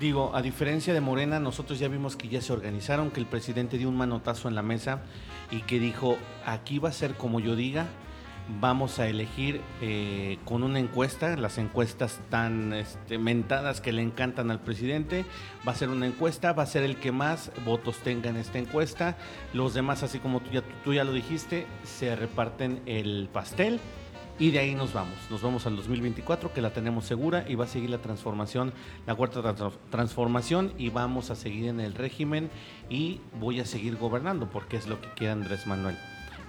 digo, 0.00 0.34
a 0.34 0.42
diferencia 0.42 0.94
de 0.94 1.00
Morena, 1.00 1.40
nosotros 1.40 1.78
ya 1.78 1.88
vimos 1.88 2.16
que 2.16 2.28
ya 2.28 2.40
se 2.40 2.52
organizaron, 2.52 3.10
que 3.10 3.20
el 3.20 3.26
presidente 3.26 3.78
dio 3.78 3.88
un 3.88 3.96
manotazo 3.96 4.48
en 4.48 4.54
la 4.54 4.62
mesa 4.62 5.02
y 5.50 5.62
que 5.62 5.78
dijo, 5.80 6.16
aquí 6.44 6.78
va 6.78 6.90
a 6.90 6.92
ser 6.92 7.14
como 7.14 7.40
yo 7.40 7.56
diga, 7.56 7.86
vamos 8.60 8.98
a 8.98 9.08
elegir 9.08 9.60
eh, 9.80 10.38
con 10.44 10.62
una 10.62 10.78
encuesta, 10.78 11.36
las 11.36 11.58
encuestas 11.58 12.20
tan 12.30 12.72
este, 12.72 13.18
mentadas 13.18 13.80
que 13.80 13.92
le 13.92 14.02
encantan 14.02 14.50
al 14.50 14.60
presidente, 14.60 15.24
va 15.66 15.72
a 15.72 15.74
ser 15.74 15.90
una 15.90 16.06
encuesta, 16.06 16.52
va 16.52 16.62
a 16.62 16.66
ser 16.66 16.82
el 16.82 16.96
que 16.96 17.12
más 17.12 17.52
votos 17.64 17.98
tenga 17.98 18.30
en 18.30 18.36
esta 18.36 18.58
encuesta, 18.58 19.16
los 19.52 19.74
demás, 19.74 20.02
así 20.02 20.18
como 20.18 20.40
tú 20.40 20.50
ya, 20.50 20.62
tú 20.84 20.94
ya 20.94 21.04
lo 21.04 21.12
dijiste, 21.12 21.66
se 21.84 22.16
reparten 22.16 22.80
el 22.86 23.28
pastel 23.32 23.80
y 24.38 24.52
de 24.52 24.60
ahí 24.60 24.74
nos 24.74 24.92
vamos, 24.92 25.16
nos 25.30 25.42
vamos 25.42 25.66
al 25.66 25.74
2024 25.74 26.52
que 26.52 26.62
la 26.62 26.70
tenemos 26.70 27.04
segura 27.04 27.44
y 27.48 27.56
va 27.56 27.64
a 27.64 27.68
seguir 27.68 27.90
la 27.90 27.98
transformación, 27.98 28.72
la 29.04 29.16
cuarta 29.16 29.42
transformación 29.90 30.72
y 30.78 30.90
vamos 30.90 31.30
a 31.30 31.34
seguir 31.34 31.66
en 31.66 31.80
el 31.80 31.94
régimen 31.94 32.48
y 32.88 33.20
voy 33.40 33.58
a 33.58 33.66
seguir 33.66 33.96
gobernando 33.96 34.48
porque 34.48 34.76
es 34.76 34.86
lo 34.86 35.00
que 35.00 35.08
quiere 35.10 35.32
Andrés 35.32 35.66
Manuel. 35.66 35.96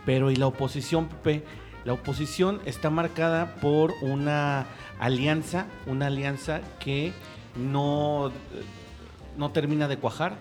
Pero 0.06 0.30
y 0.30 0.36
la 0.36 0.48
oposición, 0.48 1.08
Pepe, 1.08 1.44
la 1.86 1.94
oposición 1.94 2.62
está 2.66 2.90
marcada 2.90 3.56
por 3.56 3.94
una 4.02 4.66
alianza, 5.00 5.66
una 5.86 6.08
alianza 6.08 6.62
que 6.80 7.14
no, 7.56 8.32
no 9.38 9.52
termina 9.52 9.88
de 9.88 9.98
cuajar. 9.98 10.38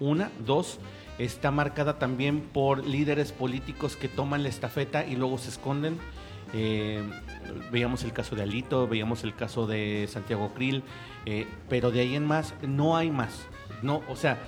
Una, 0.00 0.30
dos, 0.44 0.78
está 1.18 1.50
marcada 1.50 1.98
también 1.98 2.40
por 2.40 2.86
líderes 2.86 3.32
políticos 3.32 3.96
que 3.96 4.08
toman 4.08 4.42
la 4.42 4.48
estafeta 4.48 5.06
y 5.06 5.16
luego 5.16 5.38
se 5.38 5.50
esconden. 5.50 5.98
Eh, 6.54 7.02
veíamos 7.70 8.04
el 8.04 8.12
caso 8.12 8.36
de 8.36 8.42
Alito, 8.42 8.86
veíamos 8.86 9.24
el 9.24 9.34
caso 9.34 9.66
de 9.66 10.06
Santiago 10.10 10.52
Krill, 10.54 10.82
eh, 11.24 11.46
pero 11.68 11.90
de 11.90 12.00
ahí 12.00 12.14
en 12.14 12.26
más 12.26 12.54
no 12.62 12.96
hay 12.96 13.10
más. 13.10 13.46
No, 13.82 14.02
o 14.08 14.16
sea, 14.16 14.38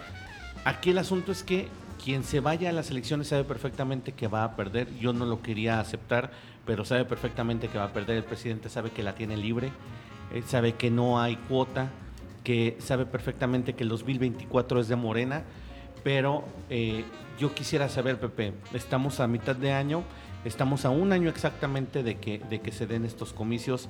aquí 0.65 0.91
el 0.91 0.99
asunto 0.99 1.33
es 1.33 1.43
que 1.43 1.69
quien 2.05 2.23
se 2.23 2.41
vaya 2.41 2.69
a 2.69 2.73
las 2.73 2.91
elecciones 2.91 3.29
sabe 3.29 3.45
perfectamente 3.45 4.13
que 4.13 4.29
va 4.29 4.45
a 4.45 4.57
perder. 4.57 4.95
Yo 4.99 5.15
no 5.15 5.25
lo 5.25 5.41
quería 5.41 5.81
aceptar, 5.81 6.31
pero 6.67 6.85
sabe 6.85 7.07
perfectamente 7.07 7.69
que 7.69 7.79
va 7.79 7.85
a 7.85 7.93
perder. 7.95 8.19
El 8.19 8.25
presidente 8.25 8.69
sabe 8.69 8.91
que 8.91 9.03
la 9.03 9.15
tiene 9.15 9.39
libre, 9.39 9.73
eh, 10.31 10.43
sabe 10.47 10.75
que 10.75 10.91
no 10.91 11.19
hay 11.19 11.37
cuota, 11.37 11.89
que 12.45 12.77
sabe 12.79 13.07
perfectamente 13.07 13.73
que 13.73 13.85
el 13.85 13.89
2024 13.89 14.81
es 14.81 14.89
de 14.89 14.97
Morena. 14.97 15.45
Pero 16.03 16.45
eh, 16.69 17.07
yo 17.41 17.55
quisiera 17.55 17.89
saber, 17.89 18.21
Pepe, 18.21 18.53
estamos 18.75 19.21
a 19.21 19.27
mitad 19.27 19.57
de 19.57 19.73
año, 19.73 20.05
estamos 20.45 20.85
a 20.85 20.91
un 20.91 21.11
año 21.11 21.31
exactamente 21.31 22.03
de 22.03 22.19
que, 22.19 22.39
de 22.39 22.61
que 22.61 22.71
se 22.71 22.87
den 22.87 23.07
estos 23.07 23.33
comicios. 23.33 23.89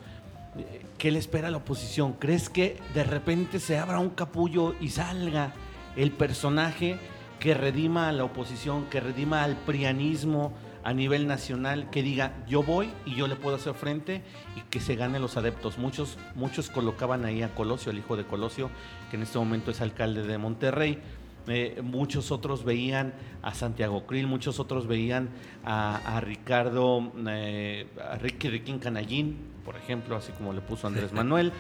Eh, 0.57 0.87
¿Qué 0.99 1.11
le 1.11 1.19
espera 1.19 1.49
a 1.49 1.51
la 1.51 1.57
oposición? 1.57 2.13
¿Crees 2.13 2.49
que 2.49 2.77
de 2.95 3.03
repente 3.03 3.59
se 3.59 3.77
abra 3.77 3.99
un 3.99 4.11
capullo 4.11 4.77
y 4.81 4.91
salga 4.91 5.53
el 5.97 6.13
personaje? 6.13 6.97
Que 7.39 7.55
redima 7.55 8.09
a 8.09 8.13
la 8.13 8.25
oposición, 8.25 8.87
que 8.87 9.01
redima 9.01 9.45
al 9.45 9.57
prianismo 9.57 10.53
a 10.85 10.93
nivel 10.93 11.27
nacional, 11.27 11.89
que 11.91 12.03
diga 12.03 12.45
yo 12.47 12.63
voy 12.63 12.91
y 13.07 13.15
yo 13.15 13.27
le 13.27 13.37
puedo 13.37 13.57
hacer 13.57 13.75
frente 13.75 14.23
y 14.57 14.61
que 14.71 14.81
se 14.81 14.97
gane 14.97 15.19
los 15.19 15.37
adeptos. 15.37 15.79
Muchos, 15.79 16.19
muchos 16.35 16.69
colocaban 16.69 17.25
ahí 17.25 17.43
a 17.43 17.55
Colosio, 17.55 17.91
el 17.91 17.99
hijo 17.99 18.17
de 18.17 18.25
Colosio, 18.25 18.71
que 19.11 19.17
en 19.17 19.23
este 19.23 19.39
momento 19.39 19.71
es 19.71 19.81
alcalde 19.81 20.23
de 20.23 20.39
Monterrey. 20.39 20.99
Eh, 21.47 21.83
muchos 21.83 22.31
otros 22.31 22.65
veían 22.65 23.13
a 23.43 23.55
Santiago 23.55 24.07
Krill, 24.07 24.27
muchos 24.27 24.61
otros 24.61 24.87
veían 24.87 25.29
a, 25.65 26.21
Ricardo, 26.23 27.13
eh, 27.29 27.87
a 28.11 28.17
Ricky 28.17 28.49
Riquín 28.49 28.79
Canallín, 28.79 29.37
por 29.65 29.77
ejemplo, 29.77 30.17
así 30.17 30.33
como 30.33 30.53
le 30.53 30.61
puso 30.61 30.87
Andrés 30.87 31.13
Manuel, 31.15 31.53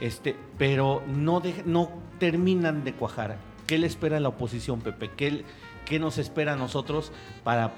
este, 0.00 0.36
pero 0.58 1.02
no, 1.08 1.42
no 1.64 1.90
terminan 2.18 2.84
de 2.84 2.92
cuajar. 2.92 3.36
¿Qué 3.66 3.78
le 3.78 3.86
espera 3.86 4.18
a 4.18 4.20
la 4.20 4.28
oposición, 4.28 4.80
Pepe? 4.80 5.10
¿Qué, 5.16 5.44
¿Qué 5.84 5.98
nos 5.98 6.18
espera 6.18 6.52
a 6.52 6.56
nosotros 6.56 7.10
para 7.42 7.74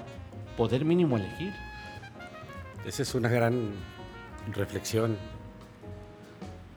poder 0.55 0.85
mínimo 0.85 1.17
elegir? 1.17 1.53
Esa 2.85 3.01
es 3.01 3.15
una 3.15 3.29
gran 3.29 3.71
reflexión 4.53 5.17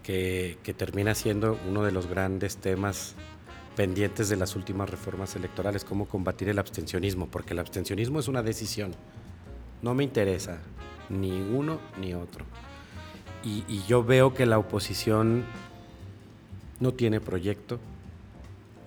que, 0.03 0.59
que, 0.63 0.73
termina 0.75 1.15
siendo 1.15 1.59
uno 1.69 1.83
de 1.83 1.93
los 1.93 2.07
grandes 2.07 2.57
temas 2.57 3.15
pendientes 3.77 4.29
de 4.29 4.37
las 4.37 4.57
últimas 4.57 4.91
reformas 4.91 5.37
electorales, 5.37 5.85
cómo 5.85 6.07
combatir 6.07 6.49
el 6.49 6.59
abstencionismo, 6.59 7.29
porque 7.29 7.53
el 7.53 7.61
abstencionismo 7.61 8.19
es 8.19 8.29
una 8.29 8.43
decisión. 8.43 8.93
No 9.83 9.95
me 9.95 10.05
interesa 10.05 10.59
ni 11.09 11.31
uno 11.31 11.81
ni 12.01 12.15
otro. 12.15 12.45
Y, 13.45 13.65
y 13.69 13.83
yo 13.87 14.05
veo 14.05 14.35
que 14.35 14.47
la 14.47 14.59
oposición 14.59 15.45
no 16.81 16.93
tiene 16.93 17.21
proyecto, 17.21 17.79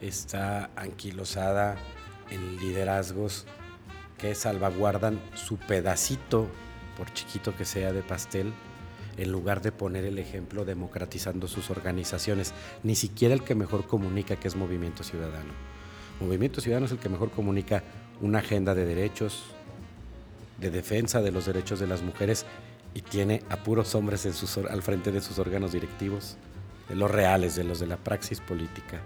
está 0.01 0.69
anquilosada 0.75 1.77
en 2.29 2.57
liderazgos 2.57 3.45
que 4.17 4.35
salvaguardan 4.35 5.19
su 5.35 5.57
pedacito, 5.57 6.47
por 6.97 7.13
chiquito 7.13 7.55
que 7.55 7.65
sea, 7.65 7.91
de 7.91 8.01
pastel, 8.01 8.53
en 9.17 9.31
lugar 9.31 9.61
de 9.61 9.71
poner 9.71 10.05
el 10.05 10.19
ejemplo 10.19 10.65
democratizando 10.65 11.47
sus 11.47 11.69
organizaciones. 11.69 12.53
Ni 12.83 12.95
siquiera 12.95 13.33
el 13.33 13.43
que 13.43 13.55
mejor 13.55 13.87
comunica, 13.87 14.35
que 14.35 14.47
es 14.47 14.55
Movimiento 14.55 15.03
Ciudadano. 15.03 15.53
Movimiento 16.19 16.61
Ciudadano 16.61 16.85
es 16.85 16.91
el 16.91 16.99
que 16.99 17.09
mejor 17.09 17.31
comunica 17.31 17.83
una 18.21 18.39
agenda 18.39 18.73
de 18.73 18.85
derechos, 18.85 19.43
de 20.59 20.71
defensa 20.71 21.21
de 21.21 21.31
los 21.31 21.45
derechos 21.45 21.79
de 21.79 21.87
las 21.87 22.01
mujeres 22.01 22.45
y 22.93 23.01
tiene 23.01 23.43
a 23.49 23.57
puros 23.57 23.93
hombres 23.93 24.25
al 24.69 24.81
frente 24.81 25.11
de 25.11 25.19
sus 25.19 25.37
órganos 25.37 25.73
directivos, 25.73 26.37
de 26.87 26.95
los 26.95 27.11
reales, 27.11 27.55
de 27.55 27.65
los 27.65 27.79
de 27.79 27.87
la 27.87 27.97
praxis 27.97 28.39
política. 28.39 29.01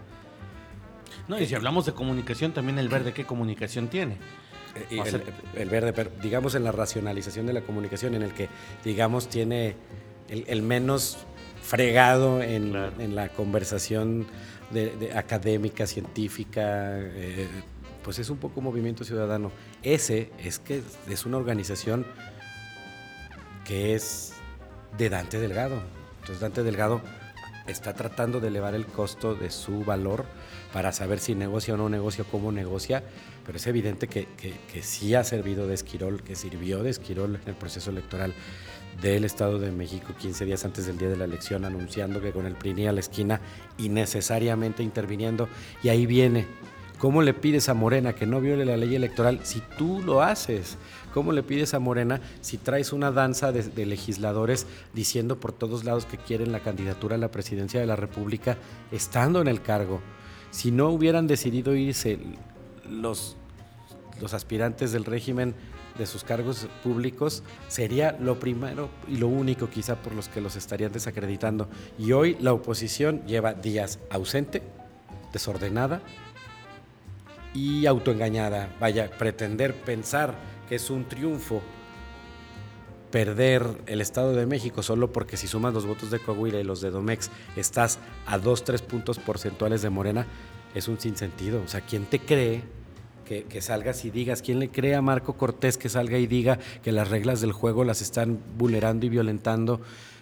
No, 1.30 1.40
y 1.40 1.46
si 1.46 1.54
hablamos 1.54 1.86
de 1.86 1.94
comunicación, 1.94 2.54
también 2.54 2.80
el 2.80 2.90
verde, 2.90 3.14
¿qué 3.14 3.24
comunicación 3.24 3.88
tiene? 3.88 4.18
Eh, 4.90 5.22
el, 5.56 5.70
verde, 5.70 6.10
digamos 6.22 6.56
en 6.56 6.64
la 6.64 6.72
racionalización 6.72 7.46
de 7.46 7.54
la 7.54 7.62
comunicación, 7.62 8.16
en 8.16 8.24
el 8.24 8.34
que, 8.34 8.50
digamos, 8.84 9.30
tiene 9.30 9.76
el, 10.28 10.62
menos 10.64 11.20
fregado 11.62 12.42
en, 12.42 12.74
la 13.16 13.30
conversación 13.30 14.26
de, 14.72 15.12
académica, 15.16 15.86
científica, 15.86 16.98
eh, 16.98 17.48
pues 18.04 18.18
es 18.18 18.32
un 18.32 18.38
poco 18.38 18.60
movimiento 18.62 19.04
ciudadano. 19.04 19.52
Ese 19.84 20.32
es 20.40 20.58
que 20.58 20.82
es 21.08 21.26
una 21.28 21.38
organización 21.38 22.08
que 23.66 23.94
es 23.94 24.34
de 24.98 25.10
Dante 25.10 25.40
Delgado. 25.40 25.80
Entonces 26.22 26.40
Dante 26.40 26.64
Delgado 26.64 27.02
está 27.68 27.94
tratando 27.94 28.40
de 28.40 28.48
elevar 28.48 28.74
el 28.74 28.88
costo 28.88 29.36
de 29.36 29.52
su 29.52 29.86
valor 29.86 30.26
para 30.74 30.92
saber 30.92 31.20
si 31.20 31.36
negocia 31.36 31.74
o 31.74 31.78
no 31.78 31.90
negocia, 31.90 32.24
cómo 32.30 32.52
negocia, 32.52 33.04
pero 33.46 33.58
es 33.58 33.68
evidente 33.68 34.08
que, 34.08 34.28
sí 34.82 35.16
ha 35.16 35.24
servido 35.24 35.68
de 35.68 35.74
Esquirol, 35.74 36.22
que 36.22 36.36
sirvió 36.36 36.84
de 36.84 36.92
Esquirol 36.92 37.40
en 37.42 37.50
el 37.50 37.56
proceso 37.56 37.90
electoral 37.90 38.34
del 39.02 39.24
Estado 39.24 39.60
de 39.60 39.72
México 39.72 40.14
15 40.20 40.46
días 40.46 40.66
antes 40.66 40.86
del 40.86 40.98
día 40.98 41.10
de 41.10 41.18
la 41.18 41.26
elección, 41.26 41.66
anunciando 41.66 42.22
que 42.22 42.32
con 42.32 42.46
el 42.46 42.56
PRINI 42.56 42.88
a 42.88 42.92
la 42.92 43.00
esquina 43.00 43.42
y 43.78 43.90
necesariamente 43.90 44.84
interviniendo. 44.84 45.48
Y 45.82 45.90
ahí 45.90 46.06
viene, 46.06 46.46
¿cómo 46.98 47.22
le 47.22 47.34
pides 47.34 47.70
a 47.70 47.74
Morena 47.74 48.14
que 48.14 48.26
no 48.26 48.42
viole 48.42 48.66
la 48.66 48.78
ley 48.78 48.96
electoral 48.96 49.40
si 49.44 49.62
tú 49.78 50.02
lo 50.04 50.22
haces? 50.22 50.78
¿Cómo 51.14 51.32
le 51.32 51.42
pides 51.42 51.74
a 51.74 51.80
Morena 51.80 52.22
si 52.42 52.58
traes 52.58 52.94
una 52.94 53.12
danza 53.12 53.52
de, 53.52 53.86
legisladores 53.86 54.68
diciendo 54.94 55.40
por 55.40 55.54
todos 55.54 55.84
lados 55.84 56.06
que 56.06 56.18
quieren 56.18 56.52
la 56.52 56.60
candidatura 56.60 57.16
a 57.16 57.20
la 57.20 57.32
presidencia 57.32 57.80
de 57.80 57.88
la 57.88 57.96
República 57.96 58.58
estando 58.92 59.42
en 59.42 59.48
el 59.48 59.62
cargo? 59.62 60.02
Si 60.52 60.72
no 60.72 60.90
hubieran 60.90 61.28
decidido 61.28 61.76
irse 61.76 62.20
los, 62.90 63.38
los 64.20 64.34
aspirantes 64.34 64.92
del 64.92 65.06
régimen 65.06 65.56
de 65.98 66.06
sus 66.06 66.24
cargos 66.24 66.68
públicos 66.82 67.44
sería 67.68 68.18
lo 68.20 68.40
primero 68.40 68.90
y 69.08 69.18
lo 69.18 69.28
único 69.28 69.70
quizá 69.70 69.96
por 69.96 70.14
los 70.16 70.30
que 70.30 70.42
los 70.42 70.56
estarían 70.56 70.92
desacreditando. 70.92 71.70
Y 72.00 72.14
hoy 72.14 72.38
la 72.40 72.54
oposición 72.54 73.22
lleva 73.26 73.54
días 73.54 74.00
ausente, 74.10 74.64
desordenada 75.34 76.02
y 77.54 77.86
autoengañada. 77.86 78.76
Vaya, 78.80 79.12
pretender 79.12 79.76
pensar 79.76 80.36
que 80.68 80.76
es 80.76 80.90
un 80.90 81.08
triunfo 81.08 81.62
perder 83.12 83.66
el 83.88 84.02
Estado 84.02 84.34
de 84.34 84.46
México 84.46 84.84
solo 84.84 85.12
porque 85.12 85.38
si 85.38 85.48
sumas 85.48 85.74
los 85.74 85.86
votos 85.86 86.12
de 86.12 86.20
Coahuila 86.20 86.60
y 86.60 86.64
los 86.64 86.82
de 86.82 86.92
Domex 86.92 87.30
estás 87.56 88.00
a 88.26 88.38
dos, 88.38 88.64
tres 88.64 88.82
puntos 88.82 89.20
porcentuales 89.20 89.82
de 89.82 89.90
Morena, 89.90 90.28
es 90.76 90.88
un 90.88 91.00
sinsentido. 91.00 91.62
O 91.64 91.68
sea, 91.68 91.82
¿quién 91.82 92.06
te 92.06 92.20
cree 92.20 92.62
que, 93.26 93.44
que, 93.44 93.62
salgas 93.62 94.06
y 94.06 94.12
digas, 94.12 94.42
quién 94.42 94.60
le 94.60 94.70
cree 94.70 94.96
a 94.96 95.02
Marco 95.02 95.34
Cortés 95.34 95.78
que 95.78 95.90
salga 95.90 96.18
y 96.18 96.28
diga 96.28 96.60
que 96.84 96.92
las 96.92 97.10
reglas 97.10 97.42
del 97.42 97.52
juego 97.52 97.84
las 97.84 98.02
están 98.02 98.40
vulnerando 98.58 99.06
y 99.06 99.10
violentando? 99.10 99.82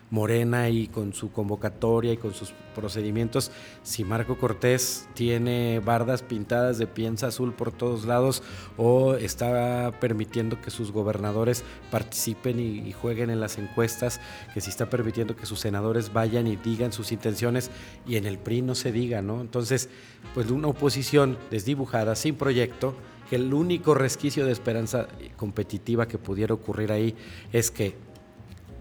Morena 0.10 0.70
y 0.70 0.88
con 0.88 1.14
su 1.14 1.32
convocatoria 1.32 2.14
y 2.14 2.18
con 2.18 2.34
sus 2.34 2.54
procedimientos, 2.74 3.52
si 3.84 4.04
Marco 4.04 4.38
Cortés 4.38 5.08
tiene 5.14 5.82
bardas 5.84 6.22
pintadas 6.22 6.78
de 6.78 6.88
piensa 6.88 7.28
azul 7.28 7.54
por 7.54 7.72
todos 7.72 8.06
lados 8.06 8.42
o 8.78 9.16
está 9.16 9.92
permitiendo 10.00 10.62
que 10.62 10.72
sus 10.72 10.92
gobernadores 10.92 11.64
participen 11.92 12.60
y, 12.60 12.92
jueguen 12.94 13.30
en 13.30 13.40
las 13.40 13.58
encuestas, 13.58 14.20
que 14.54 14.62
si 14.62 14.70
está 14.70 14.90
permitiendo 14.90 15.36
que 15.36 15.46
sus 15.46 15.60
senadores 15.60 16.14
vayan 16.14 16.48
y 16.48 16.56
digan 16.56 16.92
sus 16.92 17.12
intenciones 17.12 17.70
y 18.08 18.16
en 18.16 18.26
el 18.26 18.38
PRI 18.40 18.62
no 18.62 18.76
se 18.76 18.92
diga, 18.92 19.22
¿no? 19.22 19.42
Entonces, 19.42 19.90
pues 20.34 20.50
una 20.50 20.70
oposición 20.70 21.38
desdibujada, 21.52 22.16
sin 22.16 22.36
proyecto, 22.36 22.96
que 23.30 23.36
el 23.36 23.54
único 23.54 23.94
resquicio 23.94 24.46
de 24.46 24.52
esperanza 24.52 25.08
competitiva 25.36 26.08
que 26.08 26.18
pudiera 26.18 26.54
ocurrir 26.54 26.92
ahí 26.92 27.16
es 27.52 27.72
que 27.72 27.96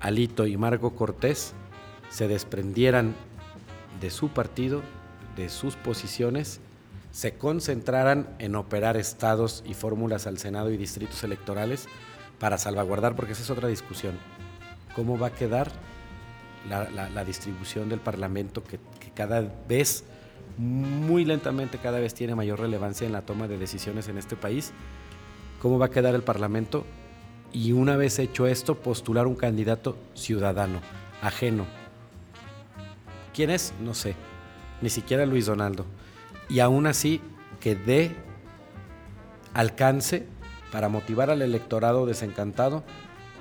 Alito 0.00 0.46
y 0.46 0.56
Marco 0.56 0.94
Cortés 0.94 1.54
se 2.10 2.28
desprendieran 2.28 3.14
de 4.00 4.10
su 4.10 4.28
partido, 4.28 4.82
de 5.36 5.48
sus 5.48 5.76
posiciones, 5.76 6.60
se 7.10 7.34
concentraran 7.34 8.28
en 8.38 8.56
operar 8.56 8.96
estados 8.96 9.64
y 9.66 9.74
fórmulas 9.74 10.26
al 10.26 10.38
Senado 10.38 10.70
y 10.70 10.76
distritos 10.76 11.24
electorales 11.24 11.88
para 12.38 12.58
salvaguardar, 12.58 13.16
porque 13.16 13.32
esa 13.32 13.42
es 13.42 13.50
otra 13.50 13.68
discusión, 13.68 14.18
cómo 14.94 15.18
va 15.18 15.28
a 15.28 15.32
quedar 15.32 15.70
la, 16.68 17.24
distribución 17.24 17.88
del 17.88 18.00
Parlamento 18.00 18.62
que, 18.62 18.78
que 19.00 19.10
cada 19.12 19.40
vez, 19.68 20.04
muy 20.58 21.24
lentamente, 21.24 21.78
cada 21.78 22.00
vez 22.00 22.12
tiene 22.12 22.34
mayor 22.34 22.60
relevancia 22.60 23.06
en 23.06 23.12
la 23.12 23.22
toma 23.22 23.48
de 23.48 23.56
decisiones 23.56 24.08
en 24.08 24.18
este 24.18 24.36
país, 24.36 24.72
cómo 25.60 25.78
va 25.78 25.86
a 25.86 25.90
quedar 25.90 26.14
el 26.14 26.22
Parlamento 26.22 26.84
y 27.52 27.72
una 27.72 27.96
vez 27.96 28.18
hecho 28.18 28.46
esto, 28.46 28.74
postular 28.76 29.26
un 29.26 29.34
candidato 29.34 29.96
ciudadano, 30.14 30.80
ajeno. 31.22 31.66
¿Quién 33.34 33.50
es? 33.50 33.72
No 33.80 33.94
sé, 33.94 34.14
ni 34.80 34.90
siquiera 34.90 35.26
Luis 35.26 35.46
Donaldo. 35.46 35.86
Y 36.48 36.60
aún 36.60 36.86
así, 36.86 37.20
que 37.60 37.74
dé 37.74 38.14
alcance 39.54 40.26
para 40.70 40.88
motivar 40.88 41.30
al 41.30 41.42
electorado 41.42 42.06
desencantado 42.06 42.84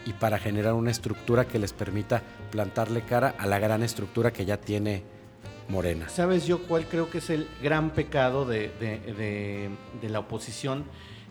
y 0.06 0.14
para 0.14 0.38
generar 0.38 0.74
una 0.74 0.92
estructura 0.92 1.46
que 1.46 1.60
les 1.60 1.74
permita 1.74 2.22
plantarle 2.52 3.02
cara 3.02 3.36
a 3.38 3.48
la 3.48 3.60
gran 3.60 3.84
estructura 3.84 4.32
que 4.32 4.46
ya 4.46 4.58
tiene 4.58 5.04
Morena. 5.68 6.08
¿Sabes 6.10 6.46
yo 6.46 6.62
cuál 6.64 6.86
creo 6.86 7.10
que 7.10 7.18
es 7.18 7.30
el 7.30 7.48
gran 7.62 7.90
pecado 7.90 8.46
de, 8.46 8.70
de, 8.80 10.10
la 10.10 10.20
oposición? 10.20 10.86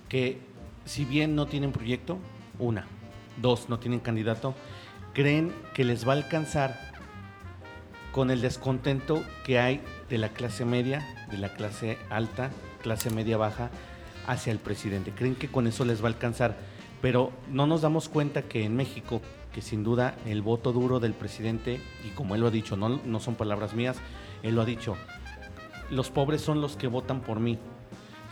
Que 0.09 0.39
si 0.85 1.05
bien 1.05 1.37
no 1.37 1.47
tienen 1.47 1.73
proyecto, 1.73 2.19
una. 2.59 2.87
Dos, 3.41 3.69
no 3.69 3.79
tienen 3.79 4.01
candidato. 4.01 4.55
Creen 5.13 5.53
que 5.75 5.85
les 5.85 6.07
va 6.07 6.13
a 6.13 6.17
alcanzar 6.17 6.93
con 8.13 8.31
el 8.31 8.41
descontento 8.41 9.25
que 9.45 9.59
hay 9.59 9.81
de 10.09 10.19
la 10.19 10.29
clase 10.29 10.65
media, 10.65 11.27
de 11.31 11.39
la 11.39 11.53
clase 11.53 11.99
alta, 12.11 12.51
clase 12.83 13.11
media 13.11 13.37
baja, 13.37 13.71
hacia 14.27 14.53
el 14.53 14.59
presidente. 14.59 15.13
Creen 15.13 15.35
que 15.35 15.49
con 15.49 15.67
eso 15.67 15.85
les 15.85 16.01
va 16.01 16.07
a 16.07 16.13
alcanzar. 16.13 16.57
Pero 17.03 17.33
no 17.51 17.67
nos 17.67 17.83
damos 17.83 18.09
cuenta 18.09 18.43
que 18.43 18.65
en 18.65 18.77
México, 18.77 19.21
que 19.53 19.61
sin 19.61 19.85
duda 19.85 20.15
el 20.27 20.43
voto 20.43 20.73
duro 20.73 21.01
del 21.01 21.13
presidente, 21.13 21.81
y 22.05 22.11
como 22.11 22.35
él 22.35 22.41
lo 22.41 22.47
ha 22.47 22.51
dicho, 22.51 22.77
no, 22.77 23.01
no 23.05 23.21
son 23.21 23.35
palabras 23.35 23.75
mías, 23.75 23.99
él 24.43 24.55
lo 24.55 24.63
ha 24.63 24.65
dicho, 24.65 24.97
los 25.91 26.11
pobres 26.11 26.41
son 26.41 26.61
los 26.61 26.77
que 26.77 26.87
votan 26.87 27.21
por 27.21 27.41
mí. 27.41 27.59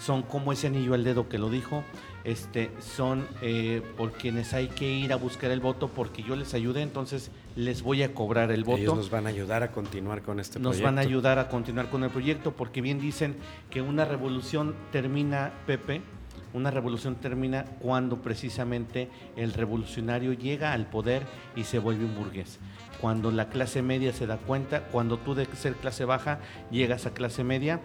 Son 0.02 0.22
como 0.22 0.52
ese 0.52 0.66
anillo 0.66 0.94
al 0.94 1.04
dedo 1.04 1.28
que 1.28 1.38
lo 1.38 1.48
dijo, 1.48 1.84
este, 2.24 2.72
son 2.80 3.26
eh, 3.40 3.82
por 3.96 4.12
quienes 4.12 4.52
hay 4.52 4.66
que 4.66 4.90
ir 4.90 5.12
a 5.12 5.16
buscar 5.16 5.52
el 5.52 5.60
voto 5.60 5.88
porque 5.88 6.24
yo 6.24 6.34
les 6.34 6.54
ayudé, 6.54 6.82
entonces 6.82 7.30
les 7.54 7.82
voy 7.82 8.02
a 8.02 8.12
cobrar 8.12 8.50
el 8.50 8.64
voto. 8.64 8.78
Ellos 8.78 8.96
nos 8.96 9.10
van 9.10 9.26
a 9.26 9.30
ayudar 9.30 9.62
a 9.62 9.70
continuar 9.70 10.22
con 10.22 10.40
este 10.40 10.58
nos 10.58 10.70
proyecto. 10.76 10.84
van 10.86 10.98
a 10.98 11.02
ayudar 11.02 11.38
a 11.38 11.48
continuar 11.48 11.88
con 11.88 12.02
el 12.02 12.10
proyecto 12.10 12.52
porque 12.52 12.80
bien 12.80 12.98
dicen 13.00 13.36
que 13.70 13.80
una 13.80 14.04
revolución 14.04 14.74
termina, 14.90 15.52
Pepe, 15.66 16.02
una 16.52 16.70
revolución 16.70 17.14
termina 17.16 17.64
cuando 17.80 18.20
precisamente 18.20 19.08
el 19.36 19.52
revolucionario 19.52 20.32
llega 20.32 20.72
al 20.72 20.86
poder 20.86 21.22
y 21.56 21.64
se 21.64 21.78
vuelve 21.78 22.04
un 22.04 22.14
burgués. 22.14 22.58
Cuando 23.00 23.30
la 23.30 23.48
clase 23.48 23.82
media 23.82 24.12
se 24.12 24.26
da 24.26 24.36
cuenta, 24.36 24.84
cuando 24.84 25.18
tú 25.18 25.34
de 25.34 25.46
ser 25.56 25.74
clase 25.74 26.04
baja 26.04 26.40
llegas 26.70 27.06
a 27.06 27.14
clase 27.14 27.42
media, 27.42 27.80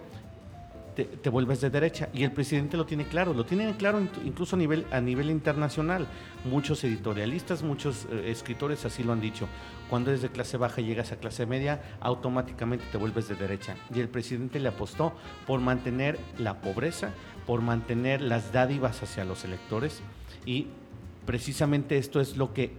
te, 1.05 1.29
vuelves 1.29 1.61
de 1.61 1.69
derecha. 1.69 2.09
Y 2.13 2.23
el 2.23 2.31
presidente 2.31 2.75
lo 2.75 2.85
tiene 2.85 3.05
claro, 3.05 3.33
lo 3.33 3.45
tiene 3.45 3.75
claro 3.77 4.01
incluso 4.25 4.55
a 4.55 4.59
nivel, 4.59 4.85
a 4.91 4.99
nivel 4.99 5.29
internacional. 5.29 6.07
Muchos 6.43 6.83
editorialistas, 6.83 7.61
muchos 7.61 8.07
eh, 8.11 8.31
escritores 8.31 8.83
así 8.85 9.03
lo 9.03 9.13
han 9.13 9.21
dicho. 9.21 9.47
Cuando 9.89 10.09
eres 10.09 10.23
de 10.23 10.29
clase 10.29 10.57
baja 10.57 10.81
y 10.81 10.85
llegas 10.85 11.11
a 11.11 11.17
clase 11.17 11.45
media, 11.45 11.81
automáticamente 11.99 12.85
te 12.91 12.97
vuelves 12.97 13.27
de 13.27 13.35
derecha. 13.35 13.75
Y 13.93 13.99
el 13.99 14.09
presidente 14.09 14.59
le 14.59 14.69
apostó 14.69 15.13
por 15.45 15.59
mantener 15.59 16.17
la 16.37 16.61
pobreza, 16.61 17.11
por 17.45 17.61
mantener 17.61 18.21
las 18.21 18.51
dádivas 18.51 19.03
hacia 19.03 19.23
los 19.23 19.45
electores. 19.45 20.01
Y 20.45 20.67
precisamente 21.25 21.97
esto 21.97 22.19
es 22.19 22.37
lo 22.37 22.53
que 22.53 22.71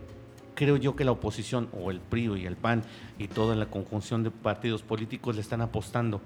creo 0.55 0.77
yo 0.77 0.97
que 0.97 1.05
la 1.05 1.13
oposición, 1.13 1.69
o 1.73 1.93
el 1.93 2.01
PRI 2.01 2.33
y 2.37 2.47
el 2.47 2.57
PAN, 2.57 2.83
y 3.17 3.29
toda 3.29 3.55
la 3.55 3.67
conjunción 3.67 4.25
de 4.25 4.33
partidos 4.33 4.83
políticos 4.83 5.37
le 5.37 5.41
están 5.41 5.61
apostando 5.61 6.21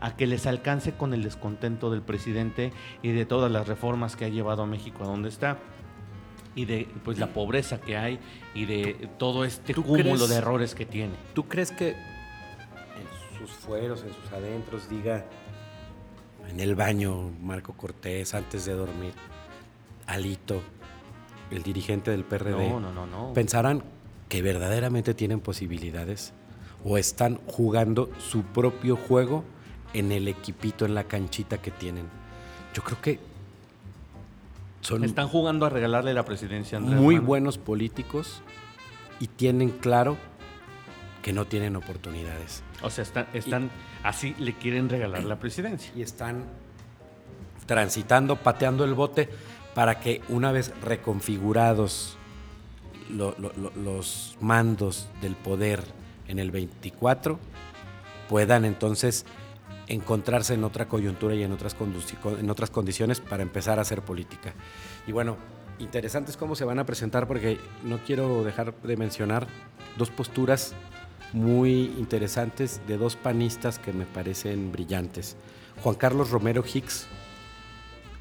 a 0.00 0.16
que 0.16 0.26
les 0.26 0.46
alcance 0.46 0.92
con 0.92 1.14
el 1.14 1.22
descontento 1.22 1.90
del 1.90 2.02
presidente 2.02 2.72
y 3.02 3.12
de 3.12 3.26
todas 3.26 3.50
las 3.50 3.68
reformas 3.68 4.16
que 4.16 4.24
ha 4.24 4.28
llevado 4.28 4.62
a 4.62 4.66
México 4.66 5.04
a 5.04 5.06
donde 5.06 5.28
está 5.28 5.58
y 6.54 6.64
de 6.64 6.88
pues 7.04 7.18
la 7.18 7.28
pobreza 7.28 7.80
que 7.80 7.96
hay 7.96 8.18
y 8.54 8.64
de 8.64 9.08
todo 9.18 9.44
este 9.44 9.74
cúmulo 9.74 10.02
crees, 10.02 10.28
de 10.28 10.36
errores 10.36 10.74
que 10.74 10.86
tiene. 10.86 11.14
¿Tú 11.34 11.46
crees 11.46 11.70
que 11.70 11.90
en 11.90 13.38
sus 13.38 13.50
fueros, 13.50 14.02
en 14.02 14.12
sus 14.12 14.32
adentros 14.32 14.88
diga 14.88 15.24
en 16.48 16.60
el 16.60 16.74
baño 16.74 17.30
Marco 17.40 17.74
Cortés 17.74 18.34
antes 18.34 18.64
de 18.64 18.72
dormir, 18.72 19.12
Alito, 20.06 20.60
el 21.50 21.62
dirigente 21.62 22.10
del 22.10 22.24
PRD, 22.24 22.68
no, 22.68 22.80
no, 22.80 22.92
no, 22.92 23.06
no. 23.06 23.32
pensarán 23.34 23.84
que 24.28 24.42
verdaderamente 24.42 25.14
tienen 25.14 25.40
posibilidades 25.40 26.32
o 26.84 26.96
están 26.98 27.40
jugando 27.46 28.10
su 28.18 28.42
propio 28.42 28.96
juego 28.96 29.44
en 29.92 30.12
el 30.12 30.28
equipito, 30.28 30.84
en 30.84 30.94
la 30.94 31.04
canchita 31.04 31.58
que 31.58 31.70
tienen. 31.70 32.06
Yo 32.74 32.82
creo 32.82 33.00
que 33.00 33.18
son 34.80 35.04
están 35.04 35.28
jugando 35.28 35.66
a 35.66 35.68
regalarle 35.68 36.14
la 36.14 36.24
presidencia 36.24 36.78
a 36.78 36.80
Andrés 36.80 36.96
muy 36.98 37.16
Manuel. 37.16 37.26
buenos 37.26 37.58
políticos 37.58 38.42
y 39.18 39.26
tienen 39.26 39.70
claro 39.70 40.16
que 41.22 41.32
no 41.32 41.44
tienen 41.44 41.76
oportunidades. 41.76 42.62
O 42.82 42.88
sea, 42.88 43.02
están, 43.02 43.26
están 43.34 43.64
y, 43.64 43.70
así 44.06 44.34
le 44.38 44.54
quieren 44.54 44.88
regalar 44.88 45.24
la 45.24 45.38
presidencia. 45.38 45.92
Y 45.94 46.02
están 46.02 46.44
transitando, 47.66 48.36
pateando 48.36 48.84
el 48.84 48.94
bote 48.94 49.28
para 49.74 50.00
que 50.00 50.22
una 50.28 50.50
vez 50.50 50.72
reconfigurados 50.82 52.16
lo, 53.10 53.34
lo, 53.38 53.52
lo, 53.56 53.70
los 53.76 54.36
mandos 54.40 55.08
del 55.20 55.36
poder 55.36 55.84
en 56.26 56.38
el 56.38 56.50
24, 56.50 57.38
puedan 58.28 58.64
entonces 58.64 59.26
encontrarse 59.90 60.54
en 60.54 60.62
otra 60.62 60.86
coyuntura 60.86 61.34
y 61.34 61.42
en 61.42 61.52
otras, 61.52 61.74
condiciones 62.70 63.20
para 63.20 63.42
empezar 63.42 63.78
a 63.78 63.82
hacer 63.82 64.02
política. 64.02 64.54
Y 65.06 65.12
bueno, 65.12 65.36
interesante 65.80 66.30
es 66.30 66.36
cómo 66.36 66.54
se 66.54 66.64
van 66.64 66.78
a 66.78 66.86
presentar 66.86 67.26
porque 67.26 67.58
no 67.82 67.98
quiero 67.98 68.44
dejar 68.44 68.72
de 68.82 68.96
mencionar 68.96 69.48
dos 69.98 70.10
posturas 70.10 70.74
muy 71.32 71.92
interesantes 71.98 72.80
de 72.86 72.98
dos 72.98 73.16
panistas 73.16 73.80
que 73.80 73.92
me 73.92 74.06
parecen 74.06 74.70
brillantes. 74.70 75.36
Juan 75.82 75.96
Carlos 75.96 76.30
Romero 76.30 76.62
Hicks, 76.62 77.08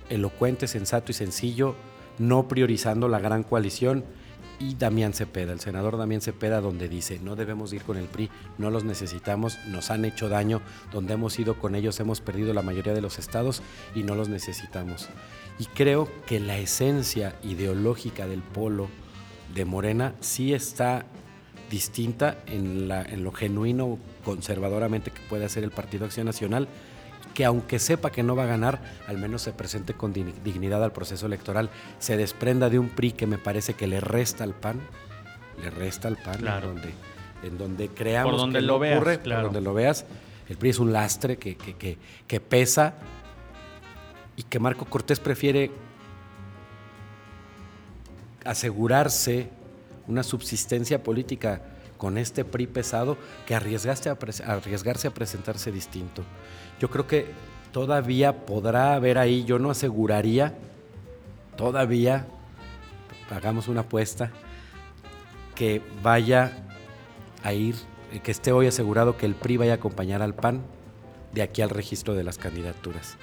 elocuente, 0.10 0.68
sensato 0.68 1.12
y 1.12 1.16
sencillo, 1.16 1.76
no 2.18 2.48
priorizando 2.48 3.08
la 3.08 3.20
gran 3.20 3.44
coalición 3.44 4.06
y 4.60 4.76
Damián 4.76 5.14
Cepeda, 5.14 5.53
el 5.53 5.60
senador 5.60 5.97
Damián 5.97 6.22
Cepeda, 6.22 6.62
donde 6.62 6.89
dice, 6.89 7.20
no 7.20 7.36
debemos 7.36 7.72
ir 7.74 7.84
con 7.84 7.97
el 7.97 8.05
PRI, 8.05 8.30
no 8.57 8.70
los 8.70 8.84
necesitamos, 8.84 9.57
nos 9.68 9.89
han 9.89 10.05
hecho 10.05 10.30
daño, 10.30 10.62
donde 10.91 11.14
hemos 11.14 11.39
ido 11.39 11.57
con 11.57 11.76
ellos 11.76 11.99
hemos 11.99 12.22
perdido 12.22 12.53
la 12.53 12.62
mayoría 12.62 12.93
de 12.93 13.01
los 13.01 13.20
estados 13.20 13.62
y 13.95 14.03
no 14.03 14.16
los 14.16 14.30
necesitamos. 14.30 15.10
Y 15.57 15.66
creo 15.66 16.10
que 16.28 16.39
la 16.39 16.57
esencia 16.57 17.36
ideológica 17.43 18.28
del 18.28 18.41
polo 18.41 18.89
de 19.53 19.66
Morena 19.66 20.14
sí 20.20 20.53
está 20.53 21.05
distinta 21.70 22.38
en, 22.47 22.88
la, 22.88 23.03
en 23.03 23.24
lo 23.24 23.32
genuino 23.32 23.99
conservadoramente 24.26 25.12
que 25.12 25.22
puede 25.30 25.45
hacer 25.45 25.64
el 25.64 25.72
Partido 25.72 26.05
Acción 26.05 26.26
Nacional, 26.26 26.68
que 27.34 27.46
aunque 27.46 27.80
sepa 27.80 28.12
que 28.12 28.24
no 28.24 28.36
va 28.36 28.44
a 28.44 28.48
ganar, 28.48 28.80
al 29.08 29.18
menos 29.18 29.42
se 29.42 29.54
presente 29.54 29.94
con 29.94 30.14
dignidad 30.14 30.84
al 30.84 30.92
proceso 30.92 31.26
electoral, 31.26 31.70
se 32.00 32.18
desprenda 32.18 32.70
de 32.70 32.80
un 32.80 32.90
PRI 32.90 33.12
que 33.12 33.28
me 33.28 33.38
parece 33.38 33.74
que 33.74 33.88
le 33.88 34.00
resta 34.00 34.44
al 34.44 34.54
PAN, 34.54 34.80
le 35.62 35.70
resta 35.70 36.08
al 36.08 36.18
PAN, 36.18 36.46
en, 36.46 36.62
donde, 36.62 36.94
en 37.44 37.58
donde 37.58 37.88
creamos 37.90 38.34
por 38.34 38.40
donde 38.42 38.62
lo 38.62 38.80
veas, 38.80 39.00
por 39.00 39.42
donde 39.44 39.62
lo 39.62 39.74
veas, 39.74 40.06
el 40.50 40.58
PRI 40.58 40.70
es 40.70 40.80
un 40.80 40.92
lastre 40.92 41.38
que, 41.38 41.56
que, 41.56 41.98
que 42.28 42.40
pesa 42.40 42.96
y 44.36 44.44
que 44.44 44.60
Marco 44.60 44.86
Cortés 44.86 45.20
prefiere 45.20 45.72
asegurarse 48.46 49.50
una 50.08 50.24
subsistencia 50.24 51.04
política 51.04 51.62
con 52.00 52.18
este 52.18 52.45
PRI 52.45 52.66
pesado 52.66 53.18
que 53.45 53.54
arriesgaste 53.54 54.10
a 54.10 54.18
arriesgarse 54.47 55.08
a 55.10 55.14
presentarse 55.14 55.72
distinto. 55.72 56.24
Yo 56.80 56.89
creo 56.89 57.06
que 57.06 57.28
todavía 57.74 58.45
podrá 58.45 58.95
haber 58.95 59.18
ahí, 59.18 59.43
yo 59.43 59.60
no 59.60 59.70
aseguraría, 59.70 60.56
todavía, 61.58 62.26
hagamos 63.30 63.68
una 63.68 63.82
apuesta, 63.82 64.32
que 65.56 65.82
vaya 66.02 66.66
a 67.43 67.52
ir, 67.52 67.76
que 68.24 68.32
esté 68.32 68.54
hoy 68.54 68.68
asegurado 68.68 69.18
que 69.18 69.26
el 69.26 69.36
PRI 69.36 69.58
vaya 69.58 69.74
a 69.74 69.76
acompañar 69.76 70.22
al 70.22 70.34
PAN 70.34 70.64
de 71.34 71.41
aquí 71.41 71.62
al 71.62 71.70
registro 71.70 72.16
de 72.16 72.24
las 72.24 72.38
candidaturas. 72.38 73.18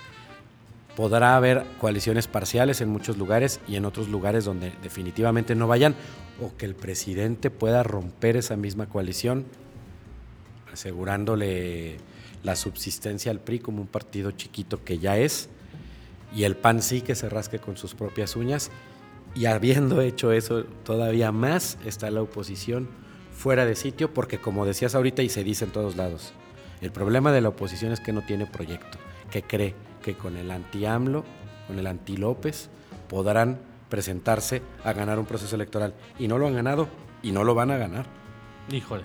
Podrá 0.97 1.37
haber 1.37 1.67
coaliciones 1.79 2.27
parciales 2.27 2.81
en 2.81 2.89
muchos 2.89 3.19
lugares 3.19 3.61
y 3.69 3.77
en 3.77 3.85
otros 3.85 4.09
lugares 4.09 4.47
donde 4.47 4.73
definitivamente 4.83 5.55
no 5.55 5.69
vayan, 5.69 5.95
o 6.41 6.57
que 6.57 6.65
el 6.65 6.75
presidente 6.75 7.51
pueda 7.51 7.83
romper 7.83 8.39
esa 8.39 8.57
misma 8.57 8.87
coalición, 8.87 9.45
asegurándole 10.73 11.99
la 12.43 12.57
subsistencia 12.57 13.31
al 13.31 13.41
PRI 13.41 13.59
como 13.59 13.83
un 13.83 13.89
partido 13.89 14.31
chiquito 14.31 14.85
que 14.85 14.99
ya 14.99 15.19
es, 15.19 15.51
y 16.35 16.45
el 16.45 16.57
PAN 16.57 16.81
sí 16.81 17.03
que 17.03 17.15
se 17.15 17.29
rasque 17.29 17.59
con 17.59 17.77
sus 17.77 17.95
propias 17.95 18.35
uñas, 18.35 18.71
y 19.35 19.45
habiendo 19.45 20.01
hecho 20.01 20.33
eso 20.33 20.65
todavía 20.65 21.31
más 21.31 21.77
está 21.85 22.11
la 22.11 22.23
oposición 22.23 22.89
fuera 23.37 23.67
de 23.67 23.77
sitio, 23.77 24.15
porque 24.15 24.39
como 24.39 24.65
decías 24.65 24.95
ahorita 24.95 25.23
y 25.23 25.29
se 25.29 25.45
dice 25.45 25.67
en 25.67 25.73
todos 25.73 25.97
lados, 25.97 26.33
el 26.81 26.91
problema 26.91 27.33
de 27.33 27.43
la 27.43 27.51
oposición 27.51 27.93
es 27.93 28.01
que 28.01 28.15
no 28.15 28.23
tiene 28.23 28.47
proyecto, 28.47 28.97
que 29.31 29.43
cree 29.43 29.75
que 30.07 30.15
con 30.15 30.37
el 30.37 30.53
anti-AMLO, 30.53 31.25
con 31.67 31.81
el 31.81 31.87
anti-López, 31.89 32.71
podrán 33.09 33.59
presentarse 33.89 34.63
a 34.85 34.93
ganar 34.93 35.19
un 35.19 35.27
proceso 35.27 35.57
electoral. 35.57 35.95
Y 36.17 36.29
no 36.29 36.39
lo 36.39 36.47
han 36.47 36.55
ganado 36.55 36.87
y 37.25 37.33
no 37.33 37.43
lo 37.43 37.57
van 37.57 37.73
a 37.73 37.77
ganar. 37.77 38.07
Híjole, 38.71 39.03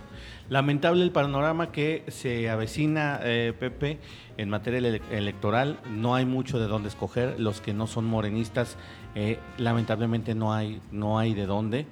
lamentable 0.50 1.04
el 1.04 1.12
panorama 1.12 1.72
que 1.72 2.04
se 2.08 2.52
avecina, 2.52 3.20
eh, 3.24 3.52
Pepe, 3.60 3.98
en 4.38 4.50
materia 4.50 5.02
electoral. 5.10 5.80
No 5.90 6.14
hay 6.14 6.26
mucho 6.26 6.60
de 6.60 6.68
dónde 6.68 6.90
escoger. 6.90 7.40
Los 7.40 7.62
que 7.62 7.74
no 7.74 7.88
son 7.88 8.06
morenistas, 8.06 8.78
eh, 9.16 9.40
lamentablemente 9.58 10.36
no 10.36 10.54
hay, 10.54 10.82
no 10.92 11.18
hay 11.18 11.34
de 11.34 11.48
dónde. 11.48 11.88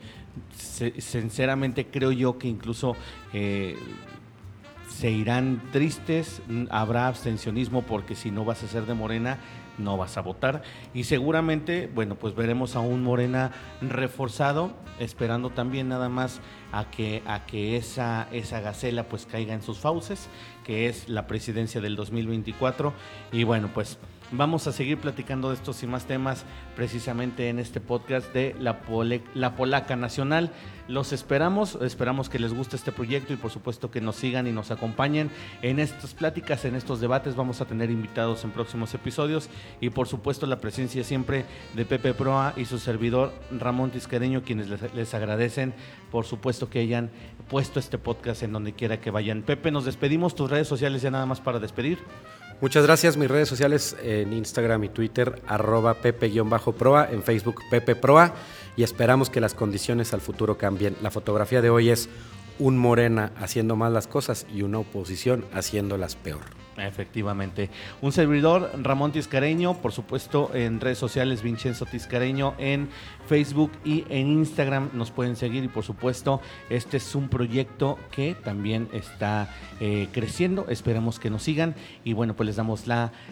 sinceramente 0.53 1.87
creo 1.87 2.11
yo 2.11 2.37
que 2.37 2.47
incluso 2.47 2.95
eh, 3.33 3.75
se 4.99 5.09
irán 5.11 5.61
tristes, 5.71 6.41
habrá 6.69 7.07
abstencionismo 7.07 7.83
porque 7.83 8.15
si 8.15 8.31
no 8.31 8.43
vas 8.43 8.63
a 8.63 8.67
ser 8.67 8.85
de 8.85 8.93
Morena, 8.93 9.37
no 9.77 9.95
vas 9.95 10.17
a 10.17 10.21
votar. 10.21 10.61
Y 10.93 11.05
seguramente, 11.05 11.89
bueno, 11.95 12.15
pues 12.15 12.35
veremos 12.35 12.75
a 12.75 12.81
un 12.81 13.01
Morena 13.01 13.53
reforzado, 13.79 14.73
esperando 14.99 15.51
también 15.51 15.87
nada 15.87 16.09
más 16.09 16.41
a 16.73 16.91
que, 16.91 17.23
a 17.25 17.45
que 17.45 17.77
esa, 17.77 18.27
esa 18.33 18.59
gacela 18.59 19.07
pues 19.07 19.25
caiga 19.25 19.53
en 19.53 19.61
sus 19.61 19.79
fauces, 19.79 20.27
que 20.65 20.89
es 20.89 21.07
la 21.07 21.27
presidencia 21.27 21.79
del 21.79 21.95
2024. 21.95 22.91
Y 23.31 23.45
bueno, 23.45 23.69
pues 23.73 23.97
Vamos 24.31 24.67
a 24.67 24.71
seguir 24.71 24.99
platicando 24.99 25.49
de 25.49 25.55
estos 25.55 25.81
y 25.81 25.87
más 25.87 26.05
temas 26.05 26.45
precisamente 26.75 27.49
en 27.49 27.57
este 27.57 27.81
podcast 27.81 28.31
de 28.31 28.55
la, 28.59 28.79
la 29.33 29.55
Polaca 29.55 29.95
Nacional. 29.95 30.51
Los 30.87 31.13
esperamos, 31.13 31.79
esperamos 31.81 32.29
que 32.29 32.37
les 32.37 32.53
guste 32.53 32.75
este 32.75 32.91
proyecto 32.91 33.33
y 33.33 33.37
por 33.37 33.49
supuesto 33.49 33.89
que 33.89 34.01
nos 34.01 34.17
sigan 34.17 34.45
y 34.45 34.51
nos 34.51 34.69
acompañen 34.69 35.31
en 35.63 35.79
estas 35.79 36.13
pláticas, 36.13 36.63
en 36.65 36.75
estos 36.75 37.01
debates. 37.01 37.35
Vamos 37.35 37.59
a 37.61 37.65
tener 37.65 37.89
invitados 37.89 38.43
en 38.43 38.51
próximos 38.51 38.93
episodios 38.93 39.49
y 39.81 39.89
por 39.89 40.07
supuesto 40.07 40.45
la 40.45 40.59
presencia 40.59 41.03
siempre 41.03 41.45
de 41.75 41.85
Pepe 41.85 42.13
Proa 42.13 42.53
y 42.55 42.65
su 42.65 42.77
servidor 42.77 43.33
Ramón 43.49 43.89
Tiscareño, 43.89 44.43
quienes 44.43 44.69
les, 44.69 44.93
les 44.93 45.13
agradecen 45.15 45.73
por 46.11 46.25
supuesto 46.25 46.69
que 46.69 46.79
hayan 46.79 47.09
puesto 47.49 47.79
este 47.79 47.97
podcast 47.97 48.43
en 48.43 48.53
donde 48.53 48.73
quiera 48.73 49.01
que 49.01 49.09
vayan. 49.09 49.41
Pepe, 49.41 49.71
nos 49.71 49.85
despedimos, 49.85 50.35
tus 50.35 50.51
redes 50.51 50.67
sociales 50.67 51.01
ya 51.01 51.09
nada 51.09 51.25
más 51.25 51.41
para 51.41 51.57
despedir. 51.57 51.97
Muchas 52.61 52.83
gracias. 52.83 53.15
Mis 53.15 53.31
redes 53.31 53.47
sociales 53.47 53.95
en 54.03 54.33
Instagram 54.33 54.83
y 54.83 54.89
Twitter, 54.89 55.41
arroba 55.47 55.93
pepe-proa, 55.93 57.09
en 57.09 57.23
Facebook 57.23 57.61
Pepe 57.71 57.95
Proa, 57.95 58.33
y 58.75 58.83
esperamos 58.83 59.29
que 59.29 59.39
las 59.39 59.53
condiciones 59.53 60.13
al 60.13 60.19
futuro 60.19 60.57
cambien. 60.57 60.97
La 61.01 61.09
fotografía 61.09 61.61
de 61.61 61.69
hoy 61.69 61.89
es 61.89 62.09
un 62.59 62.77
Morena 62.77 63.31
haciendo 63.37 63.77
mal 63.77 63.93
las 63.93 64.07
cosas 64.07 64.45
y 64.53 64.63
una 64.63 64.79
oposición 64.79 65.45
haciéndolas 65.53 66.17
peor. 66.17 66.68
Efectivamente. 66.79 67.69
Un 68.01 68.11
servidor, 68.11 68.71
Ramón 68.81 69.11
Tiscareño, 69.11 69.75
por 69.75 69.91
supuesto 69.91 70.51
en 70.53 70.79
redes 70.79 70.97
sociales, 70.97 71.43
Vincenzo 71.43 71.85
Tiscareño 71.85 72.55
en 72.57 72.89
Facebook 73.27 73.71
y 73.85 74.05
en 74.09 74.27
Instagram 74.27 74.89
nos 74.93 75.11
pueden 75.11 75.35
seguir. 75.35 75.63
Y 75.63 75.67
por 75.67 75.83
supuesto 75.83 76.41
este 76.69 76.97
es 76.97 77.15
un 77.15 77.29
proyecto 77.29 77.97
que 78.11 78.35
también 78.35 78.89
está 78.91 79.55
eh, 79.79 80.07
creciendo, 80.11 80.65
esperamos 80.69 81.19
que 81.19 81.29
nos 81.29 81.43
sigan. 81.43 81.75
Y 82.03 82.13
bueno 82.13 82.35
pues 82.35 82.47
les 82.47 82.55
damos 82.55 82.85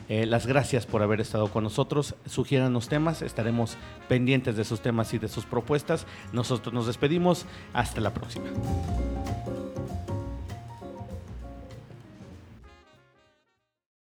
eh, 0.10 0.26
las 0.26 0.46
gracias 0.46 0.86
por 0.86 1.02
haber 1.02 1.22
estado 1.22 1.50
con 1.50 1.64
nosotros, 1.64 2.16
sugieran 2.26 2.74
los 2.74 2.90
temas, 2.90 3.22
estaremos 3.22 3.78
pendientes 4.08 4.56
de 4.56 4.64
sus 4.64 4.82
temas 4.82 5.14
y 5.14 5.18
de 5.18 5.28
sus 5.28 5.46
propuestas, 5.46 6.06
nosotros 6.34 6.74
nos 6.74 6.88
despedimos, 6.88 7.46
hasta 7.74 8.02
la 8.02 8.14
próxima. 8.14 8.48